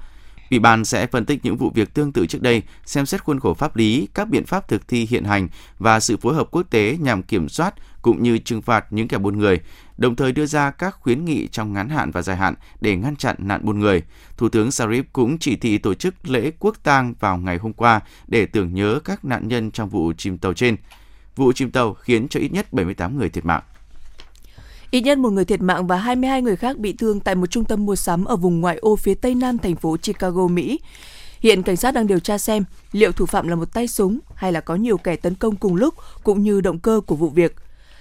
Ủy 0.54 0.60
ban 0.60 0.86
sẽ 0.86 1.08
phân 1.08 1.26
tích 1.26 1.40
những 1.44 1.58
vụ 1.58 1.72
việc 1.76 1.94
tương 1.94 2.12
tự 2.12 2.28
trước 2.28 2.42
đây, 2.42 2.62
xem 2.86 3.06
xét 3.06 3.24
khuôn 3.24 3.40
khổ 3.40 3.54
pháp 3.54 3.76
lý, 3.76 4.08
các 4.14 4.30
biện 4.30 4.46
pháp 4.46 4.68
thực 4.68 4.88
thi 4.88 5.08
hiện 5.10 5.24
hành 5.24 5.48
và 5.80 6.00
sự 6.00 6.18
phối 6.18 6.36
hợp 6.36 6.48
quốc 6.52 6.64
tế 6.70 6.98
nhằm 7.02 7.24
kiểm 7.24 7.50
soát 7.50 7.74
cũng 8.02 8.24
như 8.24 8.38
trừng 8.38 8.62
phạt 8.62 8.86
những 8.90 9.08
kẻ 9.08 9.18
buôn 9.18 9.38
người, 9.38 9.60
đồng 9.98 10.16
thời 10.16 10.32
đưa 10.32 10.46
ra 10.46 10.72
các 10.72 10.96
khuyến 11.00 11.26
nghị 11.26 11.48
trong 11.48 11.74
ngắn 11.74 11.90
hạn 11.90 12.12
và 12.12 12.22
dài 12.22 12.38
hạn 12.38 12.56
để 12.82 12.96
ngăn 12.96 13.16
chặn 13.16 13.36
nạn 13.40 13.66
buôn 13.66 13.80
người. 13.80 14.02
Thủ 14.38 14.50
tướng 14.50 14.70
Sharif 14.70 15.04
cũng 15.14 15.38
chỉ 15.38 15.56
thị 15.56 15.78
tổ 15.78 15.94
chức 15.94 16.30
lễ 16.30 16.52
quốc 16.60 16.78
tang 16.84 17.14
vào 17.20 17.38
ngày 17.38 17.58
hôm 17.58 17.74
qua 17.74 18.00
để 18.28 18.46
tưởng 18.46 18.74
nhớ 18.74 19.00
các 19.06 19.26
nạn 19.26 19.48
nhân 19.48 19.72
trong 19.72 19.90
vụ 19.90 20.14
chìm 20.18 20.38
tàu 20.38 20.54
trên. 20.54 20.76
Vụ 21.36 21.52
chìm 21.52 21.72
tàu 21.72 21.94
khiến 21.94 22.28
cho 22.28 22.40
ít 22.40 22.52
nhất 22.52 22.74
78 22.74 23.18
người 23.18 23.30
thiệt 23.30 23.46
mạng. 23.46 23.64
Ít 24.94 25.02
nhất 25.02 25.18
một 25.18 25.30
người 25.30 25.46
thiệt 25.46 25.62
mạng 25.62 25.88
và 25.88 25.98
22 25.98 26.42
người 26.42 26.56
khác 26.56 26.78
bị 26.78 26.94
thương 26.94 27.20
tại 27.20 27.36
một 27.36 27.48
trung 27.48 27.64
tâm 27.64 27.86
mua 27.86 27.96
sắm 27.96 28.26
ở 28.26 28.36
vùng 28.36 28.62
ngoại 28.62 28.78
ô 28.78 28.96
phía 28.96 29.14
tây 29.14 29.36
nam 29.36 29.58
thành 29.58 29.76
phố 29.76 29.98
Chicago, 29.98 30.48
Mỹ. 30.48 30.80
Hiện 31.40 31.64
cảnh 31.64 31.76
sát 31.76 31.94
đang 31.94 32.08
điều 32.08 32.20
tra 32.20 32.38
xem 32.38 32.64
liệu 32.92 33.12
thủ 33.12 33.26
phạm 33.26 33.48
là 33.48 33.56
một 33.56 33.74
tay 33.74 33.88
súng 33.88 34.20
hay 34.36 34.52
là 34.52 34.62
có 34.62 34.76
nhiều 34.76 34.98
kẻ 34.98 35.16
tấn 35.16 35.36
công 35.36 35.56
cùng 35.56 35.76
lúc 35.76 35.94
cũng 36.24 36.44
như 36.44 36.62
động 36.62 36.80
cơ 36.80 37.02
của 37.06 37.16
vụ 37.16 37.30
việc. 37.30 37.56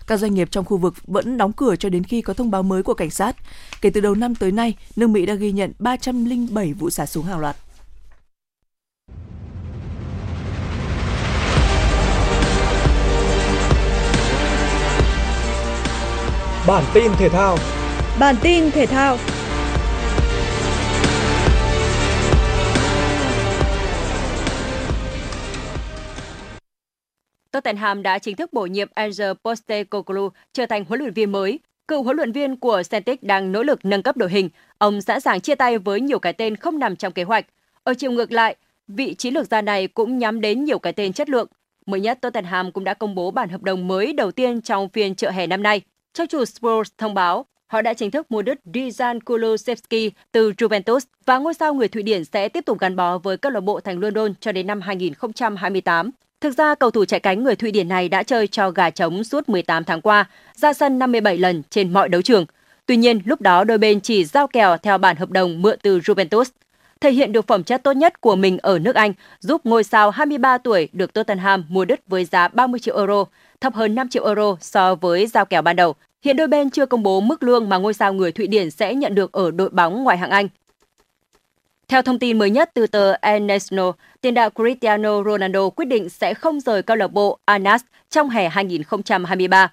Các 0.07 0.17
doanh 0.17 0.35
nghiệp 0.35 0.49
trong 0.51 0.65
khu 0.65 0.77
vực 0.77 0.95
vẫn 1.07 1.37
đóng 1.39 1.53
cửa 1.53 1.77
cho 1.77 1.89
đến 1.89 2.05
khi 2.05 2.23
có 2.23 2.35
thông 2.35 2.51
báo 2.51 2.63
mới 2.63 2.83
của 2.83 2.95
cảnh 2.95 3.11
sát. 3.11 3.37
Kể 3.81 3.91
từ 3.91 4.01
đầu 4.01 4.15
năm 4.15 4.35
tới 4.35 4.53
nay, 4.53 4.75
nước 4.97 5.07
Mỹ 5.07 5.27
đã 5.27 5.35
ghi 5.35 5.53
nhận 5.53 5.73
307 5.79 6.73
vụ 6.73 6.91
xả 6.91 7.07
súng 7.07 7.25
hàng 7.25 7.39
loạt. 7.39 7.57
Bản 16.67 16.85
tin 16.95 17.13
thể 17.19 17.29
thao. 17.29 17.57
Bản 18.21 18.35
tin 18.43 18.71
thể 18.71 18.87
thao. 18.87 19.17
Tottenham 27.51 28.03
đã 28.03 28.19
chính 28.19 28.37
thức 28.37 28.53
bổ 28.53 28.67
nhiệm 28.67 28.89
Ange 28.95 29.25
Postecoglou 29.45 30.31
trở 30.53 30.67
thành 30.67 30.85
huấn 30.85 31.01
luyện 31.01 31.13
viên 31.13 31.33
mới. 31.33 31.59
Cựu 31.89 32.03
huấn 32.03 32.17
luyện 32.17 32.33
viên 32.33 32.57
của 32.57 32.83
Celtic 32.91 33.23
đang 33.23 33.53
nỗ 33.53 33.63
lực 33.63 33.85
nâng 33.85 34.03
cấp 34.03 34.17
đội 34.17 34.31
hình. 34.31 34.49
Ông 34.79 35.01
sẵn 35.01 35.21
sàng 35.21 35.41
chia 35.41 35.55
tay 35.55 35.79
với 35.79 36.01
nhiều 36.01 36.19
cái 36.19 36.33
tên 36.33 36.57
không 36.57 36.79
nằm 36.79 36.97
trong 36.97 37.13
kế 37.13 37.23
hoạch. 37.23 37.47
Ở 37.85 37.95
chiều 37.95 38.11
ngược 38.11 38.33
lại, 38.33 38.57
vị 38.89 39.15
chiến 39.15 39.35
lược 39.35 39.47
gia 39.47 39.63
này 39.63 39.89
cũng 39.89 40.19
nhắm 40.19 40.41
đến 40.41 40.65
nhiều 40.65 40.79
cái 40.79 40.93
tên 40.93 41.13
chất 41.13 41.29
lượng. 41.29 41.49
Mới 41.87 42.01
nhất, 42.01 42.19
Tottenham 42.21 42.73
cũng 42.73 42.85
đã 42.85 42.95
công 42.95 43.15
bố 43.15 43.31
bản 43.31 43.49
hợp 43.49 43.63
đồng 43.63 43.89
mới 43.89 44.13
đầu 44.13 44.31
tiên 44.31 44.61
trong 44.61 44.89
phiên 44.89 45.15
chợ 45.15 45.31
hè 45.31 45.47
năm 45.47 45.63
nay. 45.63 45.81
Trang 46.15 46.27
chủ 46.27 46.45
Spurs 46.45 46.91
thông 46.99 47.15
báo 47.15 47.47
họ 47.67 47.83
đã 47.83 47.95
chính 47.95 48.11
thức 48.11 48.31
mua 48.31 48.43
đứt 48.43 48.59
Dijan 48.65 49.21
Kulusevski 49.21 50.15
từ 50.33 50.53
Juventus 50.53 51.01
và 51.27 51.39
ngôi 51.39 51.55
sao 51.55 51.75
người 51.75 51.89
Thụy 51.89 52.03
Điển 52.03 52.25
sẽ 52.25 52.49
tiếp 52.49 52.65
tục 52.67 52.79
gắn 52.79 52.97
bó 52.97 53.19
với 53.19 53.37
câu 53.37 53.53
lạc 53.53 53.61
bộ 53.61 53.81
thành 53.81 54.01
London 54.01 54.35
cho 54.41 54.53
đến 54.53 54.67
năm 54.67 54.81
2028. 54.81 56.11
Thực 56.41 56.57
ra, 56.57 56.75
cầu 56.75 56.91
thủ 56.91 57.05
chạy 57.05 57.21
cánh 57.21 57.43
người 57.45 57.57
Thụy 57.57 57.71
Điển 57.71 57.89
này 57.89 58.09
đã 58.09 58.23
chơi 58.23 58.47
cho 58.47 58.71
gà 58.71 58.91
trống 58.91 59.25
suốt 59.25 59.49
18 59.49 59.85
tháng 59.85 60.01
qua, 60.01 60.25
ra 60.55 60.73
sân 60.73 60.99
57 60.99 61.39
lần 61.39 61.63
trên 61.71 61.93
mọi 61.93 62.09
đấu 62.09 62.23
trường. 62.23 62.47
Tuy 62.87 62.97
nhiên, 62.97 63.21
lúc 63.25 63.41
đó 63.41 63.65
đôi 63.65 63.79
bên 63.79 64.01
chỉ 64.01 64.25
giao 64.25 64.47
kèo 64.47 64.77
theo 64.77 64.99
bản 64.99 65.17
hợp 65.17 65.31
đồng 65.31 65.63
mượn 65.63 65.79
từ 65.83 65.99
Juventus. 65.99 66.45
Thể 67.01 67.13
hiện 67.13 67.33
được 67.33 67.47
phẩm 67.47 67.65
chất 67.65 67.83
tốt 67.83 67.93
nhất 67.93 68.21
của 68.21 68.37
mình 68.37 68.59
ở 68.59 68.79
nước 68.79 68.97
Anh, 68.97 69.13
giúp 69.41 69.61
ngôi 69.65 69.85
sao 69.85 70.11
23 70.11 70.59
tuổi 70.59 70.89
được 70.93 71.13
Tottenham 71.13 71.65
mua 71.69 71.85
đứt 71.85 72.01
với 72.07 72.25
giá 72.25 72.49
30 72.49 72.81
triệu 72.81 72.97
euro, 72.97 73.25
thấp 73.63 73.75
hơn 73.75 73.95
5 73.95 74.09
triệu 74.09 74.27
euro 74.27 74.57
so 74.61 74.95
với 74.95 75.27
giao 75.27 75.45
kèo 75.45 75.63
ban 75.63 75.77
đầu. 75.77 75.95
Hiện 76.25 76.37
đôi 76.37 76.47
bên 76.47 76.71
chưa 76.71 76.87
công 76.87 77.03
bố 77.03 77.21
mức 77.21 77.43
lương 77.43 77.69
mà 77.69 77.79
ngôi 77.79 77.95
sao 77.95 78.13
người 78.13 78.33
Thụy 78.33 78.47
Điển 78.47 78.71
sẽ 78.71 78.95
nhận 78.95 79.15
được 79.15 79.33
ở 79.33 79.51
đội 79.51 79.69
bóng 79.69 80.05
ngoại 80.05 80.19
hạng 80.19 80.31
Anh. 80.31 80.49
Theo 81.89 82.03
thông 82.03 82.19
tin 82.19 82.39
mới 82.39 82.51
nhất 82.51 82.71
từ 82.75 82.87
tờ 82.87 83.13
El 83.13 83.43
Nacional, 83.43 83.91
tiền 84.21 84.35
đạo 84.35 84.51
Cristiano 84.51 85.23
Ronaldo 85.25 85.69
quyết 85.69 85.85
định 85.85 86.09
sẽ 86.09 86.35
không 86.35 86.61
rời 86.61 86.83
câu 86.83 86.97
lạc 86.97 87.13
bộ 87.13 87.39
Anas 87.45 87.83
trong 88.11 88.31
hè 88.31 88.49
2023. 88.49 89.73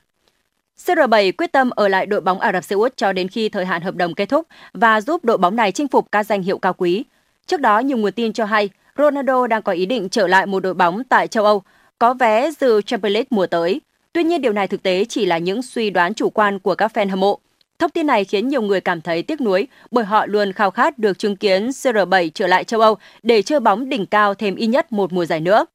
CR7 0.86 1.32
quyết 1.38 1.52
tâm 1.52 1.70
ở 1.70 1.88
lại 1.88 2.06
đội 2.06 2.22
bóng 2.22 2.40
Ả 2.40 2.52
Rập 2.52 2.64
Xê 2.64 2.76
Út 2.76 2.98
cho 2.98 3.14
đến 3.14 3.28
khi 3.28 3.50
thời 3.50 3.66
hạn 3.66 3.82
hợp 3.82 3.96
đồng 3.96 4.16
kết 4.16 4.26
thúc 4.26 4.48
và 4.74 5.02
giúp 5.02 5.26
đội 5.26 5.38
bóng 5.38 5.56
này 5.56 5.72
chinh 5.72 5.88
phục 5.88 6.12
các 6.12 6.24
danh 6.24 6.44
hiệu 6.44 6.58
cao 6.58 6.74
quý. 6.74 7.06
Trước 7.46 7.62
đó, 7.62 7.80
nhiều 7.80 7.98
nguồn 7.98 8.12
tin 8.12 8.34
cho 8.34 8.46
hay 8.46 8.70
Ronaldo 8.98 9.48
đang 9.48 9.62
có 9.62 9.72
ý 9.72 9.86
định 9.86 10.10
trở 10.10 10.28
lại 10.28 10.46
một 10.46 10.60
đội 10.60 10.74
bóng 10.74 11.04
tại 11.04 11.28
châu 11.28 11.46
Âu, 11.46 11.64
có 12.00 12.14
vé 12.14 12.52
dự 12.52 12.82
Champions 12.82 13.14
League 13.14 13.28
mùa 13.30 13.48
tới. 13.48 13.82
Tuy 14.14 14.24
nhiên, 14.24 14.42
điều 14.42 14.54
này 14.54 14.68
thực 14.68 14.84
tế 14.84 15.06
chỉ 15.10 15.26
là 15.26 15.38
những 15.38 15.62
suy 15.62 15.90
đoán 15.90 16.14
chủ 16.14 16.30
quan 16.30 16.60
của 16.60 16.76
các 16.76 16.92
fan 16.94 17.10
hâm 17.10 17.20
mộ. 17.20 17.40
Thông 17.80 17.92
tin 17.92 18.08
này 18.08 18.26
khiến 18.26 18.48
nhiều 18.48 18.62
người 18.62 18.82
cảm 18.82 19.02
thấy 19.02 19.24
tiếc 19.24 19.42
nuối 19.42 19.68
bởi 19.92 20.06
họ 20.06 20.26
luôn 20.26 20.54
khao 20.54 20.72
khát 20.72 20.98
được 20.98 21.20
chứng 21.20 21.36
kiến 21.36 21.70
CR7 21.70 22.30
trở 22.34 22.48
lại 22.48 22.64
châu 22.64 22.82
Âu 22.82 22.98
để 23.24 23.42
chơi 23.42 23.60
bóng 23.60 23.90
đỉnh 23.90 24.06
cao 24.06 24.34
thêm 24.34 24.56
ít 24.56 24.68
nhất 24.68 24.92
một 24.92 25.14
mùa 25.14 25.26
giải 25.26 25.40
nữa. 25.40 25.66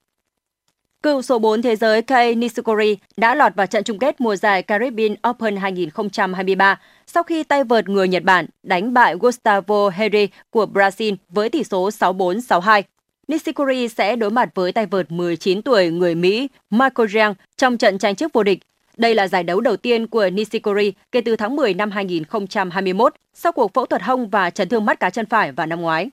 Cựu 1.03 1.23
số 1.23 1.39
4 1.39 1.63
thế 1.63 1.77
giới 1.77 2.03
Kei 2.03 2.35
Nishikori 2.35 2.97
đã 3.17 3.35
lọt 3.35 3.55
vào 3.55 3.67
trận 3.67 3.85
chung 3.85 3.99
kết 3.99 4.21
mùa 4.21 4.37
giải 4.37 4.63
Caribbean 4.63 5.15
Open 5.29 5.57
2023 5.57 6.81
sau 7.07 7.23
khi 7.23 7.43
tay 7.43 7.65
vợt 7.65 7.89
người 7.89 8.09
Nhật 8.09 8.23
Bản 8.23 8.47
đánh 8.63 8.95
bại 8.95 9.15
Gustavo 9.15 9.89
Henry 9.89 10.29
của 10.51 10.67
Brazil 10.73 11.17
với 11.29 11.49
tỷ 11.49 11.65
số 11.65 11.89
6-4-6-2. 11.89 12.83
Nishikori 13.29 13.89
sẽ 13.89 14.17
đối 14.17 14.31
mặt 14.31 14.49
với 14.55 14.73
tay 14.73 14.87
vợt 14.87 15.13
19 15.13 15.63
tuổi 15.63 15.91
người 15.91 16.15
Mỹ 16.15 16.49
Michael 16.71 17.09
Jiang 17.09 17.35
trong 17.57 17.79
trận 17.79 17.99
tranh 17.99 18.15
chức 18.15 18.33
vô 18.33 18.43
địch. 18.43 18.59
Đây 18.97 19.15
là 19.15 19.29
giải 19.29 19.45
đấu 19.45 19.61
đầu 19.61 19.77
tiên 19.77 20.07
của 20.07 20.31
Nishikori 20.31 20.93
kể 21.13 21.21
từ 21.21 21.37
tháng 21.37 21.57
10 21.57 21.75
năm 21.75 21.91
2021 21.91 23.15
sau 23.35 23.53
cuộc 23.53 23.75
phẫu 23.75 23.87
thuật 23.87 24.03
hông 24.03 24.29
và 24.29 24.51
chấn 24.51 24.69
thương 24.69 24.85
mắt 24.85 25.01
cá 25.01 25.11
chân 25.11 25.27
phải 25.27 25.53
vào 25.53 25.67
năm 25.67 25.81
ngoái. 25.81 26.11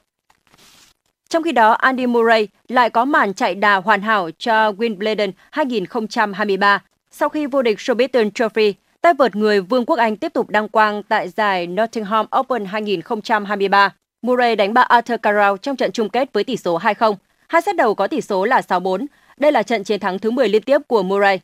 Trong 1.30 1.44
khi 1.44 1.52
đó, 1.52 1.72
Andy 1.72 2.06
Murray 2.06 2.48
lại 2.68 2.90
có 2.90 3.06
màn 3.06 3.34
chạy 3.34 3.56
đà 3.56 3.76
hoàn 3.76 4.02
hảo 4.02 4.30
cho 4.38 4.72
Wimbledon 4.72 5.32
2023 5.52 6.84
sau 7.12 7.30
khi 7.30 7.46
vô 7.46 7.62
địch 7.62 7.78
Showbiz 7.78 8.32
Trophy. 8.32 8.74
Tay 9.02 9.14
vợt 9.14 9.36
người 9.36 9.62
Vương 9.62 9.86
quốc 9.86 10.00
Anh 10.00 10.18
tiếp 10.18 10.34
tục 10.34 10.50
đăng 10.50 10.70
quang 10.70 11.04
tại 11.04 11.30
giải 11.30 11.68
Nottingham 11.68 12.26
Open 12.40 12.66
2023. 12.66 13.94
Murray 14.28 14.56
đánh 14.56 14.74
bại 14.74 14.86
Arthur 14.90 15.20
Carroll 15.22 15.58
trong 15.62 15.76
trận 15.76 15.92
chung 15.92 16.10
kết 16.10 16.34
với 16.34 16.44
tỷ 16.44 16.58
số 16.58 16.80
2-0. 16.80 17.16
Hai 17.48 17.62
set 17.62 17.76
đầu 17.76 17.96
có 17.96 18.08
tỷ 18.08 18.22
số 18.22 18.46
là 18.46 18.62
6-4. 18.62 19.06
Đây 19.38 19.52
là 19.52 19.64
trận 19.64 19.84
chiến 19.84 20.00
thắng 20.00 20.20
thứ 20.20 20.32
10 20.32 20.50
liên 20.50 20.64
tiếp 20.64 20.82
của 20.88 21.04
Murray. 21.04 21.40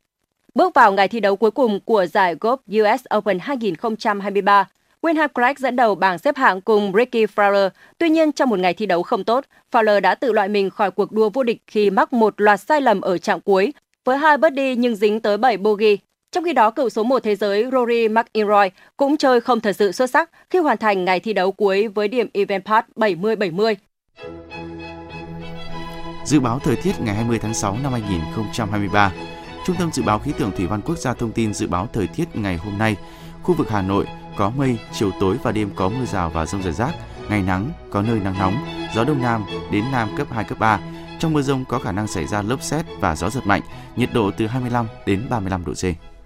Bước 0.56 0.74
vào 0.74 0.92
ngày 0.92 1.08
thi 1.08 1.20
đấu 1.20 1.36
cuối 1.36 1.52
cùng 1.52 1.80
của 1.80 2.06
giải 2.06 2.36
golf 2.36 2.58
US 2.84 3.02
Open 3.18 3.40
2023, 3.40 4.68
William 5.02 5.28
Craig 5.28 5.56
dẫn 5.58 5.76
đầu 5.76 5.96
bảng 5.96 6.20
xếp 6.20 6.36
hạng 6.38 6.62
cùng 6.62 6.92
Ricky 6.96 7.26
Fowler. 7.26 7.70
Tuy 7.98 8.10
nhiên, 8.10 8.32
trong 8.32 8.50
một 8.50 8.60
ngày 8.60 8.74
thi 8.74 8.86
đấu 8.86 9.04
không 9.04 9.24
tốt, 9.24 9.46
Fowler 9.72 10.02
đã 10.02 10.16
tự 10.16 10.32
loại 10.32 10.50
mình 10.50 10.70
khỏi 10.70 10.92
cuộc 10.92 11.12
đua 11.12 11.30
vô 11.30 11.44
địch 11.44 11.62
khi 11.68 11.90
mắc 11.90 12.13
một 12.13 12.42
loạt 12.42 12.60
sai 12.60 12.82
lầm 12.82 13.02
ở 13.02 13.18
trạng 13.18 13.42
cuối, 13.42 13.74
với 14.06 14.18
hai 14.18 14.38
birdie 14.38 14.76
nhưng 14.76 14.96
dính 14.96 15.20
tới 15.20 15.38
7 15.38 15.58
bogey. 15.58 15.98
Trong 16.32 16.44
khi 16.44 16.54
đó, 16.54 16.72
cựu 16.72 16.90
số 16.90 17.04
1 17.04 17.24
thế 17.24 17.36
giới 17.36 17.66
Rory 17.72 18.08
McIlroy 18.08 18.70
cũng 18.98 19.18
chơi 19.18 19.42
không 19.42 19.60
thật 19.60 19.76
sự 19.76 19.92
xuất 19.92 20.10
sắc 20.10 20.30
khi 20.50 20.60
hoàn 20.60 20.78
thành 20.78 21.06
ngày 21.06 21.20
thi 21.20 21.34
đấu 21.34 21.52
cuối 21.52 21.88
với 21.88 22.08
điểm 22.08 22.28
event 22.34 22.66
pass 22.66 22.88
70-70. 22.96 23.76
Dự 26.26 26.40
báo 26.40 26.60
thời 26.60 26.76
tiết 26.76 26.92
ngày 27.00 27.16
20 27.16 27.40
tháng 27.40 27.54
6 27.54 27.78
năm 27.84 27.92
2023. 27.92 29.12
Trung 29.66 29.76
tâm 29.80 29.92
Dự 29.92 30.04
báo 30.04 30.20
Khí 30.20 30.32
tượng 30.40 30.52
Thủy 30.52 30.68
văn 30.68 30.82
Quốc 30.82 30.98
gia 30.98 31.13
thông 31.13 31.32
tin 31.32 31.54
dự 31.54 31.68
báo 31.68 31.90
thời 31.94 32.08
tiết 32.08 32.26
ngày 32.36 32.58
hôm 32.58 32.78
nay. 32.78 32.96
Khu 33.44 33.56
vực 33.56 33.70
Hà 33.70 33.82
Nội 33.82 34.06
có 34.38 34.50
mây, 34.50 34.78
chiều 34.94 35.12
tối 35.20 35.38
và 35.44 35.52
đêm 35.52 35.70
có 35.76 35.90
mưa 35.90 36.06
rào 36.06 36.30
và 36.30 36.46
rông 36.46 36.63
rải 36.63 36.74
rác, 36.74 36.96
ngày 37.30 37.42
nắng, 37.42 37.72
có 37.92 38.02
nơi 38.02 38.20
nắng 38.20 38.40
nóng, 38.40 38.56
gió 38.96 39.04
đông 39.04 39.22
nam 39.22 39.46
đến 39.72 39.84
nam 39.92 40.10
cấp 40.18 40.28
2, 40.32 40.44
cấp 40.44 40.60
3. 40.60 40.80
Trong 41.20 41.34
mưa 41.34 41.42
rông 41.42 41.66
có 41.66 41.80
khả 41.80 41.92
năng 41.92 42.08
xảy 42.08 42.28
ra 42.28 42.42
lốc 42.42 42.63
xét 42.63 42.86
và 43.00 43.16
gió 43.16 43.30
giật 43.30 43.46
mạnh, 43.46 43.62
nhiệt 43.96 44.10
độ 44.13 44.32
từ 44.38 44.48
25 44.48 44.88
đến 45.06 45.28
35 45.30 45.66
độ 45.66 45.74
C. 45.74 46.17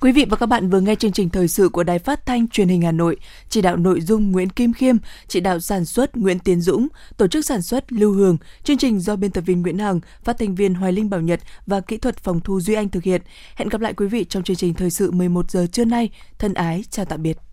Quý 0.00 0.12
vị 0.12 0.24
và 0.30 0.36
các 0.36 0.46
bạn 0.46 0.70
vừa 0.70 0.80
nghe 0.80 0.94
chương 0.94 1.12
trình 1.12 1.30
thời 1.30 1.48
sự 1.48 1.68
của 1.68 1.82
Đài 1.82 1.98
Phát 1.98 2.26
thanh 2.26 2.48
Truyền 2.48 2.68
hình 2.68 2.82
Hà 2.82 2.92
Nội, 2.92 3.16
chỉ 3.48 3.62
đạo 3.62 3.76
nội 3.76 4.00
dung 4.00 4.32
Nguyễn 4.32 4.50
Kim 4.50 4.72
Khiêm, 4.72 4.96
chỉ 5.28 5.40
đạo 5.40 5.60
sản 5.60 5.84
xuất 5.84 6.16
Nguyễn 6.16 6.38
Tiến 6.38 6.60
Dũng, 6.60 6.88
tổ 7.16 7.26
chức 7.26 7.44
sản 7.44 7.62
xuất 7.62 7.92
Lưu 7.92 8.12
Hường, 8.12 8.36
chương 8.62 8.78
trình 8.78 9.00
do 9.00 9.16
biên 9.16 9.30
tập 9.30 9.40
viên 9.40 9.62
Nguyễn 9.62 9.78
Hằng, 9.78 10.00
phát 10.24 10.38
thanh 10.38 10.54
viên 10.54 10.74
Hoài 10.74 10.92
Linh 10.92 11.10
Bảo 11.10 11.20
Nhật 11.20 11.40
và 11.66 11.80
kỹ 11.80 11.96
thuật 11.96 12.16
phòng 12.16 12.40
thu 12.40 12.60
Duy 12.60 12.74
Anh 12.74 12.88
thực 12.88 13.02
hiện. 13.02 13.22
Hẹn 13.54 13.68
gặp 13.68 13.80
lại 13.80 13.92
quý 13.92 14.06
vị 14.06 14.24
trong 14.24 14.42
chương 14.42 14.56
trình 14.56 14.74
thời 14.74 14.90
sự 14.90 15.10
11 15.10 15.50
giờ 15.50 15.66
trưa 15.72 15.84
nay. 15.84 16.10
Thân 16.38 16.54
ái 16.54 16.84
chào 16.90 17.04
tạm 17.04 17.22
biệt. 17.22 17.47